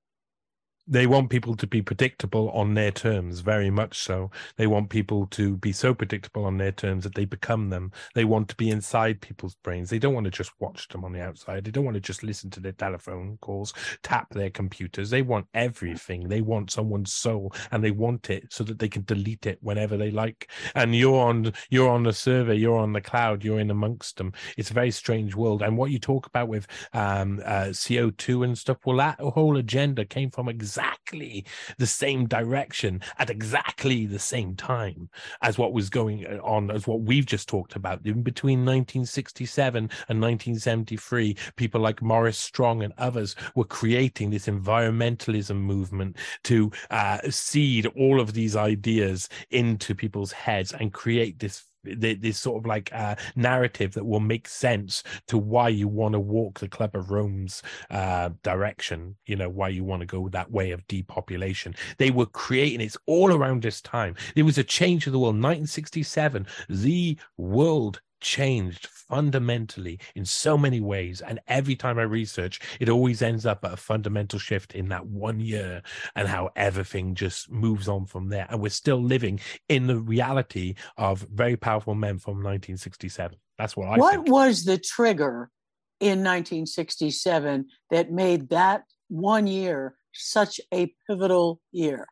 they 0.86 1.06
want 1.06 1.30
people 1.30 1.56
to 1.56 1.66
be 1.66 1.80
predictable 1.80 2.50
on 2.50 2.74
their 2.74 2.90
terms 2.90 3.40
very 3.40 3.70
much 3.70 3.98
so. 3.98 4.30
They 4.56 4.66
want 4.66 4.90
people 4.90 5.26
to 5.28 5.56
be 5.56 5.72
so 5.72 5.94
predictable 5.94 6.44
on 6.44 6.58
their 6.58 6.72
terms 6.72 7.04
that 7.04 7.14
they 7.14 7.24
become 7.24 7.70
them. 7.70 7.92
They 8.14 8.24
want 8.24 8.48
to 8.48 8.56
be 8.56 8.70
inside 8.70 9.20
people's 9.20 9.54
brains. 9.54 9.90
They 9.90 9.98
don't 9.98 10.14
want 10.14 10.24
to 10.24 10.30
just 10.30 10.52
watch 10.58 10.88
them 10.88 11.04
on 11.04 11.12
the 11.12 11.22
outside. 11.22 11.64
They 11.64 11.70
don't 11.70 11.84
want 11.84 11.94
to 11.94 12.00
just 12.00 12.22
listen 12.22 12.50
to 12.50 12.60
their 12.60 12.72
telephone 12.72 13.38
calls 13.40 13.72
tap 14.02 14.28
their 14.30 14.50
computers. 14.50 15.10
They 15.10 15.22
want 15.22 15.46
everything. 15.54 16.28
They 16.28 16.40
want 16.40 16.70
someone's 16.70 17.12
soul 17.12 17.52
and 17.70 17.82
they 17.82 17.90
want 17.90 18.30
it 18.30 18.52
so 18.52 18.64
that 18.64 18.78
they 18.78 18.88
can 18.88 19.04
delete 19.04 19.46
it 19.46 19.58
whenever 19.62 19.96
they 19.96 20.10
like. 20.10 20.50
And 20.74 20.94
you're 20.94 21.20
on 21.20 21.52
you're 21.70 21.88
on 21.88 22.02
the 22.02 22.12
server 22.12 22.54
you're 22.54 22.78
on 22.78 22.92
the 22.92 23.00
cloud 23.00 23.44
you're 23.44 23.60
in 23.60 23.70
amongst 23.70 24.16
them. 24.16 24.32
It's 24.56 24.70
a 24.70 24.74
very 24.74 24.90
strange 24.90 25.34
world. 25.34 25.62
And 25.62 25.76
what 25.76 25.90
you 25.90 25.98
talk 25.98 26.26
about 26.26 26.48
with 26.48 26.66
um, 26.92 27.40
uh, 27.44 27.66
co2 27.66 28.44
and 28.44 28.58
stuff 28.58 28.78
well 28.84 28.96
that 28.96 29.20
whole 29.20 29.56
agenda 29.56 30.04
came 30.04 30.30
from 30.30 30.48
exactly 30.48 30.71
exactly 30.72 31.44
the 31.76 31.86
same 31.86 32.26
direction 32.26 32.98
at 33.18 33.28
exactly 33.28 34.06
the 34.06 34.18
same 34.18 34.56
time 34.56 35.10
as 35.42 35.58
what 35.58 35.74
was 35.74 35.90
going 35.90 36.24
on, 36.40 36.70
as 36.70 36.86
what 36.86 37.02
we've 37.02 37.26
just 37.26 37.46
talked 37.46 37.76
about. 37.76 38.00
In 38.06 38.22
between 38.22 38.60
1967 38.60 39.90
and 40.08 40.20
1973, 40.20 41.36
people 41.56 41.80
like 41.80 42.00
Maurice 42.00 42.38
Strong 42.38 42.82
and 42.82 42.94
others 42.96 43.36
were 43.54 43.64
creating 43.64 44.30
this 44.30 44.46
environmentalism 44.46 45.56
movement 45.56 46.16
to 46.44 46.70
uh, 46.90 47.18
seed 47.28 47.84
all 47.86 48.18
of 48.18 48.32
these 48.32 48.56
ideas 48.56 49.28
into 49.50 49.94
people's 49.94 50.32
heads 50.32 50.72
and 50.72 50.94
create 50.94 51.38
this 51.38 51.64
this 51.84 52.38
sort 52.38 52.62
of 52.62 52.66
like 52.66 52.90
uh, 52.92 53.16
narrative 53.36 53.92
that 53.94 54.04
will 54.04 54.20
make 54.20 54.48
sense 54.48 55.02
to 55.28 55.38
why 55.38 55.68
you 55.68 55.88
want 55.88 56.12
to 56.12 56.20
walk 56.20 56.60
the 56.60 56.68
Club 56.68 56.94
of 56.94 57.10
Rome's 57.10 57.62
uh, 57.90 58.30
direction. 58.42 59.16
You 59.26 59.36
know 59.36 59.48
why 59.48 59.68
you 59.68 59.84
want 59.84 60.00
to 60.00 60.06
go 60.06 60.28
that 60.28 60.50
way 60.50 60.70
of 60.70 60.86
depopulation. 60.88 61.74
They 61.98 62.10
were 62.10 62.26
creating 62.26 62.80
it's 62.80 62.96
all 63.06 63.32
around 63.32 63.62
this 63.62 63.80
time. 63.80 64.16
There 64.34 64.44
was 64.44 64.58
a 64.58 64.64
change 64.64 65.06
of 65.06 65.12
the 65.12 65.18
world. 65.18 65.32
1967, 65.34 66.46
the 66.68 67.18
world 67.36 68.00
changed 68.22 68.86
fundamentally 68.86 69.98
in 70.14 70.24
so 70.24 70.56
many 70.56 70.80
ways. 70.80 71.20
And 71.20 71.40
every 71.48 71.76
time 71.76 71.98
I 71.98 72.02
research, 72.02 72.60
it 72.80 72.88
always 72.88 73.20
ends 73.20 73.44
up 73.44 73.64
at 73.64 73.74
a 73.74 73.76
fundamental 73.76 74.38
shift 74.38 74.74
in 74.74 74.88
that 74.88 75.06
one 75.06 75.40
year 75.40 75.82
and 76.16 76.26
how 76.28 76.50
everything 76.56 77.14
just 77.14 77.50
moves 77.50 77.88
on 77.88 78.06
from 78.06 78.28
there. 78.28 78.46
And 78.48 78.60
we're 78.60 78.70
still 78.70 79.02
living 79.02 79.40
in 79.68 79.86
the 79.86 79.98
reality 79.98 80.76
of 80.96 81.26
very 81.32 81.56
powerful 81.56 81.94
men 81.94 82.18
from 82.18 82.36
1967. 82.36 83.36
That's 83.58 83.76
what 83.76 83.88
I 83.88 83.96
What 83.98 84.14
think. 84.14 84.30
was 84.30 84.64
the 84.64 84.78
trigger 84.78 85.50
in 86.00 86.20
1967 86.20 87.66
that 87.90 88.10
made 88.10 88.48
that 88.48 88.84
one 89.08 89.46
year 89.46 89.94
such 90.14 90.60
a 90.72 90.94
pivotal 91.06 91.60
year? 91.70 92.06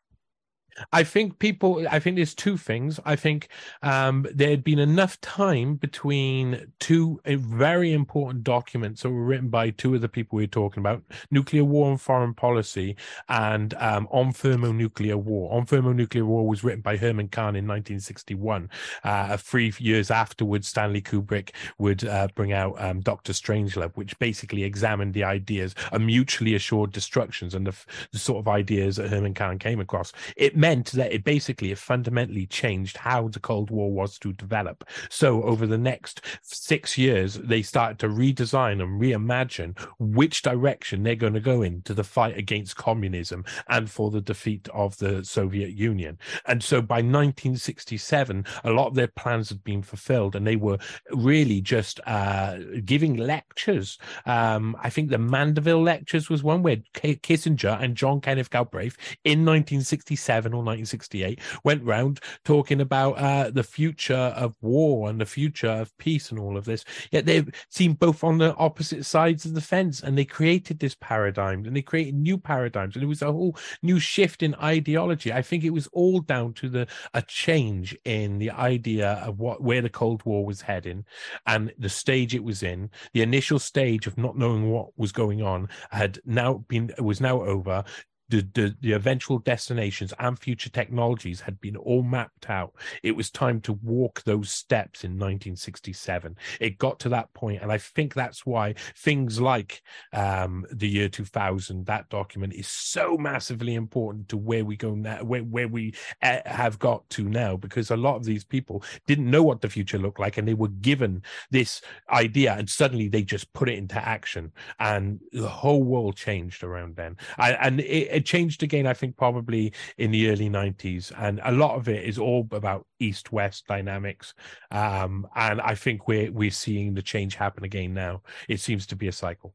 I 0.92 1.04
think 1.04 1.38
people, 1.38 1.86
I 1.90 1.98
think 1.98 2.16
there's 2.16 2.34
two 2.34 2.56
things. 2.56 3.00
I 3.04 3.16
think 3.16 3.48
um, 3.82 4.26
there 4.32 4.50
had 4.50 4.64
been 4.64 4.78
enough 4.78 5.20
time 5.20 5.74
between 5.74 6.72
two 6.78 7.20
very 7.26 7.92
important 7.92 8.44
documents 8.44 9.02
that 9.02 9.10
were 9.10 9.24
written 9.24 9.48
by 9.48 9.70
two 9.70 9.94
of 9.94 10.00
the 10.00 10.08
people 10.08 10.36
we 10.36 10.44
are 10.44 10.48
talking 10.48 10.80
about 10.80 11.02
nuclear 11.30 11.64
war 11.64 11.90
and 11.90 12.00
foreign 12.00 12.34
policy 12.34 12.96
and 13.28 13.74
um, 13.74 14.08
on 14.10 14.32
thermonuclear 14.32 15.16
war. 15.16 15.52
On 15.52 15.66
thermonuclear 15.66 16.24
war 16.24 16.46
was 16.46 16.64
written 16.64 16.80
by 16.80 16.96
Herman 16.96 17.28
Kahn 17.28 17.56
in 17.56 17.66
1961. 17.66 18.70
Uh, 19.04 19.36
three 19.36 19.72
years 19.78 20.10
afterwards, 20.10 20.68
Stanley 20.68 21.02
Kubrick 21.02 21.50
would 21.78 22.04
uh, 22.04 22.28
bring 22.34 22.52
out 22.52 22.80
um, 22.80 23.00
Doctor 23.00 23.32
Strangelove, 23.32 23.96
which 23.96 24.18
basically 24.18 24.64
examined 24.64 25.14
the 25.14 25.24
ideas 25.24 25.74
of 25.92 26.00
mutually 26.00 26.54
assured 26.54 26.92
destructions 26.92 27.54
and 27.54 27.66
the, 27.66 27.74
the 28.12 28.18
sort 28.18 28.38
of 28.38 28.48
ideas 28.48 28.96
that 28.96 29.10
Herman 29.10 29.34
Kahn 29.34 29.58
came 29.58 29.80
across. 29.80 30.12
It 30.36 30.56
meant 30.61 30.92
that 30.92 31.12
it 31.12 31.24
basically 31.24 31.72
it 31.72 31.78
fundamentally 31.78 32.46
changed 32.46 32.98
how 32.98 33.28
the 33.28 33.40
Cold 33.40 33.70
War 33.70 33.90
was 33.90 34.18
to 34.18 34.32
develop. 34.34 34.84
So 35.08 35.42
over 35.42 35.66
the 35.66 35.78
next 35.78 36.20
six 36.42 36.98
years, 36.98 37.34
they 37.34 37.62
started 37.62 37.98
to 38.00 38.08
redesign 38.08 38.82
and 38.82 39.00
reimagine 39.00 39.78
which 39.98 40.42
direction 40.42 41.02
they're 41.02 41.14
going 41.14 41.32
to 41.32 41.40
go 41.40 41.62
in 41.62 41.80
to 41.82 41.94
the 41.94 42.04
fight 42.04 42.36
against 42.36 42.76
communism 42.76 43.44
and 43.68 43.90
for 43.90 44.11
the 44.11 44.20
defeat 44.20 44.68
of 44.74 44.98
the 44.98 45.24
Soviet 45.24 45.70
Union. 45.70 46.18
And 46.46 46.62
so 46.62 46.82
by 46.82 46.96
1967, 46.96 48.44
a 48.64 48.70
lot 48.70 48.88
of 48.88 48.94
their 48.94 49.08
plans 49.08 49.48
had 49.48 49.64
been 49.64 49.82
fulfilled, 49.82 50.36
and 50.36 50.46
they 50.46 50.56
were 50.56 50.78
really 51.11 51.61
just 51.61 52.00
uh, 52.06 52.58
giving 52.84 53.16
lectures. 53.16 53.98
Um, 54.26 54.76
I 54.82 54.90
think 54.90 55.08
the 55.08 55.18
Mandeville 55.18 55.82
lectures 55.82 56.28
was 56.28 56.42
one 56.42 56.62
where 56.62 56.76
Kissinger 56.94 57.82
and 57.82 57.96
John 57.96 58.20
Kenneth 58.20 58.50
Galbraith 58.50 58.96
in 59.24 59.40
1967 59.40 60.49
or 60.55 60.62
1968 60.62 61.40
went 61.64 61.82
round 61.84 62.20
talking 62.44 62.80
about 62.80 63.12
uh, 63.12 63.51
the 63.51 63.62
future 63.62 64.14
of 64.14 64.55
war 64.61 65.09
and 65.09 65.20
the 65.20 65.26
future 65.26 65.68
of 65.68 65.96
peace 65.98 66.30
and 66.30 66.38
all 66.38 66.57
of 66.57 66.64
this. 66.64 66.84
Yet 67.11 67.26
they 67.26 67.44
seemed 67.68 67.98
both 67.98 68.24
on 68.24 68.38
the 68.38 68.55
opposite 68.57 69.05
sides 69.05 69.44
of 69.44 69.55
the 69.55 69.61
fence, 69.61 70.03
and 70.03 70.16
they 70.16 70.24
created 70.24 70.78
this 70.78 70.96
paradigm 71.01 71.64
and 71.64 71.76
they 71.76 71.82
created 71.82 72.14
new 72.14 72.38
paradigms, 72.38 72.94
and 72.94 73.03
it 73.03 73.09
was 73.09 73.22
a 73.22 73.32
whole 73.32 73.57
new 73.82 73.98
shift 73.98 74.42
in 74.42 74.55
ideology. 74.57 75.32
I 75.32 75.42
think 75.42 75.64
it 75.64 75.70
was 75.70 75.88
all 75.92 76.20
down 76.20 76.55
to 76.55 76.68
the 76.68 76.86
a 77.14 77.22
change 77.22 77.96
in 78.05 78.38
the 78.38 78.51
idea 78.51 79.12
of 79.24 79.38
what 79.38 79.62
where 79.62 79.82
the 79.82 79.88
Cold 79.88 80.24
War 80.24 80.44
was 80.44 80.61
heading 80.61 81.05
and 81.46 81.72
the 81.78 81.88
stage 81.88 82.34
it 82.34 82.44
was 82.44 82.62
in. 82.62 82.90
The 83.12 83.22
initial 83.22 83.59
stage 83.59 84.07
of 84.07 84.18
not 84.18 84.36
knowing 84.36 84.70
what 84.70 84.88
was 84.96 85.12
going 85.12 85.42
on 85.42 85.68
had 85.90 86.18
now 86.24 86.64
been 86.68 86.92
was 86.98 87.20
now 87.20 87.42
over 87.42 87.84
the, 88.30 88.46
the, 88.54 88.76
the 88.80 88.92
eventual 88.92 89.38
destinations 89.38 90.14
and 90.18 90.38
future 90.38 90.70
technologies 90.70 91.40
had 91.40 91.60
been 91.60 91.76
all 91.76 92.02
mapped 92.02 92.48
out. 92.48 92.72
It 93.02 93.16
was 93.16 93.30
time 93.30 93.60
to 93.62 93.72
walk 93.82 94.22
those 94.22 94.50
steps 94.50 95.04
in 95.04 95.12
1967. 95.12 96.36
It 96.60 96.78
got 96.78 97.00
to 97.00 97.08
that 97.10 97.32
point, 97.34 97.62
and 97.62 97.72
I 97.72 97.78
think 97.78 98.14
that's 98.14 98.46
why 98.46 98.74
things 98.96 99.40
like 99.40 99.82
um, 100.12 100.64
the 100.72 100.88
year 100.88 101.08
2000, 101.08 101.86
that 101.86 102.08
document, 102.08 102.54
is 102.54 102.68
so 102.68 103.16
massively 103.18 103.74
important 103.74 104.28
to 104.28 104.36
where 104.36 104.64
we 104.64 104.76
go 104.76 104.94
now, 104.94 105.22
where, 105.24 105.42
where 105.42 105.68
we 105.68 105.94
uh, 106.22 106.38
have 106.46 106.78
got 106.78 107.08
to 107.10 107.24
now, 107.24 107.56
because 107.56 107.90
a 107.90 107.96
lot 107.96 108.16
of 108.16 108.24
these 108.24 108.44
people 108.44 108.84
didn't 109.06 109.30
know 109.30 109.42
what 109.42 109.60
the 109.60 109.68
future 109.68 109.98
looked 109.98 110.20
like, 110.20 110.38
and 110.38 110.46
they 110.46 110.54
were 110.54 110.68
given 110.68 111.22
this 111.50 111.82
idea, 112.10 112.54
and 112.54 112.70
suddenly 112.70 113.08
they 113.08 113.22
just 113.22 113.52
put 113.54 113.68
it 113.68 113.78
into 113.78 113.96
action, 113.96 114.52
and 114.78 115.18
the 115.32 115.48
whole 115.48 115.82
world 115.82 116.16
changed 116.16 116.62
around 116.62 116.94
then. 116.94 117.16
I, 117.36 117.52
and 117.54 117.80
it, 117.80 118.19
it 118.20 118.26
changed 118.26 118.62
again, 118.62 118.86
I 118.86 118.92
think, 118.92 119.16
probably 119.16 119.72
in 119.96 120.10
the 120.10 120.30
early 120.30 120.50
90s. 120.50 121.10
And 121.18 121.40
a 121.42 121.52
lot 121.52 121.76
of 121.76 121.88
it 121.88 122.04
is 122.04 122.18
all 122.18 122.46
about 122.52 122.86
east 122.98 123.32
west 123.32 123.66
dynamics. 123.66 124.34
Um, 124.70 125.26
and 125.34 125.60
I 125.62 125.74
think 125.74 126.06
we're, 126.06 126.30
we're 126.30 126.50
seeing 126.50 126.92
the 126.92 127.02
change 127.02 127.34
happen 127.34 127.64
again 127.64 127.94
now. 127.94 128.22
It 128.46 128.60
seems 128.60 128.86
to 128.88 128.96
be 128.96 129.08
a 129.08 129.12
cycle. 129.12 129.54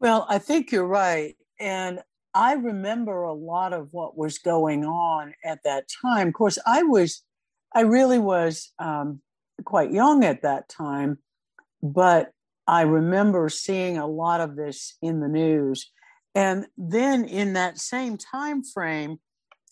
Well, 0.00 0.26
I 0.28 0.38
think 0.38 0.72
you're 0.72 0.86
right. 0.86 1.36
And 1.60 2.00
I 2.32 2.54
remember 2.54 3.24
a 3.24 3.32
lot 3.34 3.74
of 3.74 3.92
what 3.92 4.16
was 4.16 4.38
going 4.38 4.86
on 4.86 5.34
at 5.44 5.62
that 5.64 5.84
time. 6.02 6.28
Of 6.28 6.34
course, 6.34 6.58
I 6.66 6.82
was, 6.82 7.22
I 7.74 7.82
really 7.82 8.18
was 8.18 8.72
um, 8.78 9.20
quite 9.64 9.92
young 9.92 10.24
at 10.24 10.42
that 10.42 10.70
time, 10.70 11.18
but 11.82 12.32
I 12.66 12.82
remember 12.82 13.48
seeing 13.50 13.98
a 13.98 14.06
lot 14.06 14.40
of 14.40 14.56
this 14.56 14.96
in 15.02 15.20
the 15.20 15.28
news. 15.28 15.90
And 16.38 16.66
then 16.76 17.24
in 17.24 17.54
that 17.54 17.80
same 17.80 18.16
time 18.16 18.62
frame, 18.62 19.18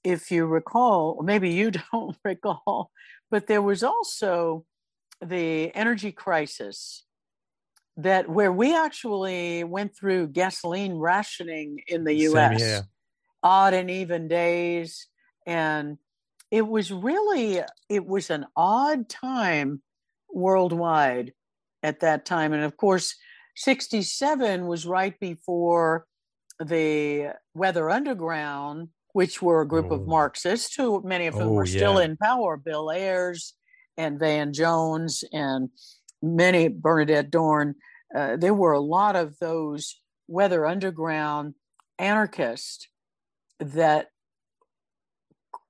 if 0.02 0.32
you 0.32 0.46
recall, 0.46 1.14
or 1.16 1.22
maybe 1.22 1.50
you 1.50 1.70
don't 1.92 2.16
recall, 2.24 2.90
but 3.30 3.46
there 3.46 3.62
was 3.62 3.84
also 3.84 4.64
the 5.24 5.72
energy 5.76 6.10
crisis 6.10 7.04
that 7.98 8.28
where 8.28 8.50
we 8.50 8.74
actually 8.74 9.62
went 9.62 9.96
through 9.96 10.26
gasoline 10.26 10.94
rationing 10.94 11.82
in 11.86 12.02
the 12.02 12.14
US, 12.30 12.60
odd 13.44 13.72
and 13.72 13.88
even 13.88 14.26
days. 14.26 15.06
And 15.46 15.98
it 16.50 16.66
was 16.66 16.90
really, 16.90 17.60
it 17.88 18.04
was 18.04 18.28
an 18.28 18.44
odd 18.56 19.08
time 19.08 19.82
worldwide 20.28 21.32
at 21.84 22.00
that 22.00 22.24
time. 22.24 22.52
And 22.52 22.64
of 22.64 22.76
course, 22.76 23.14
67 23.54 24.66
was 24.66 24.84
right 24.84 25.18
before 25.20 26.06
the 26.58 27.34
Weather 27.54 27.90
Underground, 27.90 28.88
which 29.12 29.42
were 29.42 29.62
a 29.62 29.68
group 29.68 29.86
oh. 29.90 29.94
of 29.94 30.06
Marxists 30.06 30.74
who 30.74 31.02
many 31.02 31.26
of 31.26 31.34
whom 31.34 31.48
oh, 31.48 31.52
were 31.52 31.66
yeah. 31.66 31.76
still 31.76 31.98
in 31.98 32.16
power, 32.16 32.56
Bill 32.56 32.90
Ayers 32.90 33.54
and 33.96 34.18
Van 34.18 34.52
Jones 34.52 35.24
and 35.32 35.70
many 36.22 36.68
Bernadette 36.68 37.30
Dohrn. 37.30 37.74
Uh, 38.14 38.36
there 38.36 38.54
were 38.54 38.72
a 38.72 38.80
lot 38.80 39.16
of 39.16 39.38
those 39.38 40.00
Weather 40.28 40.66
Underground 40.66 41.54
anarchists 41.98 42.88
that 43.60 44.10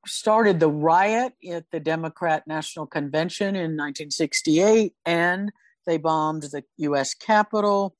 started 0.06 0.60
the 0.60 0.70
riot 0.70 1.34
at 1.50 1.64
the 1.72 1.80
Democrat 1.80 2.44
National 2.46 2.86
Convention 2.86 3.48
in 3.48 3.76
1968 3.76 4.94
and 5.04 5.52
they 5.84 5.98
bombed 5.98 6.42
the 6.42 6.62
US 6.78 7.14
Capitol 7.14 7.96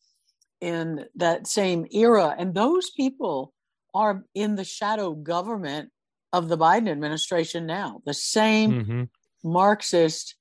in 0.60 1.04
that 1.16 1.46
same 1.46 1.86
era. 1.90 2.34
And 2.38 2.54
those 2.54 2.90
people 2.90 3.52
are 3.94 4.24
in 4.34 4.56
the 4.56 4.64
shadow 4.64 5.12
government 5.12 5.90
of 6.32 6.48
the 6.48 6.58
Biden 6.58 6.88
administration 6.88 7.66
now. 7.66 8.00
The 8.04 8.14
same 8.14 8.72
mm-hmm. 8.72 9.02
Marxist 9.44 10.36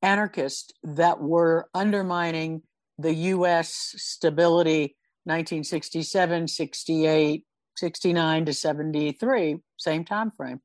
anarchists 0.00 0.72
that 0.82 1.20
were 1.20 1.68
undermining 1.74 2.62
the 2.98 3.14
US 3.14 3.94
stability 3.96 4.96
1967, 5.24 6.48
68, 6.48 7.44
69 7.76 8.44
to 8.44 8.52
73, 8.52 9.56
same 9.76 10.04
time 10.04 10.30
frame. 10.30 10.60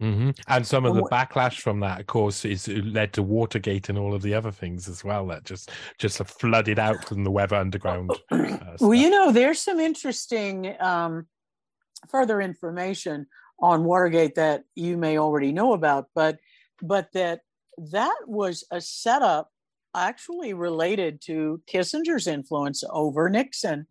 Mm-hmm. 0.00 0.30
And 0.48 0.66
some 0.66 0.84
of 0.84 0.94
the 0.94 1.02
backlash 1.04 1.60
from 1.60 1.80
that, 1.80 2.00
of 2.00 2.06
course, 2.06 2.44
is 2.44 2.68
led 2.68 3.14
to 3.14 3.22
Watergate 3.22 3.88
and 3.88 3.96
all 3.96 4.14
of 4.14 4.20
the 4.20 4.34
other 4.34 4.52
things 4.52 4.88
as 4.88 5.02
well 5.02 5.26
that 5.28 5.44
just 5.44 5.70
just 5.98 6.18
flooded 6.18 6.78
out 6.78 7.02
from 7.06 7.24
the 7.24 7.30
Weather 7.30 7.56
Underground. 7.56 8.10
Uh, 8.30 8.76
well, 8.80 8.94
you 8.94 9.08
know, 9.08 9.32
there's 9.32 9.60
some 9.60 9.80
interesting 9.80 10.76
um, 10.80 11.26
further 12.08 12.42
information 12.42 13.26
on 13.58 13.84
Watergate 13.84 14.34
that 14.34 14.64
you 14.74 14.98
may 14.98 15.18
already 15.18 15.50
know 15.50 15.72
about, 15.72 16.08
but 16.14 16.38
but 16.82 17.08
that 17.14 17.40
that 17.78 18.16
was 18.26 18.64
a 18.70 18.80
setup 18.80 19.50
actually 19.94 20.52
related 20.52 21.22
to 21.22 21.62
Kissinger's 21.66 22.26
influence 22.26 22.84
over 22.90 23.30
Nixon 23.30 23.86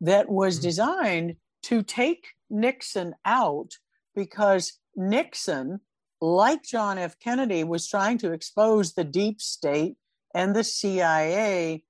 that 0.00 0.28
was 0.28 0.56
mm-hmm. 0.56 0.68
designed 0.68 1.36
to 1.64 1.82
take 1.82 2.28
Nixon 2.48 3.14
out 3.24 3.72
because 4.14 4.78
Nixon, 4.98 5.80
like 6.20 6.64
John 6.64 6.98
F. 6.98 7.18
Kennedy, 7.20 7.64
was 7.64 7.88
trying 7.88 8.18
to 8.18 8.32
expose 8.32 8.92
the 8.92 9.04
deep 9.04 9.40
state 9.40 9.96
and 10.34 10.54
the 10.54 10.64
CIA 10.64 11.84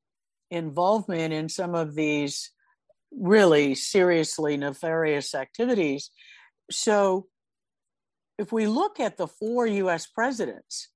involvement 0.50 1.32
in 1.32 1.48
some 1.48 1.74
of 1.74 1.94
these 1.94 2.50
really 3.10 3.74
seriously 3.74 4.56
nefarious 4.56 5.34
activities. 5.34 6.10
So, 6.70 7.26
if 8.38 8.52
we 8.52 8.66
look 8.66 9.00
at 9.00 9.16
the 9.16 9.26
four 9.26 9.66
US 9.66 10.06
presidents 10.06 10.90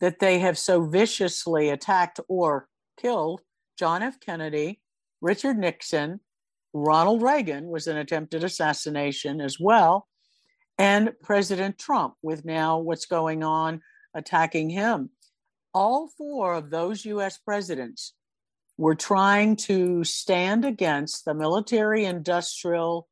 that 0.00 0.20
they 0.20 0.38
have 0.38 0.58
so 0.58 0.84
viciously 0.84 1.70
attacked 1.70 2.20
or 2.28 2.68
killed 3.00 3.40
John 3.78 4.02
F. 4.02 4.20
Kennedy, 4.20 4.80
Richard 5.20 5.58
Nixon, 5.58 6.20
Ronald 6.72 7.22
Reagan 7.22 7.68
was 7.68 7.86
an 7.86 7.96
attempted 7.96 8.44
assassination 8.44 9.40
as 9.40 9.58
well, 9.58 10.06
and 10.78 11.12
President 11.22 11.78
Trump, 11.78 12.14
with 12.22 12.44
now 12.44 12.78
what's 12.78 13.06
going 13.06 13.42
on 13.42 13.82
attacking 14.14 14.70
him. 14.70 15.10
All 15.72 16.08
four 16.16 16.54
of 16.54 16.70
those 16.70 17.04
US 17.04 17.38
presidents 17.38 18.14
were 18.78 18.94
trying 18.94 19.56
to 19.56 20.04
stand 20.04 20.64
against 20.64 21.24
the 21.24 21.34
military 21.34 22.04
industrial 22.04 23.08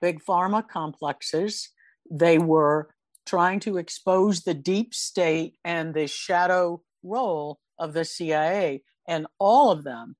big 0.00 0.22
pharma 0.24 0.66
complexes. 0.66 1.70
They 2.10 2.38
were 2.38 2.94
trying 3.26 3.60
to 3.60 3.76
expose 3.76 4.42
the 4.42 4.54
deep 4.54 4.94
state 4.94 5.56
and 5.64 5.92
the 5.92 6.06
shadow 6.06 6.82
role 7.02 7.58
of 7.78 7.92
the 7.92 8.04
CIA. 8.04 8.82
And 9.06 9.26
all 9.38 9.70
of 9.70 9.84
them 9.84 10.16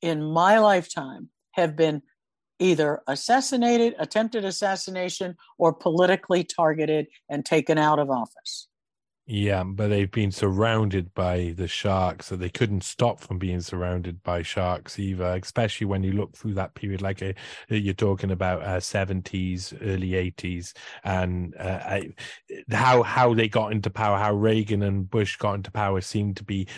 in 0.00 0.22
my 0.22 0.58
lifetime 0.58 1.30
have 1.52 1.76
been 1.76 2.02
either 2.58 3.02
assassinated, 3.06 3.94
attempted 3.98 4.44
assassination, 4.44 5.36
or 5.58 5.72
politically 5.72 6.44
targeted 6.44 7.06
and 7.28 7.44
taken 7.44 7.78
out 7.78 7.98
of 7.98 8.10
office. 8.10 8.68
Yeah, 9.28 9.64
but 9.64 9.88
they've 9.88 10.10
been 10.10 10.30
surrounded 10.30 11.12
by 11.12 11.52
the 11.56 11.66
sharks, 11.66 12.26
so 12.26 12.36
they 12.36 12.48
couldn't 12.48 12.84
stop 12.84 13.18
from 13.18 13.40
being 13.40 13.60
surrounded 13.60 14.22
by 14.22 14.42
sharks 14.42 15.00
either. 15.00 15.24
Especially 15.24 15.84
when 15.84 16.04
you 16.04 16.12
look 16.12 16.36
through 16.36 16.54
that 16.54 16.76
period, 16.76 17.02
like 17.02 17.20
uh, 17.20 17.32
you're 17.68 17.92
talking 17.92 18.30
about 18.30 18.62
uh, 18.62 18.78
seventies, 18.78 19.72
uh, 19.72 19.78
early 19.82 20.14
eighties, 20.14 20.74
and 21.02 21.56
uh, 21.58 21.80
I, 21.84 22.10
how 22.70 23.02
how 23.02 23.34
they 23.34 23.48
got 23.48 23.72
into 23.72 23.90
power, 23.90 24.16
how 24.16 24.32
Reagan 24.32 24.84
and 24.84 25.10
Bush 25.10 25.36
got 25.38 25.54
into 25.54 25.72
power, 25.72 26.00
seemed 26.00 26.36
to 26.36 26.44
be 26.44 26.68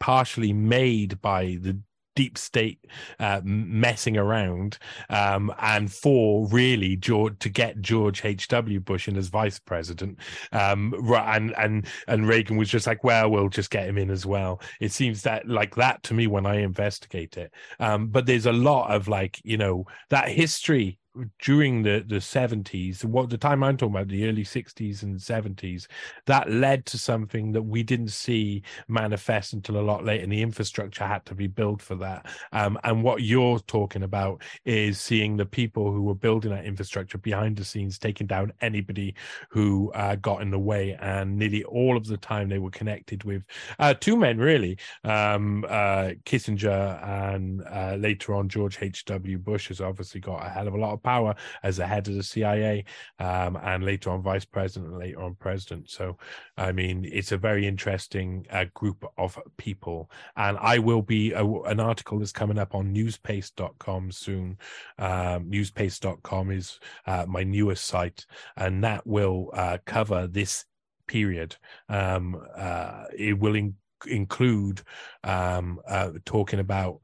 partially 0.00 0.52
made 0.52 1.22
by 1.22 1.58
the 1.60 1.78
deep 2.14 2.38
state 2.38 2.78
uh, 3.18 3.40
messing 3.44 4.16
around, 4.16 4.78
um, 5.10 5.52
and 5.60 5.92
for 5.92 6.46
really 6.48 6.96
George 6.96 7.38
to 7.40 7.48
get 7.48 7.80
George 7.80 8.24
H. 8.24 8.48
W. 8.48 8.80
Bush 8.80 9.08
in 9.08 9.16
as 9.16 9.28
vice 9.28 9.58
president, 9.58 10.18
um, 10.52 10.94
and 11.14 11.54
and 11.58 11.86
and 12.08 12.28
Reagan 12.28 12.56
was 12.56 12.68
just 12.68 12.86
like, 12.86 13.04
well, 13.04 13.30
we'll 13.30 13.48
just 13.48 13.70
get 13.70 13.88
him 13.88 13.98
in 13.98 14.10
as 14.10 14.26
well. 14.26 14.60
It 14.80 14.92
seems 14.92 15.22
that 15.22 15.48
like 15.48 15.74
that 15.76 16.02
to 16.04 16.14
me 16.14 16.26
when 16.26 16.46
I 16.46 16.56
investigate 16.56 17.36
it. 17.36 17.52
Um, 17.80 18.08
but 18.08 18.26
there's 18.26 18.46
a 18.46 18.52
lot 18.52 18.94
of 18.94 19.08
like 19.08 19.40
you 19.44 19.56
know 19.56 19.84
that 20.10 20.28
history 20.28 20.98
during 21.40 21.82
the 21.82 22.04
the 22.06 22.16
70s 22.16 23.04
what 23.04 23.30
the 23.30 23.38
time 23.38 23.62
i'm 23.62 23.76
talking 23.76 23.94
about 23.94 24.08
the 24.08 24.28
early 24.28 24.44
60s 24.44 25.02
and 25.02 25.18
70s 25.18 25.86
that 26.26 26.50
led 26.50 26.86
to 26.86 26.98
something 26.98 27.52
that 27.52 27.62
we 27.62 27.82
didn't 27.82 28.08
see 28.08 28.62
manifest 28.88 29.52
until 29.52 29.78
a 29.78 29.82
lot 29.82 30.04
later 30.04 30.24
and 30.24 30.32
the 30.32 30.42
infrastructure 30.42 31.04
had 31.06 31.24
to 31.26 31.34
be 31.34 31.46
built 31.46 31.80
for 31.80 31.94
that. 31.96 32.26
Um, 32.52 32.78
and 32.82 33.02
what 33.02 33.22
you're 33.22 33.60
talking 33.60 34.02
about 34.02 34.42
is 34.64 34.98
seeing 34.98 35.36
the 35.36 35.46
people 35.46 35.92
who 35.92 36.02
were 36.02 36.14
building 36.14 36.50
that 36.50 36.64
infrastructure 36.64 37.18
behind 37.18 37.56
the 37.56 37.64
scenes 37.64 37.98
taking 37.98 38.26
down 38.26 38.52
anybody 38.60 39.14
who 39.50 39.92
uh, 39.92 40.16
got 40.16 40.42
in 40.42 40.50
the 40.50 40.58
way 40.58 40.96
and 41.00 41.38
nearly 41.38 41.62
all 41.64 41.96
of 41.96 42.06
the 42.06 42.16
time 42.16 42.48
they 42.48 42.58
were 42.58 42.70
connected 42.70 43.22
with 43.24 43.44
uh, 43.78 43.94
two 43.94 44.16
men 44.16 44.38
really 44.38 44.78
um, 45.04 45.64
uh, 45.68 46.10
kissinger 46.24 47.02
and 47.26 47.62
uh, 47.70 47.96
later 47.98 48.34
on 48.34 48.48
george 48.48 48.78
h.w 48.80 49.38
bush 49.38 49.68
has 49.68 49.80
obviously 49.80 50.20
got 50.20 50.44
a 50.44 50.48
hell 50.48 50.66
of 50.66 50.74
a 50.74 50.78
lot 50.78 50.92
of 50.92 51.02
power 51.04 51.34
as 51.62 51.76
the 51.76 51.86
head 51.86 52.08
of 52.08 52.14
the 52.14 52.22
CIA, 52.22 52.84
um, 53.20 53.56
and 53.62 53.84
later 53.84 54.10
on 54.10 54.22
vice 54.22 54.44
president, 54.44 54.90
and 54.90 54.98
later 54.98 55.22
on 55.22 55.36
president. 55.36 55.90
So, 55.90 56.16
I 56.56 56.72
mean, 56.72 57.08
it's 57.12 57.32
a 57.32 57.38
very 57.38 57.66
interesting 57.66 58.46
uh, 58.50 58.64
group 58.74 59.04
of 59.16 59.38
people. 59.56 60.10
And 60.36 60.58
I 60.60 60.78
will 60.78 61.02
be 61.02 61.32
a, 61.32 61.44
an 61.44 61.78
article 61.78 62.22
is 62.22 62.32
coming 62.32 62.58
up 62.58 62.74
on 62.74 62.92
newspaste.com 62.92 64.10
soon. 64.10 64.58
Um, 64.98 65.48
newspaste.com 65.48 66.50
is 66.50 66.80
uh, 67.06 67.26
my 67.28 67.44
newest 67.44 67.84
site, 67.84 68.26
and 68.56 68.82
that 68.82 69.06
will 69.06 69.50
uh, 69.52 69.78
cover 69.84 70.26
this 70.26 70.64
period. 71.06 71.56
Um, 71.88 72.40
uh, 72.56 73.04
it 73.16 73.38
will 73.38 73.54
in- 73.54 73.76
include 74.06 74.82
um, 75.22 75.80
uh, 75.86 76.10
talking 76.24 76.60
about 76.60 77.00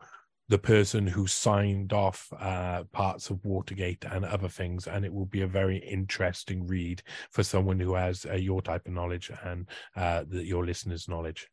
the 0.50 0.58
person 0.58 1.06
who 1.06 1.28
signed 1.28 1.92
off 1.92 2.32
uh, 2.40 2.82
parts 2.90 3.30
of 3.30 3.44
Watergate 3.44 4.04
and 4.04 4.24
other 4.24 4.48
things, 4.48 4.88
and 4.88 5.04
it 5.04 5.14
will 5.14 5.26
be 5.26 5.42
a 5.42 5.46
very 5.46 5.78
interesting 5.78 6.66
read 6.66 7.04
for 7.30 7.44
someone 7.44 7.78
who 7.78 7.94
has 7.94 8.26
uh, 8.26 8.34
your 8.34 8.60
type 8.60 8.84
of 8.86 8.92
knowledge 8.92 9.30
and 9.44 9.68
uh, 9.94 10.24
the, 10.28 10.44
your 10.44 10.66
listeners' 10.66 11.08
knowledge. 11.08 11.48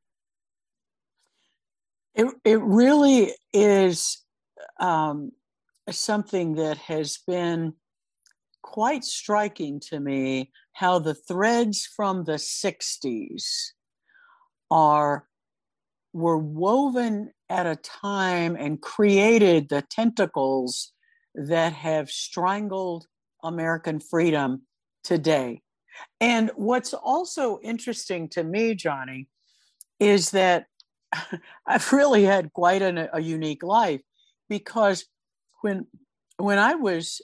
It 2.15 2.25
it 2.43 2.59
really 2.59 3.33
is 3.53 4.25
um, 4.79 5.31
something 5.91 6.55
that 6.55 6.79
has 6.79 7.19
been 7.27 7.73
quite 8.63 9.03
striking 9.03 9.79
to 9.79 9.99
me 9.99 10.51
how 10.73 10.97
the 10.97 11.13
threads 11.13 11.85
from 11.95 12.23
the 12.23 12.33
60s 12.33 13.43
are 14.71 15.27
were 16.17 16.37
woven 16.37 17.31
at 17.47 17.67
a 17.67 17.75
time 17.75 18.55
and 18.55 18.81
created 18.81 19.69
the 19.69 19.83
tentacles 19.83 20.91
that 21.35 21.73
have 21.73 22.09
strangled 22.09 23.05
American 23.43 23.99
freedom 23.99 24.63
today. 25.03 25.61
And 26.19 26.49
what's 26.55 26.95
also 26.95 27.59
interesting 27.61 28.29
to 28.29 28.43
me, 28.43 28.73
Johnny, 28.73 29.27
is 29.99 30.31
that 30.31 30.65
I've 31.67 31.93
really 31.93 32.23
had 32.23 32.51
quite 32.51 32.81
an, 32.81 33.07
a 33.13 33.21
unique 33.21 33.61
life 33.61 34.01
because 34.49 35.05
when 35.61 35.85
when 36.37 36.57
I 36.57 36.75
was 36.75 37.21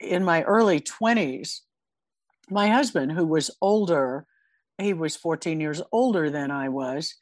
in 0.00 0.24
my 0.24 0.42
early 0.42 0.80
20s, 0.80 1.60
my 2.50 2.68
husband, 2.68 3.12
who 3.12 3.26
was 3.26 3.50
older, 3.60 4.26
he 4.78 4.94
was 4.94 5.16
14 5.16 5.60
years 5.60 5.80
older 5.90 6.28
than 6.28 6.50
I 6.50 6.68
was, 6.68 7.14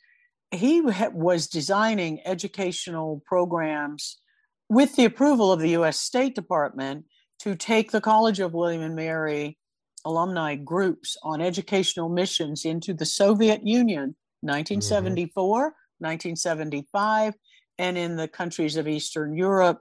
he 0.52 0.80
was 0.80 1.46
designing 1.46 2.20
educational 2.24 3.22
programs 3.26 4.20
with 4.68 4.96
the 4.96 5.04
approval 5.04 5.52
of 5.52 5.60
the 5.60 5.70
US 5.70 5.98
State 5.98 6.34
Department 6.34 7.04
to 7.40 7.54
take 7.54 7.90
the 7.90 8.00
College 8.00 8.40
of 8.40 8.52
William 8.52 8.82
and 8.82 8.94
Mary 8.94 9.56
alumni 10.04 10.54
groups 10.54 11.16
on 11.22 11.40
educational 11.40 12.08
missions 12.08 12.64
into 12.64 12.94
the 12.94 13.06
Soviet 13.06 13.66
Union 13.66 14.16
1974, 14.42 15.68
mm-hmm. 15.68 16.04
1975, 16.04 17.34
and 17.78 17.98
in 17.98 18.16
the 18.16 18.28
countries 18.28 18.76
of 18.76 18.88
Eastern 18.88 19.36
Europe 19.36 19.80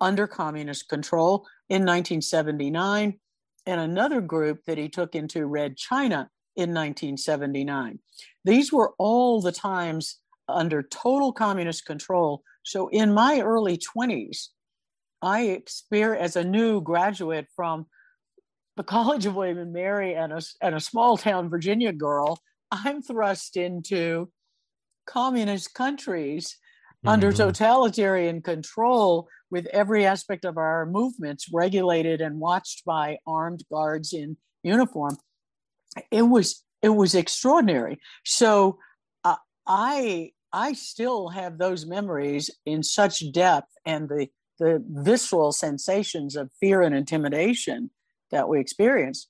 under 0.00 0.26
communist 0.26 0.88
control 0.88 1.46
in 1.68 1.82
1979, 1.82 3.18
and 3.66 3.80
another 3.80 4.20
group 4.20 4.64
that 4.66 4.78
he 4.78 4.88
took 4.88 5.14
into 5.14 5.46
Red 5.46 5.76
China 5.76 6.28
in 6.56 6.70
1979. 6.70 7.98
These 8.44 8.72
were 8.72 8.92
all 8.98 9.40
the 9.40 9.52
times 9.52 10.18
under 10.48 10.82
total 10.82 11.32
communist 11.32 11.86
control. 11.86 12.42
So 12.64 12.88
in 12.88 13.14
my 13.14 13.40
early 13.40 13.78
20s, 13.78 14.48
I 15.22 15.42
experienced 15.42 16.24
as 16.24 16.36
a 16.36 16.48
new 16.48 16.80
graduate 16.80 17.46
from 17.54 17.86
the 18.76 18.82
College 18.94 19.26
of 19.26 19.36
William 19.36 19.58
and 19.58 19.72
Mary 19.72 20.14
and 20.14 20.32
a, 20.32 20.40
and 20.60 20.74
a 20.74 20.80
small 20.80 21.16
town 21.16 21.48
Virginia 21.48 21.92
girl, 21.92 22.38
I'm 22.70 23.02
thrust 23.02 23.56
into 23.56 24.30
communist 25.06 25.74
countries 25.74 26.56
mm-hmm. 26.98 27.08
under 27.08 27.32
totalitarian 27.32 28.42
control 28.42 29.28
with 29.50 29.66
every 29.66 30.06
aspect 30.06 30.44
of 30.44 30.56
our 30.56 30.86
movements 30.86 31.46
regulated 31.52 32.20
and 32.20 32.40
watched 32.40 32.84
by 32.84 33.18
armed 33.26 33.62
guards 33.70 34.12
in 34.12 34.36
uniform 34.62 35.16
it 36.10 36.22
was 36.22 36.62
it 36.82 36.90
was 36.90 37.14
extraordinary. 37.14 38.00
So 38.24 38.78
uh, 39.24 39.36
i 39.66 40.30
i 40.52 40.72
still 40.72 41.28
have 41.28 41.58
those 41.58 41.86
memories 41.86 42.50
in 42.66 42.82
such 42.82 43.32
depth 43.32 43.72
and 43.86 44.08
the 44.08 44.28
the 44.58 44.84
visceral 44.88 45.52
sensations 45.52 46.36
of 46.36 46.50
fear 46.60 46.82
and 46.82 46.94
intimidation 46.94 47.90
that 48.30 48.48
we 48.48 48.60
experience 48.60 49.28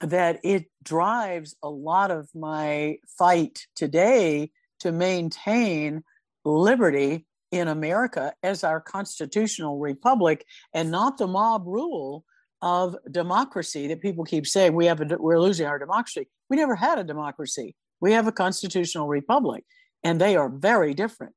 that 0.00 0.40
it 0.42 0.66
drives 0.82 1.54
a 1.62 1.68
lot 1.68 2.10
of 2.10 2.28
my 2.34 2.96
fight 3.18 3.66
today 3.76 4.50
to 4.80 4.92
maintain 4.92 6.02
liberty 6.44 7.26
in 7.50 7.68
America 7.68 8.32
as 8.42 8.64
our 8.64 8.80
constitutional 8.80 9.78
republic 9.78 10.44
and 10.72 10.90
not 10.90 11.18
the 11.18 11.26
mob 11.26 11.66
rule 11.66 12.24
of 12.62 12.96
democracy 13.10 13.86
that 13.88 14.02
people 14.02 14.24
keep 14.24 14.46
saying 14.46 14.74
we 14.74 14.86
have 14.86 15.00
a, 15.00 15.16
we're 15.18 15.40
losing 15.40 15.66
our 15.66 15.78
democracy. 15.78 16.28
We 16.48 16.56
never 16.56 16.74
had 16.74 16.98
a 16.98 17.04
democracy. 17.04 17.74
We 18.00 18.12
have 18.12 18.26
a 18.26 18.32
constitutional 18.32 19.08
republic 19.08 19.64
and 20.02 20.20
they 20.20 20.36
are 20.36 20.48
very 20.48 20.94
different. 20.94 21.34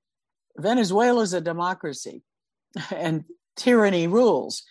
Venezuela 0.57 1.21
is 1.21 1.34
a 1.34 1.41
democracy 1.41 2.24
and 2.95 3.26
tyranny 3.55 4.07
rules. 4.07 4.63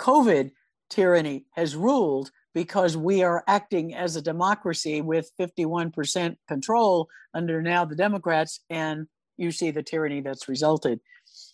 COVID 0.00 0.50
tyranny 0.90 1.46
has 1.52 1.76
ruled 1.76 2.30
because 2.54 2.96
we 2.96 3.22
are 3.22 3.44
acting 3.46 3.94
as 3.94 4.16
a 4.16 4.22
democracy 4.22 5.00
with 5.00 5.30
51% 5.40 6.36
control 6.48 7.08
under 7.32 7.62
now 7.62 7.84
the 7.84 7.96
Democrats, 7.96 8.60
and 8.68 9.06
you 9.38 9.50
see 9.50 9.70
the 9.70 9.82
tyranny 9.82 10.20
that's 10.20 10.48
resulted. 10.48 11.00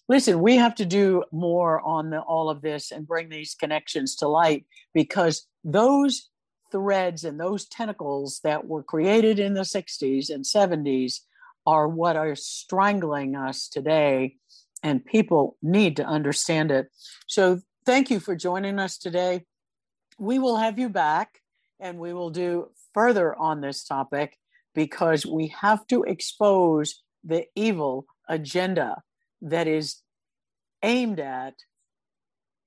Listen, 0.08 0.40
we 0.40 0.56
have 0.56 0.74
to 0.76 0.86
do 0.86 1.24
more 1.32 1.80
on 1.82 2.10
the, 2.10 2.20
all 2.20 2.48
of 2.48 2.62
this 2.62 2.90
and 2.90 3.06
bring 3.06 3.28
these 3.28 3.54
connections 3.54 4.16
to 4.16 4.28
light 4.28 4.66
because 4.94 5.46
those 5.64 6.30
threads 6.72 7.24
and 7.24 7.38
those 7.38 7.66
tentacles 7.68 8.40
that 8.44 8.66
were 8.66 8.82
created 8.82 9.38
in 9.38 9.54
the 9.54 9.62
60s 9.62 10.30
and 10.30 10.44
70s 10.44 11.20
are 11.66 11.88
what 11.88 12.16
are 12.16 12.34
strangling 12.34 13.36
us 13.36 13.68
today, 13.68 14.36
and 14.82 15.04
people 15.04 15.56
need 15.62 15.96
to 15.96 16.04
understand 16.04 16.70
it. 16.70 16.88
So, 17.26 17.60
thank 17.84 18.10
you 18.10 18.20
for 18.20 18.34
joining 18.36 18.78
us 18.78 18.98
today 18.98 19.44
we 20.18 20.38
will 20.38 20.56
have 20.56 20.78
you 20.78 20.88
back 20.88 21.40
and 21.80 21.98
we 21.98 22.12
will 22.12 22.30
do 22.30 22.68
further 22.92 23.34
on 23.36 23.60
this 23.60 23.84
topic 23.84 24.36
because 24.74 25.24
we 25.24 25.48
have 25.60 25.86
to 25.86 26.02
expose 26.02 27.02
the 27.24 27.44
evil 27.54 28.06
agenda 28.28 29.02
that 29.42 29.66
is 29.66 30.02
aimed 30.82 31.20
at 31.20 31.54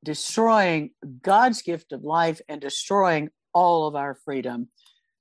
destroying 0.04 0.92
God's 1.22 1.62
gift 1.62 1.92
of 1.92 2.04
life 2.04 2.42
and 2.48 2.60
destroying 2.60 3.30
all 3.54 3.88
of 3.88 3.96
our 3.96 4.16
freedom. 4.16 4.70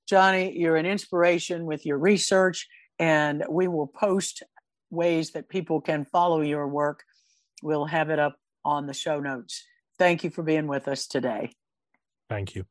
Johnny, 0.07 0.57
you're 0.57 0.75
an 0.75 0.85
inspiration 0.85 1.65
with 1.65 1.85
your 1.85 1.97
research, 1.97 2.67
and 2.99 3.43
we 3.49 3.67
will 3.67 3.87
post 3.87 4.43
ways 4.89 5.31
that 5.31 5.49
people 5.49 5.81
can 5.81 6.05
follow 6.05 6.41
your 6.41 6.67
work. 6.67 7.03
We'll 7.63 7.85
have 7.85 8.09
it 8.09 8.19
up 8.19 8.35
on 8.65 8.87
the 8.87 8.93
show 8.93 9.19
notes. 9.19 9.63
Thank 9.97 10.23
you 10.23 10.29
for 10.29 10.43
being 10.43 10.67
with 10.67 10.87
us 10.87 11.07
today. 11.07 11.51
Thank 12.29 12.55
you. 12.55 12.65